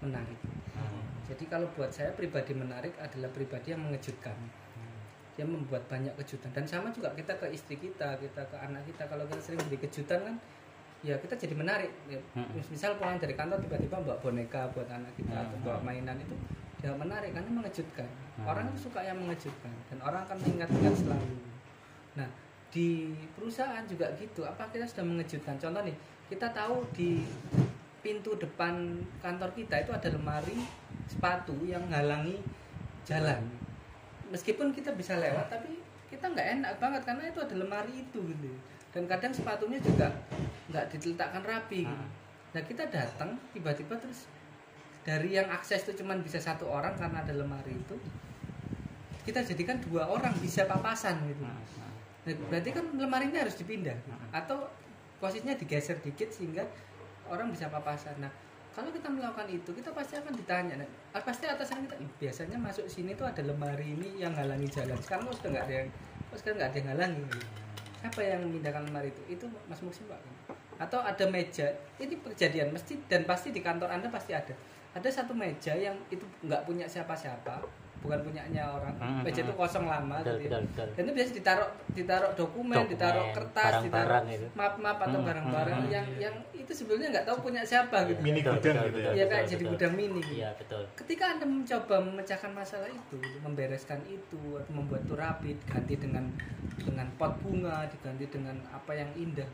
menarik. 0.00 0.38
Jadi 1.28 1.44
kalau 1.44 1.68
buat 1.76 1.92
saya 1.92 2.16
pribadi 2.16 2.56
menarik 2.56 2.96
adalah 2.96 3.28
pribadi 3.28 3.76
yang 3.76 3.84
mengejutkan. 3.84 4.32
Dia 5.36 5.44
membuat 5.44 5.84
banyak 5.86 6.16
kejutan 6.18 6.50
dan 6.56 6.64
sama 6.64 6.88
juga 6.90 7.12
kita 7.12 7.36
ke 7.36 7.52
istri 7.52 7.76
kita, 7.76 8.16
kita 8.16 8.42
ke 8.48 8.56
anak 8.56 8.82
kita 8.88 9.04
kalau 9.06 9.28
kita 9.28 9.38
sering 9.44 9.60
beri 9.68 9.78
kejutan 9.78 10.18
kan 10.24 10.34
ya 11.04 11.14
kita 11.20 11.36
jadi 11.36 11.54
menarik. 11.54 11.92
Ya, 12.08 12.18
Hmm. 12.34 12.48
Misal 12.72 12.96
pulang 12.98 13.20
dari 13.20 13.36
kantor 13.36 13.60
tiba-tiba 13.62 14.02
bawa 14.02 14.16
boneka 14.18 14.66
buat 14.72 14.88
anak 14.88 15.12
kita 15.14 15.30
Hmm. 15.30 15.46
atau 15.52 15.58
bawa 15.62 15.78
mainan 15.84 16.16
itu 16.18 16.34
ya 16.82 16.94
menarik 16.94 17.34
karena 17.34 17.50
mengejutkan. 17.50 18.08
Hmm. 18.38 18.46
Orang 18.46 18.70
itu 18.70 18.86
suka 18.90 19.02
yang 19.02 19.18
mengejutkan 19.18 19.72
dan 19.90 19.98
orang 20.02 20.22
akan 20.26 20.36
mengingat-ingat 20.42 20.94
selalu. 20.94 21.36
Nah, 22.18 22.28
di 22.68 23.16
perusahaan 23.32 23.84
juga 23.88 24.12
gitu 24.20 24.44
apa 24.44 24.68
kita 24.68 24.84
sudah 24.84 25.04
mengejutkan 25.08 25.56
contoh 25.56 25.80
nih 25.88 25.96
kita 26.28 26.52
tahu 26.52 26.84
di 26.92 27.24
pintu 28.04 28.36
depan 28.36 29.00
kantor 29.24 29.50
kita 29.56 29.80
itu 29.80 29.90
ada 29.96 30.08
lemari 30.12 30.56
sepatu 31.08 31.56
yang 31.64 31.80
menghalangi 31.88 32.36
jalan 33.08 33.40
meskipun 34.28 34.76
kita 34.76 34.92
bisa 34.92 35.16
lewat 35.16 35.48
tapi 35.48 35.80
kita 36.12 36.28
nggak 36.28 36.60
enak 36.60 36.72
banget 36.76 37.02
karena 37.08 37.24
itu 37.32 37.40
ada 37.40 37.54
lemari 37.56 38.04
itu 38.04 38.20
gitu 38.20 38.52
dan 38.92 39.08
kadang 39.08 39.32
sepatunya 39.32 39.80
juga 39.80 40.12
nggak 40.68 40.92
diletakkan 41.00 41.40
rapi 41.40 41.88
gitu. 41.88 42.06
nah 42.52 42.62
kita 42.64 42.84
datang 42.92 43.40
tiba-tiba 43.56 43.96
terus 43.96 44.28
dari 45.08 45.40
yang 45.40 45.48
akses 45.48 45.88
itu 45.88 46.04
cuma 46.04 46.12
bisa 46.20 46.36
satu 46.36 46.68
orang 46.68 46.92
karena 47.00 47.24
ada 47.24 47.32
lemari 47.32 47.72
itu 47.72 47.96
kita 49.24 49.40
jadikan 49.40 49.80
dua 49.80 50.04
orang 50.04 50.36
bisa 50.36 50.68
papasan 50.68 51.16
gitu 51.24 51.48
Nah, 52.28 52.36
berarti 52.52 52.76
kan 52.76 52.84
lemari 52.92 53.32
ini 53.32 53.40
harus 53.40 53.56
dipindah 53.56 53.96
atau 54.36 54.68
posisinya 55.16 55.56
digeser 55.56 55.96
dikit 56.04 56.28
sehingga 56.28 56.60
orang 57.24 57.48
bisa 57.48 57.72
papasan. 57.72 58.20
Nah, 58.20 58.28
kalau 58.76 58.92
kita 58.92 59.08
melakukan 59.08 59.48
itu, 59.48 59.70
kita 59.72 59.90
pasti 59.96 60.20
akan 60.20 60.36
ditanya. 60.36 60.78
Nah, 60.78 60.88
ah, 61.16 61.22
pasti 61.24 61.48
atasan 61.48 61.88
kita 61.88 61.96
"Ih, 61.98 62.10
biasanya 62.20 62.60
masuk 62.60 62.84
sini 62.84 63.16
tuh 63.16 63.24
ada 63.24 63.40
lemari 63.40 63.96
ini 63.96 64.20
yang 64.20 64.36
halangi 64.36 64.68
jalan. 64.68 64.94
Sekarang 65.00 65.26
sudah 65.32 65.56
nggak 65.56 65.64
ada 65.66 65.74
yang, 65.82 65.88
sekarang 66.36 66.56
nggak 66.60 66.68
ada 66.68 66.78
yang 66.78 66.88
halangi. 66.92 67.24
Siapa 67.98 68.20
yang 68.22 68.40
memindahkan 68.46 68.82
lemari 68.92 69.08
itu? 69.10 69.22
Itu 69.26 69.46
Mas 69.66 69.80
Muksin 69.82 70.06
Pak. 70.06 70.20
Atau 70.78 71.02
ada 71.02 71.24
meja, 71.26 71.74
ini 71.98 72.14
kejadian 72.22 72.70
mesti 72.70 73.02
dan 73.10 73.26
pasti 73.26 73.50
di 73.50 73.58
kantor 73.58 73.90
Anda 73.90 74.06
pasti 74.12 74.30
ada. 74.30 74.54
Ada 74.92 75.08
satu 75.12 75.32
meja 75.32 75.72
yang 75.72 75.94
itu 76.08 76.24
nggak 76.42 76.64
punya 76.64 76.84
siapa-siapa, 76.84 77.60
bukan 77.98 78.18
punyanya 78.22 78.62
orang. 78.64 78.94
Hmm, 78.96 79.20
Meja 79.20 79.42
itu 79.42 79.50
hmm. 79.50 79.58
kosong 79.58 79.84
lama 79.84 80.22
Betul, 80.22 80.38
gitu 80.38 80.46
ya 80.46 80.58
betul, 80.58 80.62
betul. 80.64 80.88
dan 80.94 81.02
itu 81.02 81.12
biasa 81.12 81.30
ditaruh 81.34 81.68
ditaruh 81.92 82.30
dokumen, 82.34 82.76
Dokumen, 82.78 82.92
ditaruh 82.94 83.24
kertas 83.34 83.72
ditaruh 83.82 84.22
itu. 84.24 84.46
map-map 84.54 84.98
atau 84.98 85.18
Hmm, 85.18 85.26
barang-barang 85.28 85.80
hmm, 85.82 85.90
yang 85.90 86.06
iya. 86.14 86.20
yang 86.30 86.34
itu 86.54 86.72
sebenarnya 86.72 87.08
nggak 87.12 87.26
tahu 87.26 87.36
punya 87.42 87.62
siapa 87.62 87.96
gitu 88.06 88.20
Mini 88.22 88.40
Betul, 88.40 88.54
gudang 88.54 88.74
betul, 88.78 88.86
gitu 88.86 88.98
ya. 88.98 89.10
betul, 89.10 89.18
ya 89.18 89.24
kayak 89.26 89.42
betul, 89.42 89.50
jadi 89.50 89.62
betul. 89.62 89.72
gudang 89.74 89.92
mini 89.94 90.20
gitu. 90.22 90.34
Iya, 90.38 90.50
betul. 90.54 90.82
ketika 90.96 91.24
anda 91.28 91.46
mencoba 91.46 91.94
memecahkan 92.00 92.50
masalah 92.54 92.88
itu 92.88 93.18
membereskan 93.42 94.00
itu 94.06 94.40
atau 94.56 94.72
membuat 94.72 95.02
itu 95.04 95.14
rapi 95.14 95.50
diganti 95.58 95.94
dengan 95.98 96.24
dengan 96.78 97.06
pot 97.18 97.34
bunga 97.42 97.82
diganti 97.90 98.24
dengan 98.30 98.56
apa 98.70 98.92
yang 98.94 99.10
indah 99.14 99.46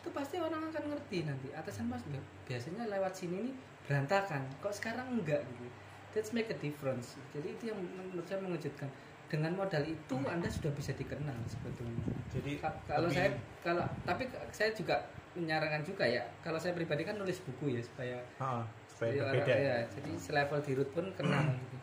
itu 0.00 0.08
pasti 0.10 0.40
orang 0.40 0.66
akan 0.66 0.84
ngerti 0.90 1.22
nanti 1.22 1.52
atasan 1.52 1.86
mas 1.86 2.02
"Loh, 2.10 2.18
biasanya 2.42 2.88
lewat 2.88 3.12
sini 3.14 3.46
nih 3.46 3.54
berantakan. 3.84 4.42
Kok 4.58 4.72
sekarang 4.72 5.06
enggak 5.12 5.42
gitu? 5.44 5.66
That's 6.10 6.30
make 6.30 6.48
a 6.48 6.56
difference. 6.56 7.16
Jadi 7.30 7.48
itu 7.50 7.62
yang 7.66 7.78
menurut 7.78 8.24
saya 8.24 8.38
mengejutkan. 8.38 8.88
Dengan 9.26 9.56
modal 9.56 9.80
itu 9.82 10.14
anda 10.22 10.44
sudah 10.46 10.68
bisa 10.70 10.92
dikenal 10.92 11.32
sebetulnya. 11.46 12.04
Jadi 12.28 12.60
Ka- 12.60 12.76
kalau 12.84 13.08
lebih- 13.08 13.16
saya 13.16 13.30
kalau 13.64 13.84
tapi 14.04 14.22
saya 14.50 14.68
juga 14.70 15.00
menyarankan 15.32 15.80
juga 15.80 16.04
ya 16.04 16.20
kalau 16.44 16.60
saya 16.60 16.76
pribadi 16.76 17.00
kan 17.02 17.16
nulis 17.16 17.40
buku 17.40 17.72
ya 17.72 17.80
supaya 17.80 18.20
Ah, 18.36 18.60
supaya 18.84 19.08
jadi 19.10 19.24
berbeda 19.24 19.48
orang- 19.48 19.64
ya, 19.64 19.76
jadi 19.88 20.10
selevel 20.20 20.60
dirut 20.60 20.88
pun 20.92 21.08
kenal 21.16 21.48
gitu. 21.48 21.76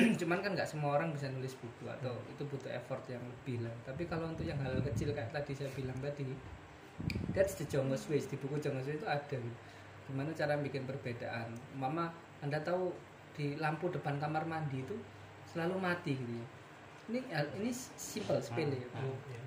cuman 0.18 0.42
kan 0.42 0.50
nggak 0.50 0.66
semua 0.66 0.98
orang 0.98 1.14
bisa 1.14 1.30
nulis 1.30 1.54
buku 1.54 1.86
atau 1.86 2.10
itu 2.26 2.42
butuh 2.42 2.72
effort 2.72 3.06
yang 3.06 3.22
lebih 3.22 3.62
lah. 3.62 3.74
Tapi 3.84 4.02
kalau 4.04 4.26
untuk 4.26 4.42
yang 4.42 4.58
hal 4.58 4.74
kecil 4.82 5.14
kayak 5.14 5.30
tadi 5.30 5.54
saya 5.54 5.70
bilang 5.70 5.94
tadi 5.96 6.26
that's 7.30 7.54
the 7.54 7.64
Jongos 7.64 8.04
Ways 8.06 8.26
di 8.26 8.34
buku 8.34 8.58
Jongos 8.58 8.82
Ways 8.84 8.98
itu 8.98 9.06
ada 9.06 9.30
gitu. 9.30 9.54
Gimana 10.10 10.30
cara 10.34 10.58
bikin 10.58 10.84
perbedaan 10.84 11.54
mama 11.78 12.10
anda 12.42 12.58
tahu 12.60 12.90
di 13.38 13.54
lampu 13.56 13.88
depan 13.94 14.18
kamar 14.18 14.42
mandi 14.44 14.82
itu 14.82 14.96
selalu 15.46 15.78
mati 15.78 16.18
gitu 16.18 16.34
ya 16.34 16.46
ini 17.10 17.20
ini 17.58 17.70
simple 17.74 18.38
sepele 18.38 18.78
ya. 18.78 18.88
Oh, 19.02 19.16
iya. 19.30 19.42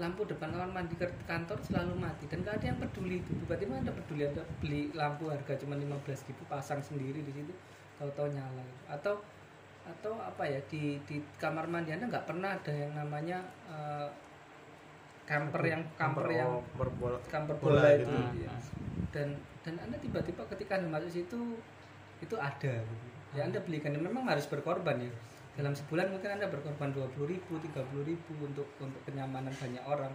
lampu 0.00 0.24
depan 0.24 0.48
kamar 0.48 0.68
mandi 0.72 0.96
kantor 1.28 1.60
selalu 1.60 1.96
mati 2.00 2.24
dan 2.28 2.40
gak 2.40 2.60
ada 2.60 2.72
yang 2.72 2.78
peduli 2.80 3.20
itu 3.20 3.32
tiba-tiba 3.44 3.76
anda 3.76 3.92
peduli 3.92 4.24
anda 4.24 4.40
beli 4.60 4.88
lampu 4.96 5.28
harga 5.28 5.60
cuma 5.60 5.76
15.000 5.76 6.32
pasang 6.48 6.80
sendiri 6.80 7.20
di 7.20 7.32
situ 7.32 7.52
tahu-tahu 8.00 8.32
nyala 8.32 8.64
atau 8.88 9.20
atau 9.82 10.14
apa 10.16 10.46
ya 10.46 10.60
di 10.70 10.96
di 11.04 11.18
kamar 11.36 11.66
mandi 11.68 11.92
anda 11.92 12.08
nggak 12.08 12.24
pernah 12.24 12.54
ada 12.56 12.72
yang 12.72 12.92
namanya 12.96 13.42
eh, 13.68 14.08
camper 15.26 15.62
yang 15.62 15.82
camper 15.98 16.26
yang 16.32 16.50
berbola 16.74 17.18
camper 17.30 17.56
bola 17.58 17.82
bola, 17.82 17.90
gitu. 17.98 18.10
itu 18.10 18.16
Hmm. 18.16 18.42
ya. 18.42 18.52
dan 19.12 19.28
dan 19.62 19.78
anda 19.78 19.96
tiba-tiba 19.98 20.42
ketika 20.50 20.78
anda 20.78 20.90
masuk 20.90 21.10
situ 21.10 21.58
itu 22.22 22.34
ada. 22.38 22.82
Ya 23.32 23.48
anda 23.48 23.58
belikan. 23.64 23.96
Memang 23.96 24.28
harus 24.28 24.44
berkorban 24.46 25.00
ya. 25.00 25.10
Dalam 25.56 25.72
sebulan 25.76 26.12
mungkin 26.12 26.36
anda 26.36 26.48
berkorban 26.48 26.92
dua 26.92 27.08
puluh 27.12 27.32
ribu 27.32 27.56
tiga 27.62 27.80
ribu 28.04 28.32
untuk 28.42 28.68
untuk 28.82 29.00
kenyamanan 29.08 29.52
banyak 29.56 29.84
orang. 29.84 30.12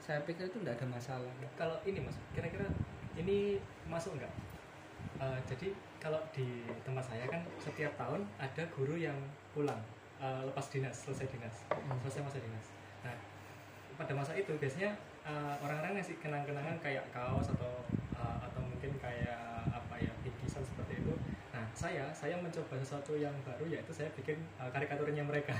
Saya 0.00 0.24
pikir 0.24 0.48
itu 0.48 0.58
tidak 0.64 0.80
ada 0.80 0.86
masalah. 0.88 1.32
Kalau 1.54 1.76
ini 1.84 2.00
mas 2.00 2.16
kira-kira 2.32 2.66
ini 3.18 3.60
masuk 3.86 4.16
nggak? 4.16 4.32
Eh, 5.20 5.38
jadi 5.44 5.68
kalau 6.00 6.20
di 6.32 6.64
tempat 6.80 7.04
saya 7.04 7.28
kan 7.28 7.44
setiap 7.60 7.92
tahun 8.00 8.24
ada 8.40 8.64
guru 8.72 8.96
yang 8.96 9.16
pulang. 9.52 9.78
Eh, 10.20 10.42
lepas 10.48 10.66
dinas 10.72 10.96
selesai 11.04 11.28
dinas. 11.28 11.68
Selesai 12.06 12.24
masa 12.24 12.38
dinas. 12.40 12.66
Nah 13.04 13.16
pada 14.00 14.16
masa 14.16 14.32
itu 14.32 14.56
biasanya 14.56 14.96
eh, 15.28 15.54
orang-orang 15.60 16.00
ngasih 16.00 16.16
kenang-kenangan 16.24 16.80
kayak 16.80 17.04
kaos 17.12 17.52
atau 17.52 17.84
atau 18.16 18.39
mungkin 18.80 18.96
kayak 18.96 19.68
apa 19.68 19.94
ya 20.00 20.08
bingkisan 20.24 20.64
seperti 20.64 21.04
itu. 21.04 21.12
Nah 21.52 21.68
saya 21.76 22.08
saya 22.16 22.32
mencoba 22.40 22.80
sesuatu 22.80 23.12
yang 23.12 23.36
baru 23.44 23.68
yaitu 23.68 23.92
saya 23.92 24.08
bikin 24.16 24.40
eh, 24.56 24.70
karikaturnya 24.72 25.20
mereka. 25.20 25.52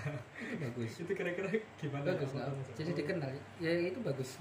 Bagus. 0.56 0.96
Itu 1.04 1.12
kira-kira 1.12 1.52
gimana 1.76 2.16
bagus 2.16 2.32
nggak? 2.32 2.48
jadi 2.80 2.90
dikenal 2.96 3.28
ya 3.60 3.92
itu 3.92 4.00
bagus. 4.00 4.40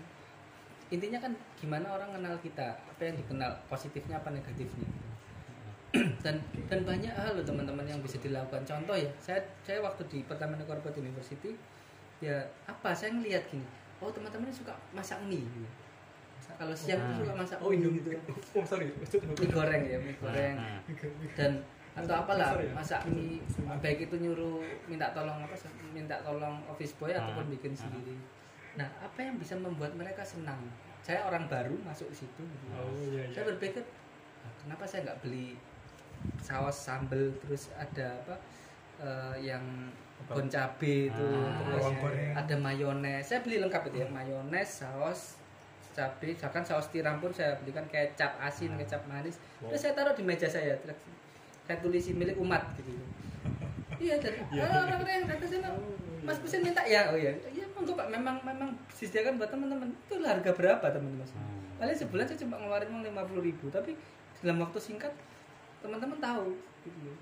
Intinya 0.95 1.19
kan 1.19 1.35
gimana 1.59 1.91
orang 1.91 2.15
kenal 2.15 2.39
kita? 2.39 2.79
Apa 2.87 3.03
yang 3.03 3.19
dikenal? 3.19 3.51
Positifnya 3.67 4.15
apa 4.15 4.31
negatifnya? 4.31 4.87
Dan 6.23 6.39
dan 6.71 6.79
banyak 6.87 7.11
hal 7.11 7.35
loh 7.35 7.43
teman-teman 7.43 7.83
yang 7.83 7.99
bisa 7.99 8.15
dilakukan. 8.23 8.63
Contoh 8.63 8.95
ya 8.95 9.11
saya 9.19 9.43
saya 9.59 9.83
waktu 9.83 10.07
di 10.07 10.23
Pertamina 10.23 10.63
Corporate 10.63 11.03
University 11.03 11.51
ya 12.23 12.47
apa? 12.63 12.95
Saya 12.95 13.11
ngelihat 13.11 13.43
gini 13.51 13.67
oh 13.99 14.07
teman-teman 14.07 14.47
suka 14.47 14.71
masak 14.95 15.19
mie. 15.27 15.43
Masak- 16.49 16.57
kalau 16.57 16.73
siang 16.75 16.97
Ah. 16.97 17.05
tuh 17.05 17.15
suka 17.21 17.33
masak. 17.35 17.57
Oh 17.59 17.69
mie 17.69 17.77
Indomie 17.77 18.01
gitu 18.01 18.09
oh 18.51 18.65
sorry. 18.65 18.89
Mie 18.89 19.47
goreng 19.47 19.81
ya 19.83 19.97
mie 19.97 20.15
goreng. 20.15 20.55
Nah, 20.57 20.81
dan 21.35 21.51
atau 21.91 22.15
apalah 22.15 22.53
Sorry 22.53 22.65
ya. 22.65 22.73
masak 22.73 23.01
mie 23.07 23.37
baik 23.77 23.99
itu 24.01 24.15
nyuruh 24.17 24.57
minta 24.85 25.11
tolong 25.11 25.37
apa 25.37 25.53
minta 25.89 26.15
tolong 26.19 26.57
office 26.65 26.95
boy 26.95 27.11
ataupun 27.11 27.45
bikin 27.49 27.71
Ah. 27.71 27.79
sendiri. 27.79 28.15
Nah 28.75 28.89
apa 28.99 29.19
yang 29.19 29.35
bisa 29.35 29.53
membuat 29.55 29.93
mereka 29.93 30.23
senang? 30.23 30.57
Saya 30.99 31.21
orang 31.23 31.45
baru 31.45 31.77
masuk 31.79 32.09
situ. 32.09 32.41
Gitu. 32.41 32.65
oh 32.71 32.89
iya 33.05 33.23
iya. 33.23 33.31
Saya 33.31 33.45
berpikir 33.47 33.83
"Ah, 34.39 34.51
kenapa 34.57 34.83
saya 34.83 35.05
nggak 35.05 35.19
beli 35.21 35.53
saus 36.37 36.77
sambel 36.77 37.31
terus 37.37 37.71
ada 37.73 38.11
apa 38.17 38.35
eh, 38.99 39.35
yang 39.41 39.63
bon 40.27 40.45
cabe 40.45 41.07
itu 41.07 41.27
Ah. 41.31 41.63
terus 41.63 41.87
ada 42.33 42.55
mayones 42.57 43.23
saya 43.23 43.39
beli 43.39 43.57
lengkap 43.57 43.87
itu 43.87 43.97
ya 43.97 44.07
mayones 44.09 44.83
saus 44.83 45.38
cabe 45.99 46.31
bahkan 46.33 46.63
saus 46.63 46.87
tiram 46.87 47.19
pun 47.19 47.27
saya 47.29 47.59
belikan 47.59 47.83
kecap 47.91 48.39
asin 48.39 48.71
kecap 48.79 49.03
manis. 49.05 49.35
Terus 49.59 49.75
saya 49.77 49.91
taruh 49.91 50.15
di 50.15 50.23
meja 50.23 50.47
saya 50.47 50.71
terus 50.79 50.95
saya 51.67 51.75
tulisi 51.79 52.15
milik 52.15 52.39
umat 52.39 52.63
gitu. 52.79 52.95
Iya 53.99 54.15
dan 54.15 54.31
orang-orang 54.47 55.11
yang 55.11 55.27
datang 55.27 55.49
sana 55.51 55.69
mas 56.23 56.39
pesen 56.39 56.63
minta. 56.63 56.79
Ya 56.87 57.11
oh 57.11 57.19
iya. 57.19 57.35
Iya 57.51 57.67
monggo 57.75 57.91
pak. 57.93 58.07
Memang 58.07 58.39
memang 58.41 58.71
disediakan 58.87 59.35
buat 59.35 59.51
teman-teman. 59.51 59.91
Itu 60.07 60.23
harga 60.23 60.51
berapa 60.55 60.85
teman-teman? 60.87 61.27
Hmm. 61.27 61.75
paling 61.75 61.95
sebulan 61.95 62.23
saya 62.23 62.39
cuma 62.39 62.55
ngeluarin 62.55 62.87
uang 62.89 63.03
lima 63.03 63.27
puluh 63.27 63.43
ribu. 63.43 63.67
Tapi 63.67 63.99
dalam 64.39 64.63
waktu 64.63 64.79
singkat 64.79 65.11
teman-teman 65.79 66.15
tahu 66.17 66.55
gitu. 66.83 66.99
Loh. 67.03 67.17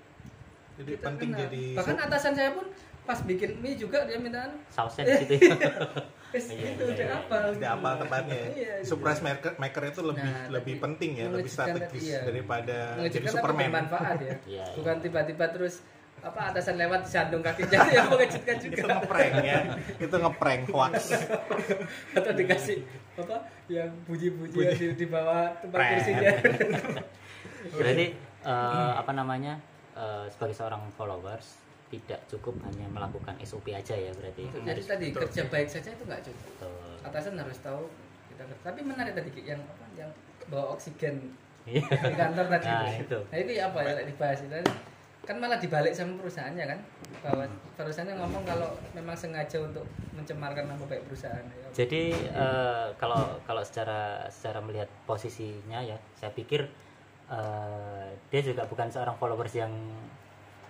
jadi 0.78 0.90
Kita 0.94 1.06
penting 1.10 1.30
kenal. 1.34 1.42
jadi 1.50 1.62
bahkan 1.74 1.96
atasan 1.98 2.34
saya 2.34 2.50
pun 2.54 2.66
pas 3.02 3.18
bikin 3.22 3.58
mie 3.58 3.74
juga 3.74 4.06
dia 4.06 4.14
minta 4.14 4.46
anu, 4.46 4.54
sausnya 4.68 5.02
di 5.02 5.14
situ 5.18 5.34
ya. 5.34 5.56
"Wes, 5.58 5.66
Iya, 6.28 6.76
itu 6.76 6.84
iya, 6.84 6.92
udah 6.92 7.06
iya. 7.08 7.16
apa 7.16 7.36
tidak 7.56 7.72
apa 7.80 7.88
tempatnya 8.04 8.36
ya. 8.36 8.44
Iya, 8.44 8.52
iya. 8.52 8.84
surprise 8.84 9.20
maker, 9.24 9.52
maker 9.56 9.82
itu 9.88 10.00
lebih 10.04 10.28
Nah, 10.28 10.46
lebih 10.52 10.74
penting 10.76 11.10
ya 11.16 11.26
lebih 11.32 11.50
strategis 11.50 12.04
iya. 12.04 12.20
daripada 12.20 12.76
jadi 13.08 13.26
superman 13.32 13.68
bermanfaat 13.72 14.16
ya 14.20 14.28
Iya, 14.28 14.36
iya. 14.44 14.64
bukan 14.76 14.96
tiba-tiba 15.00 15.44
terus 15.48 15.74
apa 16.18 16.50
atasan 16.50 16.74
lewat 16.82 17.06
disandung 17.06 17.42
kakinya 17.46 17.78
yang 17.94 18.10
mengejutkan 18.10 18.58
itu 18.58 18.66
juga 18.74 18.98
ngeprank 18.98 19.34
ya 19.38 19.60
itu 20.02 20.16
ngeprank 20.18 20.62
hoax 20.74 20.94
atau 22.18 22.32
dikasih 22.34 22.82
apa 23.14 23.36
yang 23.70 23.90
puji-puji 24.02 24.58
di, 24.74 24.86
di 24.98 25.06
bawah 25.06 25.54
tempat 25.62 25.78
Prank. 25.78 25.90
kursinya 25.94 26.30
berarti 27.78 28.06
eh, 28.42 28.92
apa 28.98 29.12
namanya 29.14 29.62
eh, 29.94 30.26
sebagai 30.34 30.58
seorang 30.58 30.82
followers 30.98 31.67
tidak 31.88 32.20
cukup 32.28 32.54
hanya 32.64 32.86
melakukan 32.88 33.34
SOP 33.42 33.72
aja 33.72 33.92
ya 33.92 34.12
berarti. 34.12 34.44
Jadi 34.48 34.68
harus 34.68 34.86
tadi 34.86 35.06
kerja 35.10 35.42
baik 35.48 35.68
saja 35.68 35.88
itu 35.90 36.04
nggak 36.04 36.22
cukup. 36.24 36.44
Betul. 36.54 36.74
atasan 36.98 37.38
harus 37.38 37.58
tahu 37.62 37.88
kita 38.28 38.44
tapi 38.60 38.80
menarik 38.84 39.16
tadi 39.16 39.30
yang 39.40 39.60
apa 39.64 39.84
yang 39.96 40.10
bawa 40.48 40.76
oksigen 40.76 41.32
Iya. 41.68 41.84
di 41.84 42.16
kantor 42.16 42.46
tadi 42.48 42.64
Nah, 42.64 42.88
itu. 42.96 43.18
nah 43.28 43.36
itu 43.36 43.50
apa 43.60 43.78
ya 43.84 43.92
dibahas 44.04 44.40
itu. 44.40 44.56
Kan 45.28 45.36
malah 45.44 45.60
dibalik 45.60 45.92
sama 45.92 46.16
perusahaannya 46.16 46.64
kan? 46.64 46.78
Bahwa 47.20 47.44
perusahaannya 47.76 48.16
ngomong 48.16 48.42
kalau 48.48 48.72
memang 48.96 49.12
sengaja 49.12 49.60
untuk 49.60 49.84
mencemarkan 50.16 50.64
nama 50.64 50.80
baik 50.88 51.04
perusahaan 51.04 51.44
ya. 51.44 51.68
Jadi 51.76 52.16
eh, 52.16 52.86
kalau 52.96 53.36
kalau 53.44 53.60
secara 53.60 54.24
secara 54.32 54.64
melihat 54.64 54.88
posisinya 55.04 55.84
ya, 55.84 56.00
saya 56.16 56.32
pikir 56.32 56.64
eh, 57.28 58.08
dia 58.32 58.40
juga 58.40 58.64
bukan 58.64 58.88
seorang 58.88 59.20
followers 59.20 59.52
yang 59.52 59.72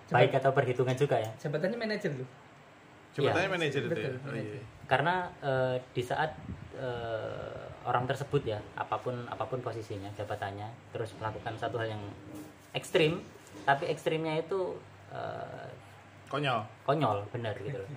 baik 0.09 0.31
atau 0.41 0.51
perhitungan 0.53 0.95
juga 0.97 1.21
ya. 1.21 1.31
jabatannya 1.37 1.77
manajer 1.77 2.11
loh 2.17 2.29
Coba 3.09 3.25
Iya. 3.25 3.33
tanya 3.35 3.49
manajer 3.57 3.81
itu 3.89 3.99
ya 3.99 4.11
oh, 4.21 4.35
iya. 4.37 4.61
Karena 4.85 5.15
eh, 5.41 5.75
di 5.93 6.03
saat 6.05 6.31
eh, 6.77 7.65
orang 7.85 8.05
tersebut 8.05 8.41
ya, 8.45 8.61
apa 8.77 9.01
pun 9.01 9.25
apa 9.25 9.45
pun 9.49 9.61
posisinya, 9.65 10.09
jabatannya, 10.13 10.69
terus 10.93 11.13
melakukan 11.17 11.57
satu 11.57 11.81
hal 11.81 11.93
yang 11.97 12.03
ekstrim, 12.73 13.21
tapi 13.65 13.89
ekstrimnya 13.89 14.37
itu 14.37 14.77
eh, 15.09 15.69
konyol 16.29 16.61
konyol 16.85 17.25
benar 17.33 17.57
gitu 17.57 17.81
loh. 17.81 17.89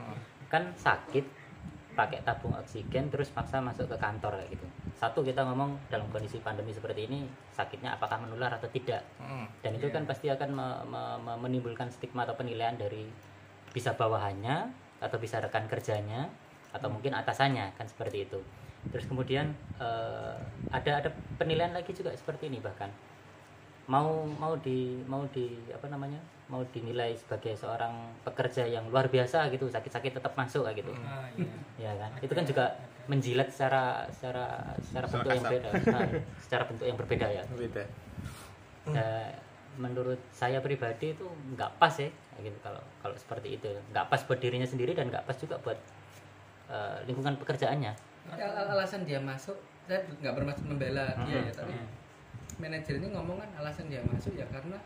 kan 0.49 0.69
sakit 0.77 1.25
pakai 1.93 2.25
tabung 2.25 2.57
oksigen 2.57 3.13
terus 3.13 3.29
paksa 3.29 3.61
masuk 3.61 3.89
ke 3.89 3.97
kantor 4.01 4.41
kayak 4.41 4.57
gitu. 4.57 4.67
Satu 4.97 5.21
kita 5.21 5.45
ngomong 5.45 5.77
dalam 5.93 6.07
kondisi 6.09 6.41
pandemi 6.41 6.73
seperti 6.73 7.11
ini 7.11 7.27
sakitnya 7.53 7.97
apakah 7.97 8.23
menular 8.23 8.53
atau 8.55 8.69
tidak. 8.73 9.05
Mm. 9.21 9.47
dan 9.63 9.73
itu 9.79 9.87
kan 9.93 10.03
pasti 10.07 10.31
akan 10.31 10.51
me- 10.53 10.83
me- 10.89 11.19
me- 11.23 11.41
menimbulkan 11.43 11.89
stigma 11.91 12.25
atau 12.25 12.35
penilaian 12.39 12.75
dari 12.75 13.07
bisa 13.73 13.97
bawahannya 13.97 14.69
atau 15.03 15.17
bisa 15.19 15.43
rekan 15.43 15.67
kerjanya 15.67 16.29
atau 16.73 16.89
mungkin 16.89 17.13
atasannya 17.13 17.75
kan 17.77 17.87
seperti 17.89 18.29
itu. 18.29 18.41
Terus 18.93 19.05
kemudian 19.09 19.53
eh, 19.81 20.37
ada 20.73 20.93
ada 21.05 21.11
penilaian 21.37 21.73
lagi 21.73 21.93
juga 21.93 22.13
seperti 22.17 22.49
ini 22.49 22.61
bahkan. 22.61 22.89
Mau 23.91 24.25
mau 24.39 24.55
di 24.61 25.03
mau 25.11 25.27
di 25.33 25.59
apa 25.75 25.91
namanya 25.91 26.23
mau 26.53 26.61
dinilai 26.69 27.17
sebagai 27.17 27.57
seorang 27.57 27.91
pekerja 28.21 28.69
yang 28.69 28.85
luar 28.93 29.09
biasa 29.09 29.49
gitu 29.49 29.65
sakit-sakit 29.67 30.21
tetap 30.21 30.37
masuk 30.37 30.69
kayak 30.69 30.85
gitu. 30.85 30.93
Ah 31.01 31.25
iya. 31.33 31.57
Ya 31.81 31.93
kan? 31.97 32.13
Itu 32.21 32.37
kan 32.37 32.45
juga 32.45 32.77
menjilat 33.09 33.49
secara 33.49 34.05
secara 34.13 34.61
secara 34.85 35.07
bentuk 35.09 35.33
yang 35.33 35.41
kasar. 35.43 35.53
beda. 35.57 35.71
Nah, 35.89 36.09
secara 36.39 36.63
bentuk 36.69 36.85
yang 36.85 36.99
berbeda 37.01 37.27
ya. 37.27 37.43
Beda. 37.49 37.85
Ya, 38.85 39.09
menurut 39.81 40.21
saya 40.31 40.61
pribadi 40.61 41.17
itu 41.17 41.25
nggak 41.57 41.81
pas 41.81 41.97
ya 41.97 42.13
kayak 42.13 42.43
gitu. 42.45 42.59
Kalau 42.61 42.83
kalau 43.01 43.17
seperti 43.17 43.49
itu. 43.57 43.73
Nggak 43.91 44.07
pas 44.07 44.21
buat 44.21 44.39
dirinya 44.39 44.69
sendiri 44.69 44.93
dan 44.93 45.09
nggak 45.09 45.25
pas 45.25 45.37
juga 45.41 45.57
buat 45.59 45.79
eh, 46.69 46.99
lingkungan 47.09 47.41
pekerjaannya. 47.41 47.93
Al- 48.29 48.45
al- 48.55 48.71
alasan 48.77 49.03
dia 49.03 49.19
masuk 49.19 49.57
saya 49.83 49.99
nggak 50.21 50.35
bermaksud 50.37 50.69
membela 50.69 51.11
dia 51.27 51.43
ya 51.43 51.53
tapi 51.53 51.75
Hmm. 51.75 51.91
manajer 52.63 53.03
ini 53.03 53.11
ngomong 53.11 53.35
kan 53.35 53.51
alasan 53.59 53.91
dia 53.91 53.99
masuk 54.07 54.31
ya 54.33 54.47
karena 54.47 54.79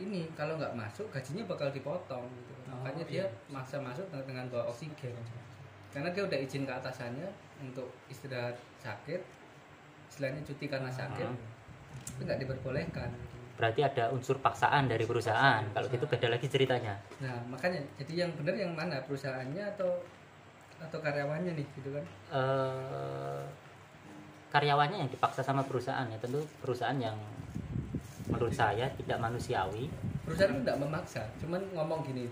ini 0.00 0.24
kalau 0.32 0.56
nggak 0.56 0.72
masuk 0.72 1.06
gajinya 1.12 1.44
bakal 1.44 1.68
dipotong 1.68 2.24
gitu. 2.24 2.52
Oh, 2.72 2.80
makanya 2.80 3.04
dia 3.04 3.24
iya. 3.24 3.52
maksa 3.52 3.76
masuk 3.82 4.08
dengan- 4.08 4.26
dengan 4.28 4.44
bawa 4.48 4.64
oksigen. 4.72 5.12
Karena 5.92 6.08
dia 6.08 6.24
udah 6.24 6.38
izin 6.40 6.64
ke 6.64 6.72
atasannya 6.72 7.28
untuk 7.60 7.92
istirahat 8.08 8.56
sakit 8.80 9.20
istilahnya 10.08 10.40
cuti 10.44 10.68
karena 10.68 10.92
sakit 10.92 11.28
itu 12.16 12.20
nggak 12.24 12.40
diperbolehkan. 12.44 13.08
Berarti 13.56 13.80
ada 13.84 14.08
unsur 14.12 14.40
paksaan 14.40 14.88
dari 14.88 15.04
perusahaan. 15.04 15.60
Kalau 15.72 15.86
gitu 15.88 16.04
beda 16.08 16.28
lagi 16.32 16.48
ceritanya. 16.48 16.96
Nah 17.20 17.36
makanya 17.48 17.80
jadi 18.00 18.26
yang 18.26 18.30
benar 18.36 18.56
yang 18.56 18.72
mana? 18.72 19.04
Perusahaannya 19.04 19.64
atau 19.76 20.00
atau 20.80 20.98
karyawannya 20.98 21.52
nih 21.56 21.66
gitu 21.76 21.92
kan? 21.92 22.04
Eh 22.32 23.42
karyawannya 24.52 25.04
yang 25.04 25.10
dipaksa 25.12 25.44
sama 25.44 25.64
perusahaan 25.64 26.08
ya. 26.08 26.16
Tentu 26.20 26.44
perusahaan 26.60 26.96
yang 26.96 27.16
menurut 28.28 28.54
saya 28.54 28.86
tidak 28.94 29.18
manusiawi. 29.18 29.90
Perusahaan 30.22 30.54
itu 30.54 30.60
nggak 30.62 30.78
memaksa. 30.78 31.22
Cuman 31.42 31.62
ngomong 31.74 32.06
gini 32.06 32.28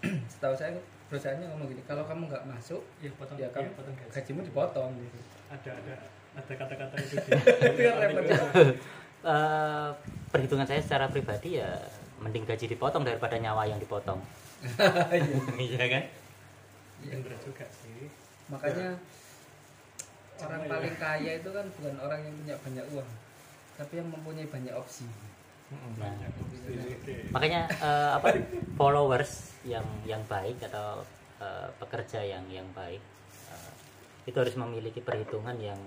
setahu 0.32 0.56
saya 0.56 0.74
perusahaannya 1.12 1.46
ngomong 1.52 1.68
gini 1.74 1.82
kalau 1.84 2.06
kamu 2.06 2.30
nggak 2.30 2.46
masuk 2.46 2.80
iya 3.02 3.10
potong 3.18 3.36
ya 3.36 3.44
iya, 3.44 3.48
kamu 3.52 3.70
potong 3.76 3.94
gaji. 3.98 4.10
gajimu 4.14 4.40
dipotong 4.46 4.90
gitu. 4.96 5.18
Ada 5.50 5.70
ada 5.76 5.94
ada 6.38 6.52
kata-kata 6.54 6.94
itu 7.02 7.14
itu 7.74 7.80
yang 7.82 7.98
repot. 7.98 8.26
Eh, 9.20 9.90
perhitungan 10.32 10.64
saya 10.64 10.80
secara 10.80 11.04
pribadi 11.12 11.60
ya 11.60 11.76
mending 12.24 12.48
gaji 12.48 12.72
dipotong 12.72 13.04
daripada 13.04 13.36
nyawa 13.36 13.68
yang 13.68 13.76
dipotong. 13.76 14.16
Iya. 15.60 15.84
Kan? 15.92 16.04
Bener 17.04 17.36
juga 17.44 17.68
sih. 17.68 18.08
Makanya 18.48 18.96
orang 20.40 20.60
paling 20.64 20.96
kaya 20.96 21.32
itu 21.36 21.50
kan 21.52 21.66
bukan 21.68 21.94
orang 22.00 22.20
yang 22.24 22.32
punya 22.40 22.56
banyak 22.64 22.86
uang 22.96 23.08
tapi 23.80 23.96
yang 23.96 24.08
mempunyai 24.12 24.44
banyak 24.44 24.76
opsi. 24.76 25.08
Nah 25.96 26.12
Oke. 26.44 27.30
makanya 27.32 27.70
eh, 27.70 28.10
apa 28.12 28.36
followers 28.76 29.56
yang 29.64 29.86
yang 30.04 30.20
baik 30.28 30.60
atau 30.68 31.00
eh, 31.40 31.68
pekerja 31.80 32.20
yang 32.20 32.44
yang 32.52 32.68
baik 32.76 33.00
eh, 33.48 33.72
itu 34.28 34.36
harus 34.36 34.52
memiliki 34.60 35.00
perhitungan 35.00 35.56
yang 35.56 35.80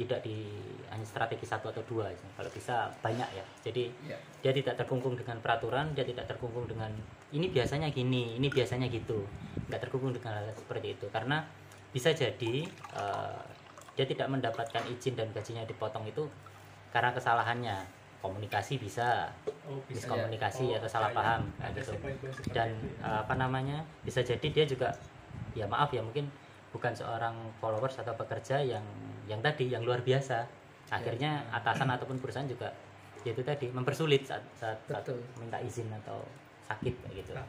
tidak 0.00 0.24
di 0.24 0.48
hanya 0.88 1.04
strategi 1.04 1.44
satu 1.44 1.68
atau 1.68 1.84
dua 1.84 2.08
aja. 2.10 2.26
kalau 2.34 2.50
bisa 2.50 2.90
banyak 3.04 3.28
ya. 3.36 3.44
Jadi 3.62 3.92
ya 4.08 4.18
dia 4.42 4.52
tidak 4.56 4.74
terkungkung 4.82 5.14
dengan 5.14 5.38
peraturan 5.38 5.92
dia 5.94 6.02
tidak 6.02 6.26
terkungkung 6.26 6.66
dengan 6.66 6.90
ini 7.30 7.46
biasanya 7.52 7.92
gini 7.92 8.40
ini 8.40 8.48
biasanya 8.50 8.88
gitu. 8.88 9.22
Nggak 9.68 9.86
terkungkung 9.86 10.16
dengan 10.16 10.42
hal 10.42 10.50
seperti 10.56 10.96
itu. 10.98 11.06
Karena 11.12 11.44
bisa 11.92 12.10
jadi 12.16 12.66
eh, 12.72 13.40
dia 13.92 14.06
tidak 14.08 14.32
mendapatkan 14.32 14.82
izin 14.88 15.12
dan 15.12 15.28
gajinya 15.36 15.68
dipotong 15.68 16.08
itu 16.08 16.24
karena 16.92 17.10
kesalahannya 17.10 17.76
komunikasi 18.22 18.78
bisa 18.78 19.32
oh 19.66 19.82
bisa 19.90 20.06
miskomunikasi 20.06 20.70
Oh, 20.70 20.78
atau 20.78 20.88
salah 20.88 21.10
ya, 21.10 21.16
paham 21.18 21.42
ya. 21.58 21.66
Ada 21.72 21.80
gitu 21.82 21.92
dan 22.54 22.70
ya. 22.70 23.02
eh, 23.02 23.18
apa 23.26 23.34
namanya 23.34 23.82
bisa 24.06 24.22
jadi 24.22 24.46
dia 24.46 24.64
juga 24.68 24.94
ya 25.58 25.66
maaf 25.66 25.90
ya 25.90 26.00
mungkin 26.04 26.30
bukan 26.70 26.92
seorang 26.94 27.34
followers 27.60 27.98
atau 27.98 28.14
pekerja 28.14 28.62
yang 28.62 28.84
yang 29.26 29.40
tadi 29.42 29.68
yang 29.68 29.82
luar 29.82 30.00
biasa 30.00 30.46
akhirnya 30.88 31.42
atasan 31.50 31.88
ataupun 31.88 32.20
perusahaan 32.20 32.46
juga 32.48 32.68
ya 33.22 33.30
itu 33.32 33.42
tadi 33.46 33.70
mempersulit 33.70 34.26
saat, 34.26 34.42
saat, 34.58 34.78
saat 34.88 35.04
Betul. 35.06 35.20
minta 35.38 35.58
izin 35.62 35.86
atau 36.04 36.20
sakit 36.66 36.94
kayak 37.06 37.14
gitu 37.22 37.32
Nah, 37.36 37.46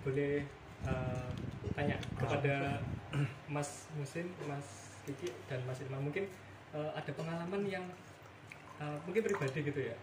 boleh 0.00 0.40
eh, 0.88 1.28
tanya 1.76 1.96
kepada 2.16 2.80
Mas 3.52 3.90
Musin, 3.98 4.32
Mas 4.48 4.66
Kiki 5.04 5.28
dan 5.50 5.60
Mas 5.68 5.80
Irma 5.84 6.00
mungkin 6.00 6.24
eh, 6.72 6.90
ada 6.96 7.10
pengalaman 7.12 7.62
yang 7.68 7.84
eh, 8.80 8.98
mungkin 9.04 9.22
pribadi 9.22 9.60
gitu 9.62 9.80
ya. 9.80 9.96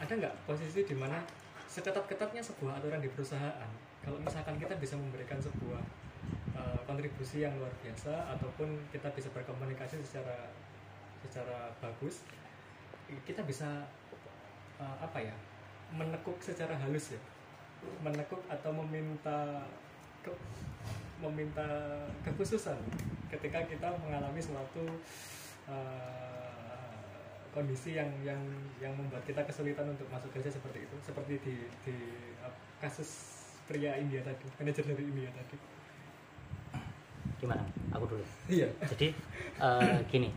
Ada 0.00 0.12
nggak 0.16 0.34
posisi 0.48 0.84
di 0.84 0.96
mana 0.96 1.20
seketat-ketatnya 1.68 2.40
sebuah 2.40 2.80
aturan 2.80 3.04
di 3.04 3.12
perusahaan 3.12 3.70
kalau 4.00 4.16
misalkan 4.22 4.56
kita 4.56 4.74
bisa 4.80 4.96
memberikan 4.96 5.36
sebuah 5.36 5.82
eh, 6.56 6.78
kontribusi 6.88 7.44
yang 7.44 7.52
luar 7.60 7.72
biasa 7.84 8.32
ataupun 8.38 8.76
kita 8.90 9.12
bisa 9.12 9.28
berkomunikasi 9.34 10.00
secara 10.00 10.48
secara 11.20 11.74
bagus 11.82 12.22
kita 13.26 13.42
bisa 13.46 13.86
eh, 14.78 14.96
apa 14.98 15.18
ya 15.22 15.34
menekuk 15.94 16.38
secara 16.42 16.74
halus 16.74 17.14
ya? 17.14 17.20
Menekuk 18.02 18.42
atau 18.50 18.74
meminta 18.74 19.62
ke, 20.26 20.32
meminta 21.22 21.66
kekhususan 22.26 22.78
ketika 23.30 23.62
kita 23.66 23.88
mengalami 24.02 24.42
suatu 24.42 24.86
eh, 25.70 26.45
kondisi 27.56 27.96
yang 27.96 28.12
yang 28.20 28.36
yang 28.76 28.92
membuat 28.92 29.24
kita 29.24 29.40
kesulitan 29.48 29.88
untuk 29.88 30.04
masuk 30.12 30.28
kerja 30.36 30.52
seperti 30.52 30.84
itu 30.84 30.96
seperti 31.00 31.40
di 31.40 31.56
di 31.88 31.96
kasus 32.76 33.08
pria 33.64 33.96
India 33.96 34.20
tadi 34.20 34.44
manajer 34.60 34.84
dari 34.84 35.04
India 35.08 35.32
tadi. 35.32 35.56
Gimana? 37.40 37.64
Aku 37.96 38.04
dulu. 38.04 38.24
Iya. 38.52 38.68
Jadi 38.84 39.08
eh, 39.56 39.98
gini. 40.12 40.28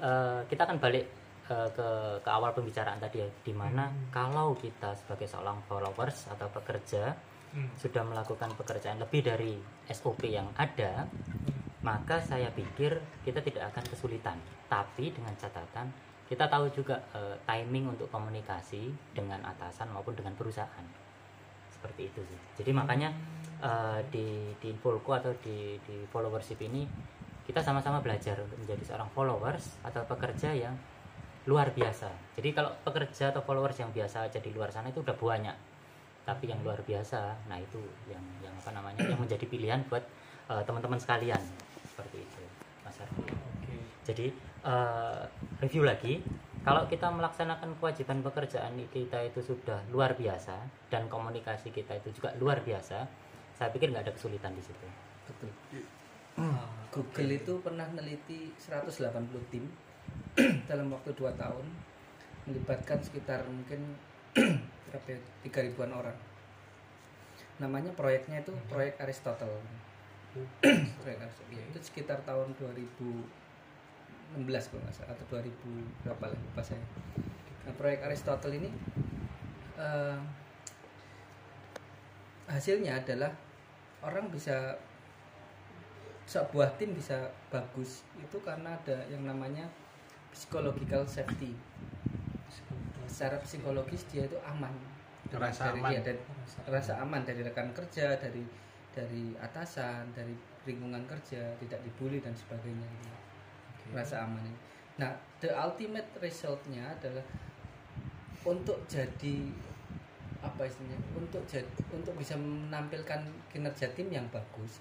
Eh, 0.00 0.40
kita 0.44 0.68
akan 0.68 0.76
balik 0.76 1.08
eh, 1.48 1.68
ke 1.72 1.88
ke 2.20 2.30
awal 2.30 2.52
pembicaraan 2.52 3.00
tadi 3.00 3.24
ya 3.24 3.28
di 3.40 3.56
mana 3.56 3.88
kalau 4.12 4.52
kita 4.52 4.92
sebagai 5.00 5.24
seorang 5.24 5.56
followers 5.64 6.28
atau 6.28 6.52
pekerja 6.52 7.16
Hmm. 7.50 7.66
sudah 7.74 8.06
melakukan 8.06 8.54
pekerjaan 8.54 9.02
lebih 9.02 9.26
dari 9.26 9.58
SOP 9.90 10.22
yang 10.30 10.46
ada 10.54 11.10
maka 11.80 12.20
saya 12.20 12.52
pikir 12.52 13.00
kita 13.24 13.40
tidak 13.40 13.72
akan 13.72 13.84
kesulitan. 13.88 14.36
Tapi 14.68 15.10
dengan 15.10 15.32
catatan 15.34 15.88
kita 16.30 16.46
tahu 16.46 16.70
juga 16.70 17.02
eh, 17.10 17.34
timing 17.42 17.90
untuk 17.98 18.06
komunikasi 18.14 18.86
dengan 19.10 19.42
atasan 19.42 19.90
maupun 19.90 20.14
dengan 20.14 20.30
perusahaan. 20.38 20.86
Seperti 21.74 22.06
itu 22.06 22.22
sih. 22.22 22.38
Jadi 22.62 22.70
makanya 22.70 23.10
eh, 23.58 23.98
di 24.14 24.54
di 24.62 24.70
Infolco 24.70 25.10
atau 25.10 25.34
di 25.42 25.74
di 25.82 26.06
followership 26.06 26.62
ini 26.62 26.86
kita 27.42 27.58
sama-sama 27.58 27.98
belajar 27.98 28.38
untuk 28.38 28.62
menjadi 28.62 28.94
seorang 28.94 29.10
followers 29.10 29.82
atau 29.82 30.06
pekerja 30.06 30.54
yang 30.54 30.78
luar 31.50 31.74
biasa. 31.74 32.06
Jadi 32.38 32.54
kalau 32.54 32.70
pekerja 32.86 33.34
atau 33.34 33.42
followers 33.42 33.74
yang 33.82 33.90
biasa 33.90 34.30
aja 34.30 34.38
di 34.38 34.54
luar 34.54 34.70
sana 34.70 34.94
itu 34.94 35.02
udah 35.02 35.18
banyak 35.18 35.56
tapi 36.20 36.52
yang 36.52 36.60
luar 36.62 36.78
biasa 36.84 37.32
nah 37.50 37.58
itu 37.58 37.80
yang 38.06 38.22
yang 38.38 38.54
apa 38.54 38.70
namanya 38.70 39.02
yang 39.02 39.18
menjadi 39.18 39.42
pilihan 39.50 39.82
buat 39.90 40.04
eh, 40.46 40.62
teman-teman 40.62 41.02
sekalian. 41.02 41.42
Seperti 41.90 42.22
itu 42.22 42.42
Mas 42.86 43.02
Arfi 43.02 43.26
oke. 43.26 43.74
Jadi 44.06 44.30
eh, 44.64 45.22
review 45.64 45.84
lagi. 45.84 46.20
Kalau 46.60 46.84
kita 46.84 47.08
melaksanakan 47.08 47.80
kewajiban 47.80 48.20
pekerjaan 48.20 48.76
kita 48.92 49.24
itu 49.24 49.40
sudah 49.40 49.80
luar 49.88 50.12
biasa 50.12 50.60
dan 50.92 51.08
komunikasi 51.08 51.72
kita 51.72 51.96
itu 51.96 52.12
juga 52.20 52.36
luar 52.36 52.60
biasa 52.60 53.08
saya 53.60 53.68
pikir 53.76 53.92
nggak 53.92 54.08
ada 54.08 54.16
kesulitan 54.16 54.56
di 54.56 54.64
situ. 54.64 54.88
Betul. 55.28 55.52
Ah, 56.40 56.64
Google 56.88 57.36
itu 57.36 57.60
pernah 57.60 57.84
meneliti 57.92 58.48
180 58.56 59.52
tim 59.52 59.68
dalam 60.70 60.88
waktu 60.88 61.12
2 61.12 61.28
tahun 61.36 61.66
melibatkan 62.48 63.04
sekitar 63.04 63.44
mungkin 63.44 64.00
berapa 64.88 65.08
ya, 65.12 65.20
3 65.44 65.66
ribuan 65.68 65.92
orang. 65.92 66.16
Namanya 67.60 67.92
proyeknya 67.92 68.40
itu 68.40 68.56
proyek 68.72 68.96
Aristotle. 68.96 69.60
Proyek 71.04 71.20
Aristotle. 71.20 71.52
Ya, 71.52 71.64
itu 71.68 71.78
sekitar 71.84 72.24
tahun 72.24 72.56
2016 72.56 72.88
kalau 74.30 74.46
nggak 74.46 74.94
salah 74.94 75.12
atau 75.14 75.26
2000 75.42 76.06
berapa 76.06 76.24
lah 76.30 76.38
lupa 76.38 76.62
saya 76.62 76.82
nah, 77.66 77.74
proyek 77.74 78.00
Aristotle 78.06 78.54
ini 78.54 78.70
eh, 79.78 80.18
hasilnya 82.50 83.02
adalah 83.02 83.30
orang 84.02 84.30
bisa 84.30 84.74
sebuah 86.30 86.78
tim 86.78 86.94
bisa 86.94 87.30
bagus 87.50 88.06
itu 88.22 88.38
karena 88.42 88.78
ada 88.78 89.02
yang 89.10 89.26
namanya 89.26 89.66
psychological 90.30 91.02
safety 91.06 91.58
secara 93.10 93.42
psikologis 93.42 94.06
dia 94.14 94.30
itu 94.30 94.38
aman 94.46 94.70
Rasa 95.30 95.70
dari, 95.70 95.78
aman. 95.78 95.90
iya, 95.94 96.00
dari- 96.02 96.22
rasa 96.66 96.92
aman 97.02 97.22
dari 97.22 97.42
rekan 97.46 97.70
kerja 97.70 98.18
dari 98.18 98.42
dari 98.90 99.34
atasan 99.38 100.10
dari 100.10 100.34
lingkungan 100.66 101.06
kerja 101.06 101.54
tidak 101.62 101.78
dibully 101.86 102.18
dan 102.18 102.34
sebagainya 102.34 102.82
gitu. 102.82 103.29
Rasa 103.94 104.26
aman 104.26 104.42
ini. 104.44 104.58
Nah 105.00 105.10
the 105.42 105.50
ultimate 105.52 106.06
resultnya 106.20 106.96
adalah 106.98 107.24
untuk 108.44 108.80
jadi 108.88 109.36
apa 110.40 110.64
istilahnya 110.64 110.96
untuk 111.12 111.44
jadi 111.44 111.68
untuk 111.92 112.16
bisa 112.16 112.32
menampilkan 112.40 113.20
kinerja 113.52 113.92
tim 113.92 114.08
yang 114.08 114.24
bagus 114.32 114.80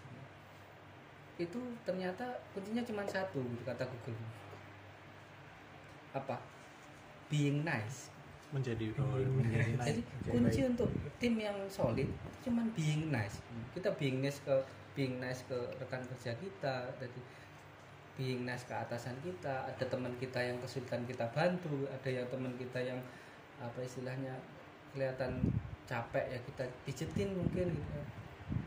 itu 1.40 1.60
ternyata 1.88 2.28
kuncinya 2.52 2.84
cuma 2.84 3.08
satu 3.08 3.40
gitu 3.40 3.64
kata 3.64 3.88
Google. 3.88 4.20
Apa? 6.12 6.36
Being 7.32 7.64
nice. 7.64 8.12
Menjadi 8.52 8.92
oh, 9.00 9.16
menjadi 9.16 9.72
naik. 9.80 9.88
jadi 9.88 10.02
kunci 10.28 10.60
untuk 10.68 10.90
tim 11.22 11.40
yang 11.40 11.56
solid 11.72 12.12
itu 12.12 12.38
cuman 12.50 12.68
being 12.76 13.08
nice. 13.08 13.40
Kita 13.72 13.96
being 13.96 14.20
nice 14.20 14.44
ke 14.44 14.52
being 14.92 15.24
nice 15.24 15.48
ke 15.48 15.56
rekan 15.80 16.04
kerja 16.12 16.36
kita 16.36 16.92
jadi 17.00 17.20
being 18.20 18.44
nice 18.44 18.68
ke 18.68 18.76
atasan 18.76 19.16
kita 19.24 19.64
ada 19.64 19.86
teman 19.88 20.12
kita 20.20 20.44
yang 20.44 20.60
kesulitan 20.60 21.08
kita 21.08 21.24
bantu 21.32 21.88
ada 21.88 22.10
yang 22.12 22.28
teman 22.28 22.52
kita 22.60 22.84
yang 22.84 23.00
apa 23.64 23.80
istilahnya 23.80 24.36
kelihatan 24.92 25.48
capek 25.88 26.28
ya 26.28 26.40
kita 26.44 26.68
pijetin 26.84 27.32
mungkin 27.32 27.72
gitu 27.72 28.00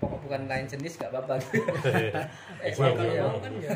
pokok 0.03 0.19
bukan 0.27 0.51
lain 0.51 0.67
jenis 0.67 0.99
gak 0.99 1.15
apa-apa. 1.15 1.39
Gitu. 1.39 1.63
eh, 2.67 2.71
kalau 2.75 2.95
iya. 3.07 3.23
mau 3.23 3.39
kan 3.39 3.53
ya. 3.63 3.71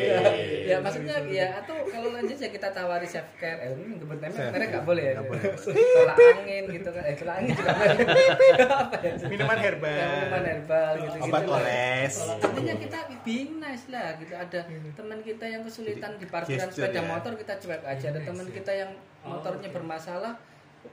Ya, 0.00 0.20
ya 0.72 0.76
maksudnya 0.80 1.16
ya 1.28 1.46
atau 1.60 1.76
kalau 1.84 2.08
lanjut 2.16 2.36
ya 2.40 2.48
kita 2.48 2.68
tawari 2.72 3.04
self 3.04 3.28
care. 3.36 3.60
Eh 3.60 3.76
ini 3.76 4.00
Self 4.00 4.56
mereka 4.56 4.80
nggak 4.80 4.86
boleh 4.88 5.04
ya? 5.04 5.20
Tolak 5.20 6.16
angin 6.16 6.64
gitu 6.72 6.88
kan. 6.96 7.02
Eh 7.04 7.14
tolak 7.20 7.36
angin 7.44 7.54
juga 7.60 7.72
ya? 9.04 9.12
Minuman 9.28 9.58
herbal. 9.60 9.92
Ya, 9.92 10.08
minuman 10.08 10.44
herbal 10.48 10.92
gitu 10.96 11.16
gitu 11.20 11.28
obat 11.28 11.44
oles. 11.44 12.14
Artinya 12.40 12.74
kita 12.80 12.98
being 13.20 13.52
nice 13.60 13.84
lah 13.92 14.16
gitu. 14.16 14.32
Ada 14.32 14.60
teman 14.96 15.18
kita 15.20 15.44
yang 15.44 15.62
kesulitan 15.64 16.16
di 16.16 16.24
parkiran 16.24 16.68
sepeda 16.72 17.00
ya. 17.00 17.08
motor 17.08 17.32
kita 17.36 17.52
cuek 17.60 17.82
aja. 17.84 18.06
Ada 18.16 18.20
teman 18.24 18.48
kita 18.48 18.72
yang 18.72 18.90
motornya 19.20 19.68
bermasalah 19.68 20.40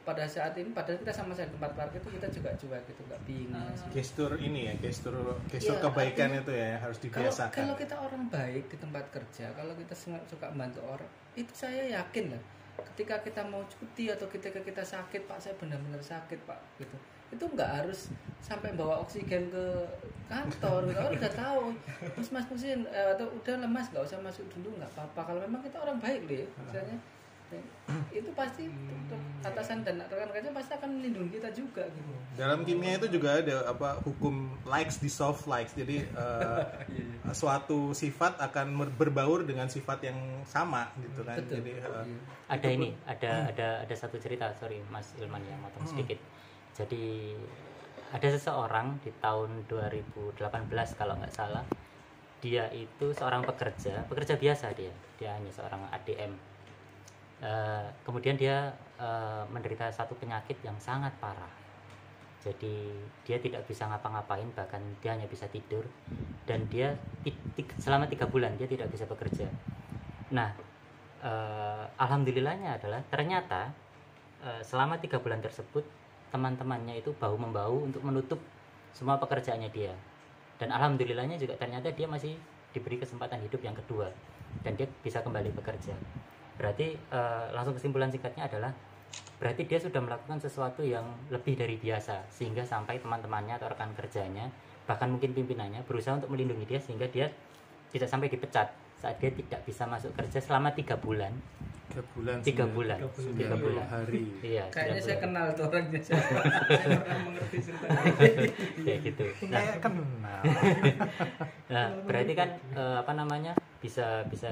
pada 0.03 0.23
saat 0.23 0.51
ini 0.53 0.67
padahal 0.69 0.99
kita 0.99 1.11
sama 1.11 1.31
sama 1.31 1.43
di 1.43 1.53
tempat 1.53 1.71
parkir 1.73 1.99
itu 1.99 2.09
kita 2.15 2.27
juga 2.29 2.49
cuek 2.53 2.83
gitu 2.85 3.01
nggak 3.03 3.21
being 3.23 3.51
nice 3.51 3.83
gestur 3.89 4.31
ini 4.35 4.67
ya 4.67 4.73
gestur 4.77 5.15
gestur 5.47 5.75
Iya, 5.75 5.83
kebaikan 5.83 6.27
artinya- 6.29 6.43
itu 6.43 6.51
ya 6.53 6.69
harus 6.77 6.97
kalau 6.97 7.07
dibiasakan. 7.07 7.55
kalau 7.57 7.75
kita 7.75 7.95
orang 7.97 8.23
baik 8.27 8.63
di 8.65 8.77
tempat 8.77 9.05
kerja 9.09 9.45
kalau 9.51 9.73
kita 9.73 9.93
suka 9.93 10.19
suka 10.25 10.45
membantu 10.49 10.81
orang 10.85 11.11
itu 11.33 11.53
saya 11.53 11.81
yakin 11.88 12.31
lah. 12.31 12.43
Ketika 12.77 13.15
kita 13.21 13.41
mau 13.43 13.63
cuti 13.63 14.05
atau 14.07 14.27
ketika 14.27 14.59
kita 14.59 14.81
sakit 14.81 15.25
pak 15.25 15.38
saya 15.38 15.53
benar-benar 15.55 15.97
sakit 15.97 16.38
pak 16.43 16.59
gitu. 16.77 16.93
Itu 17.27 17.43
nggak 17.47 17.71
harus 17.73 18.13
sampai 18.39 18.73
bawa 18.73 19.01
oksigen 19.01 19.49
ke 19.49 19.65
kantor 20.25 20.85
kita 20.88 21.09
udah 21.09 21.31
tahu 21.33 21.63
mas 22.13 22.29
mas 22.29 22.45
mesin 22.47 22.85
eh, 22.88 23.09
atau 23.13 23.25
udah 23.31 23.55
lemas 23.59 23.89
nggak 23.89 24.03
usah 24.03 24.19
masuk 24.19 24.45
dulu 24.51 24.77
nggak 24.77 24.91
apa-apa. 24.93 25.21
Kalau 25.25 25.39
memang 25.41 25.61
kita 25.61 25.77
orang 25.77 25.97
baik 25.97 26.21
ya 26.27 26.45
misalnya 26.59 26.97
itu 28.11 28.29
pasti 28.35 28.67
atasan 29.39 29.87
dan 29.87 30.03
rekan 30.03 30.27
kerja 30.35 30.51
pasti 30.51 30.71
akan 30.75 30.99
melindungi 30.99 31.39
kita 31.39 31.49
juga 31.55 31.83
gitu 31.87 32.11
Dalam 32.35 32.67
kimia 32.67 32.99
itu 32.99 33.07
juga 33.07 33.39
ada 33.39 33.71
apa 33.71 33.97
hukum 34.05 34.51
likes 34.67 34.99
dissolve 35.01 35.39
likes. 35.47 35.73
Jadi 35.73 36.05
eh, 36.05 36.63
suatu 37.39 37.95
sifat 37.95 38.37
akan 38.43 38.93
berbaur 38.93 39.47
dengan 39.47 39.71
sifat 39.71 40.05
yang 40.05 40.19
sama 40.43 40.91
gitu 41.01 41.23
kan. 41.23 41.39
betul 41.39 41.63
Jadi 41.63 41.71
Iya. 42.07 42.19
ada 42.47 42.67
ini 42.71 42.89
ada 43.03 43.31
ada 43.51 43.67
ada 43.83 43.95
satu 43.95 44.15
cerita 44.19 44.47
sorry 44.55 44.79
Mas 44.87 45.11
Ilman 45.19 45.43
yang 45.43 45.59
motong 45.59 45.83
sedikit 45.83 46.19
jadi 46.71 47.35
ada 48.07 48.27
seseorang 48.31 49.03
di 49.03 49.11
tahun 49.19 49.67
2018 49.67 50.39
kalau 50.95 51.19
nggak 51.19 51.33
salah 51.35 51.65
dia 52.39 52.69
itu 52.71 53.11
seorang 53.11 53.43
pekerja 53.43 54.05
pekerja 54.07 54.39
biasa 54.39 54.71
dia 54.77 54.93
dia 55.19 55.35
hanya 55.35 55.51
seorang 55.51 55.83
ADM 55.91 56.37
Eh, 57.38 57.88
kemudian 58.01 58.33
dia 58.33 58.73
eh, 58.97 59.43
menderita 59.53 59.93
satu 59.93 60.17
penyakit 60.17 60.57
yang 60.65 60.73
sangat 60.81 61.13
parah. 61.21 61.49
Jadi 62.41 62.93
dia 63.27 63.38
tidak 63.38 63.65
bisa 63.69 63.85
ngapa-ngapain 63.85 64.49
bahkan 64.57 64.81
dia 65.01 65.13
hanya 65.13 65.29
bisa 65.29 65.45
tidur. 65.45 65.85
Dan 66.49 66.65
dia 66.71 66.97
selama 67.77 68.09
tiga 68.09 68.25
bulan 68.25 68.57
dia 68.57 68.65
tidak 68.65 68.89
bisa 68.89 69.05
bekerja. 69.05 69.45
Nah 70.33 70.49
eh, 71.21 71.85
alhamdulillahnya 72.01 72.81
adalah 72.81 73.01
ternyata 73.09 73.73
selama 74.61 75.01
tiga 75.01 75.17
bulan 75.17 75.41
tersebut 75.41 75.81
teman-temannya 76.29 77.01
itu 77.01 77.09
bahu 77.09 77.41
membahu 77.41 77.89
untuk 77.89 78.05
menutup 78.05 78.38
semua 78.93 79.17
pekerjaannya 79.17 79.69
dia. 79.73 79.93
Dan 80.61 80.69
alhamdulillahnya 80.73 81.41
juga 81.41 81.57
ternyata 81.57 81.89
dia 81.89 82.05
masih 82.05 82.38
diberi 82.69 83.01
kesempatan 83.01 83.41
hidup 83.45 83.61
yang 83.65 83.73
kedua. 83.73 84.13
Dan 84.61 84.77
dia 84.77 84.85
bisa 85.01 85.25
kembali 85.25 85.57
bekerja 85.57 85.97
berarti 86.58 86.97
eh, 86.97 87.45
langsung 87.53 87.78
kesimpulan 87.78 88.10
singkatnya 88.10 88.49
adalah 88.49 88.74
berarti 89.38 89.70
dia 89.70 89.78
sudah 89.78 90.01
melakukan 90.01 90.41
sesuatu 90.41 90.82
yang 90.82 91.05
lebih 91.30 91.53
dari 91.53 91.78
biasa 91.78 92.26
sehingga 92.34 92.66
sampai 92.66 92.97
teman-temannya 92.97 93.62
atau 93.62 93.70
rekan 93.70 93.93
kerjanya 93.93 94.49
bahkan 94.89 95.14
mungkin 95.14 95.38
pimpinannya 95.38 95.86
berusaha 95.86 96.18
untuk 96.18 96.34
melindungi 96.34 96.66
dia 96.66 96.80
sehingga 96.82 97.05
dia 97.05 97.30
tidak 97.93 98.10
sampai 98.10 98.28
dipecat 98.34 98.68
saat 98.97 99.16
dia 99.22 99.30
tidak 99.30 99.62
bisa 99.62 99.86
masuk 99.86 100.10
kerja 100.18 100.41
selama 100.41 100.74
tiga 100.74 100.97
bulan 100.97 101.30
tiga 101.88 102.03
bulan. 102.13 102.38
tiga 102.43 102.65
bulan 102.67 102.97
Tiga 103.33 103.55
bulan. 103.55 103.85
hari. 103.88 104.23
iya 104.43 104.63
kayaknya 104.69 105.01
saya 105.01 105.17
kenal 105.17 105.45
tuh 105.55 105.65
orangnya 105.65 105.99
saya 106.07 106.19
pernah 106.99 107.19
mengerti 107.25 107.57
ceritanya 107.63 108.03
kayak 108.83 108.99
gitu 109.01 109.23
nah, 109.47 109.59
Kayak 109.63 109.79
kenal. 109.81 110.05
Nah, 111.67 111.88
berarti 112.05 112.33
kan 112.33 112.49
eh, 112.73 112.95
apa 112.99 113.11
namanya 113.11 113.51
bisa 113.79 114.23
bisa 114.27 114.49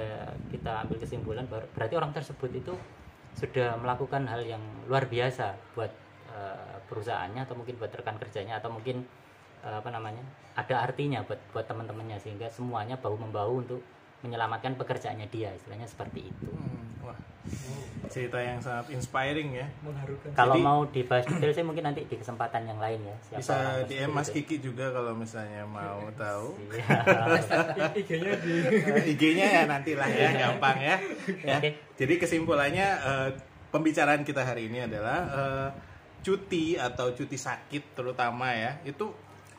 kita 0.48 0.86
ambil 0.86 0.98
kesimpulan 0.98 1.46
bahwa 1.46 1.66
berarti 1.74 1.94
orang 1.98 2.12
tersebut 2.12 2.52
itu 2.54 2.74
sudah 3.36 3.76
melakukan 3.78 4.24
hal 4.26 4.42
yang 4.42 4.64
luar 4.88 5.06
biasa 5.06 5.54
buat 5.76 5.92
eh, 6.32 6.76
perusahaannya 6.88 7.44
atau 7.44 7.56
mungkin 7.58 7.76
buat 7.76 7.92
rekan 7.92 8.16
kerjanya 8.16 8.58
atau 8.58 8.72
mungkin 8.72 9.04
eh, 9.62 9.76
apa 9.76 9.90
namanya 9.92 10.24
ada 10.56 10.88
artinya 10.88 11.20
buat 11.28 11.40
buat 11.52 11.68
teman-temannya 11.68 12.16
sehingga 12.16 12.48
semuanya 12.48 12.96
bahu 12.96 13.20
membahu 13.20 13.54
untuk 13.62 13.82
menyelamatkan 14.26 14.74
pekerjaannya 14.74 15.30
dia 15.30 15.54
istilahnya 15.54 15.86
seperti 15.86 16.26
itu. 16.26 16.50
Hmm, 16.50 17.06
wah, 17.06 17.18
cerita 18.06 18.38
yang 18.38 18.58
sangat 18.58 18.90
inspiring 18.90 19.54
ya. 19.54 19.68
mengharukan 19.80 20.30
Kalau 20.34 20.56
Jadi- 20.56 20.66
mau 20.66 20.80
dibahas 20.86 21.24
detail 21.24 21.52
saya 21.52 21.64
mungkin 21.64 21.86
nanti 21.86 22.02
di 22.04 22.16
kesempatan 22.16 22.66
yang 22.66 22.78
lain 22.78 23.00
ya. 23.04 23.16
siapa 23.24 23.40
Bisa 23.40 23.56
DM 23.86 24.10
Mas 24.10 24.28
itu. 24.28 24.36
Kiki 24.42 24.58
juga 24.64 24.90
kalau 24.90 25.14
misalnya 25.14 25.62
mau 25.64 26.02
tahu. 26.18 26.58
Iya. 26.68 26.98
IG-nya 28.00 28.34
di 28.40 28.54
IG-nya 29.14 29.48
ya 29.48 29.62
nantilah 29.66 30.08
ya, 30.08 30.30
gampang 30.36 30.78
ya. 30.80 30.96
ya. 31.40 31.58
Jadi 31.96 32.14
kesimpulannya 32.18 32.88
eh, 33.00 33.30
pembicaraan 33.70 34.22
kita 34.22 34.42
hari 34.42 34.68
ini 34.68 34.84
adalah 34.84 35.20
eh, 35.28 35.70
cuti 36.22 36.74
atau 36.74 37.14
cuti 37.14 37.38
sakit 37.38 37.94
terutama 37.94 38.50
ya. 38.52 38.82
Itu 38.82 39.14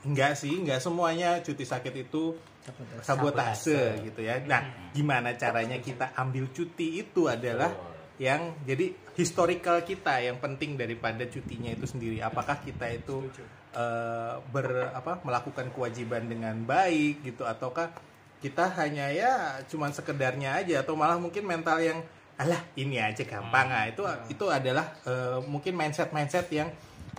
enggak 0.07 0.39
sih, 0.39 0.55
enggak 0.55 0.79
semuanya 0.79 1.43
cuti 1.43 1.67
sakit 1.67 1.95
itu 2.07 2.39
sabotase 2.67 3.03
Sabotase. 3.07 3.81
gitu 4.07 4.21
ya. 4.23 4.43
Nah, 4.47 4.91
gimana 4.95 5.35
caranya 5.35 5.79
kita 5.79 6.15
ambil 6.15 6.51
cuti 6.51 7.03
itu 7.03 7.27
adalah 7.27 7.71
yang 8.17 8.57
jadi 8.65 8.97
historical 9.13 9.85
kita 9.85 10.25
yang 10.25 10.41
penting 10.41 10.79
daripada 10.81 11.27
cutinya 11.29 11.69
itu 11.69 11.85
sendiri. 11.85 12.23
Apakah 12.25 12.63
kita 12.65 12.89
itu 12.91 13.29
eh, 13.77 14.35
ber 14.41 14.91
apa 14.97 15.21
melakukan 15.23 15.69
kewajiban 15.71 16.25
dengan 16.27 16.57
baik 16.65 17.23
gitu 17.27 17.45
ataukah 17.45 17.93
kita 18.41 18.73
hanya 18.79 19.13
ya 19.13 19.61
cuman 19.69 19.93
sekedarnya 19.93 20.61
aja 20.61 20.85
atau 20.85 20.93
malah 20.93 21.17
mungkin 21.17 21.45
mental 21.45 21.81
yang 21.81 21.99
alah 22.37 22.61
ini 22.77 23.01
aja 23.01 23.25
gampang 23.25 23.73
ah 23.73 23.89
itu 23.89 24.05
itu 24.29 24.45
adalah 24.53 24.93
eh, 25.09 25.41
mungkin 25.45 25.73
mindset 25.73 26.13
mindset 26.13 26.49
yang 26.53 26.69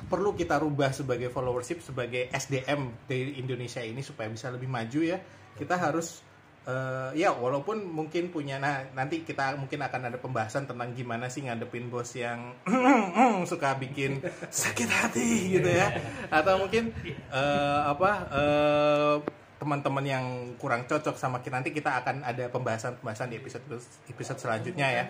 perlu 0.06 0.38
kita 0.38 0.62
rubah 0.62 0.94
sebagai 0.94 1.34
followership 1.34 1.82
sebagai 1.82 2.30
SDM 2.30 3.10
dari 3.10 3.42
Indonesia 3.42 3.82
ini 3.82 4.06
supaya 4.06 4.30
bisa 4.30 4.54
lebih 4.54 4.70
maju 4.70 5.02
ya. 5.02 5.18
Kita 5.58 5.74
harus 5.74 6.22
eh, 6.70 7.18
ya 7.18 7.34
walaupun 7.34 7.82
mungkin 7.82 8.30
punya 8.30 8.62
nah 8.62 8.86
nanti 8.94 9.26
kita 9.26 9.58
mungkin 9.58 9.82
akan 9.82 10.14
ada 10.14 10.18
pembahasan 10.22 10.70
tentang 10.70 10.94
gimana 10.94 11.34
sih 11.34 11.50
ngadepin 11.50 11.90
bos 11.90 12.14
yang 12.14 12.54
suka 13.52 13.74
bikin 13.82 14.22
sakit 14.54 14.90
hati 14.90 15.58
gitu 15.58 15.70
ya. 15.74 15.90
Atau 16.30 16.62
mungkin 16.62 16.94
eh, 17.34 17.82
apa 17.90 18.12
eh, 18.30 19.16
teman-teman 19.58 20.06
yang 20.06 20.26
kurang 20.62 20.86
cocok 20.86 21.18
sama 21.18 21.42
kita. 21.42 21.58
Nanti 21.58 21.74
kita 21.74 21.98
akan 22.06 22.22
ada 22.22 22.46
pembahasan-pembahasan 22.54 23.34
di 23.34 23.42
episode 23.42 23.66
episode 24.06 24.38
selanjutnya 24.38 24.88
ya. 24.94 25.06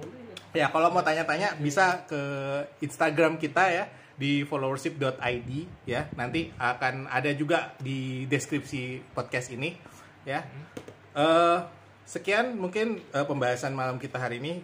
Boleh 0.00 0.32
Ya, 0.52 0.68
kalau 0.68 0.92
mau 0.92 1.00
tanya-tanya 1.00 1.56
bisa 1.56 2.04
ke 2.04 2.20
Instagram 2.84 3.40
kita 3.40 3.72
ya 3.72 3.84
di 4.16 4.44
followership.id 4.44 5.50
ya. 5.88 6.08
Nanti 6.16 6.52
akan 6.56 7.08
ada 7.08 7.30
juga 7.32 7.72
di 7.80 8.24
deskripsi 8.28 9.12
podcast 9.16 9.52
ini 9.52 9.74
ya. 10.28 10.44
Eh, 11.12 11.58
sekian 12.04 12.56
mungkin 12.56 13.00
eh, 13.12 13.26
pembahasan 13.26 13.72
malam 13.76 13.96
kita 13.96 14.20
hari 14.20 14.40
ini. 14.40 14.62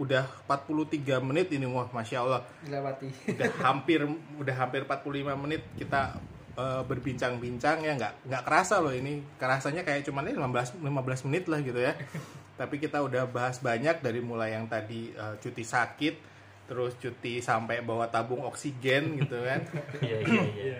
Udah 0.00 0.24
43 0.48 1.20
menit 1.20 1.52
ini 1.52 1.68
wah 1.68 1.88
masya 1.92 2.24
Allah. 2.24 2.42
Dilewati. 2.64 3.36
Udah 3.36 3.50
hampir 3.68 4.00
udah 4.40 4.54
hampir 4.56 4.88
45 4.88 5.42
menit 5.44 5.62
kita 5.76 6.16
eh, 6.56 6.82
berbincang-bincang 6.88 7.84
ya. 7.84 7.92
Nggak 7.96 8.12
nggak 8.26 8.42
kerasa 8.48 8.80
loh 8.80 8.96
ini. 8.96 9.20
Kerasanya 9.36 9.84
kayak 9.84 10.08
cuman 10.08 10.32
ini 10.32 10.40
15 10.40 10.80
15 10.80 11.26
menit 11.28 11.44
lah 11.52 11.60
gitu 11.60 11.80
ya. 11.80 11.92
Tapi 12.60 12.76
kita 12.76 13.00
udah 13.00 13.24
bahas 13.24 13.56
banyak 13.60 14.04
dari 14.04 14.20
mulai 14.20 14.56
yang 14.56 14.68
tadi 14.68 15.12
eh, 15.12 15.34
cuti 15.40 15.64
sakit 15.64 16.29
terus 16.70 16.94
cuti 16.94 17.42
sampai 17.42 17.82
bawa 17.82 18.06
tabung 18.06 18.46
oksigen 18.46 19.18
gitu 19.18 19.42
kan 19.42 19.66
Iya 20.06 20.18
iya 20.22 20.42
iya. 20.54 20.78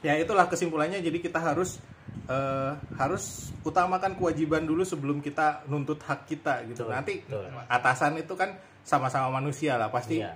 ya 0.00 0.12
itulah 0.16 0.48
kesimpulannya 0.48 0.98
jadi 0.98 1.20
kita 1.20 1.36
harus 1.36 1.76
eh, 2.24 2.72
harus 2.96 3.52
utamakan 3.60 4.16
kewajiban 4.16 4.64
dulu 4.64 4.80
sebelum 4.82 5.20
kita 5.20 5.68
nuntut 5.68 6.00
hak 6.00 6.24
kita 6.24 6.64
gitu 6.66 6.88
Betul, 6.88 6.90
nanti 6.90 7.14
betul. 7.20 7.44
atasan 7.68 8.16
itu 8.16 8.32
kan 8.32 8.56
sama-sama 8.80 9.28
manusia 9.30 9.76
lah 9.76 9.92
pasti 9.92 10.18
Iya. 10.18 10.32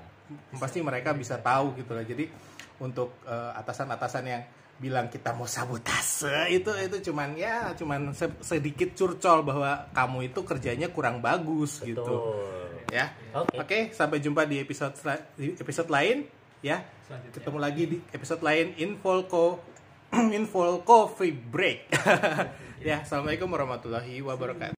pasti 0.55 0.79
mereka 0.79 1.13
bisa 1.13 1.37
tahu 1.37 1.73
gitu 1.75 1.93
lah 1.93 2.05
jadi 2.05 2.29
untuk 2.79 3.17
eh, 3.25 3.51
atasan-atasan 3.57 4.25
yang 4.25 4.45
bilang 4.75 5.07
kita 5.07 5.31
mau 5.31 5.47
sabotase 5.47 6.51
itu 6.51 6.69
itu 6.75 7.09
cuman 7.09 7.33
ya 7.33 7.71
cuman 7.73 8.11
se- 8.11 8.41
sedikit 8.41 8.93
curcol 8.93 9.41
bahwa 9.41 9.89
kamu 9.91 10.29
itu 10.29 10.43
kerjanya 10.43 10.91
kurang 10.91 11.19
bagus 11.19 11.81
gitu 11.81 12.03
Betul. 12.03 12.62
Ya 12.93 13.09
Oke. 13.33 13.57
oke 13.57 13.79
sampai 13.97 14.21
jumpa 14.21 14.45
di 14.45 14.61
episode 14.61 14.93
di 15.33 15.57
episode 15.57 15.89
lain 15.89 16.29
ya 16.61 16.85
Selanjutnya. 17.09 17.33
ketemu 17.41 17.57
lagi 17.59 17.83
di 17.89 17.97
episode 18.13 18.45
lain 18.45 18.77
Infolco 18.77 19.65
Infolco 20.37 21.09
free 21.09 21.33
break 21.33 21.89
ya 22.89 23.01
assalamualaikum 23.01 23.49
warahmatullahi 23.49 24.21
wabarakatuh 24.21 24.77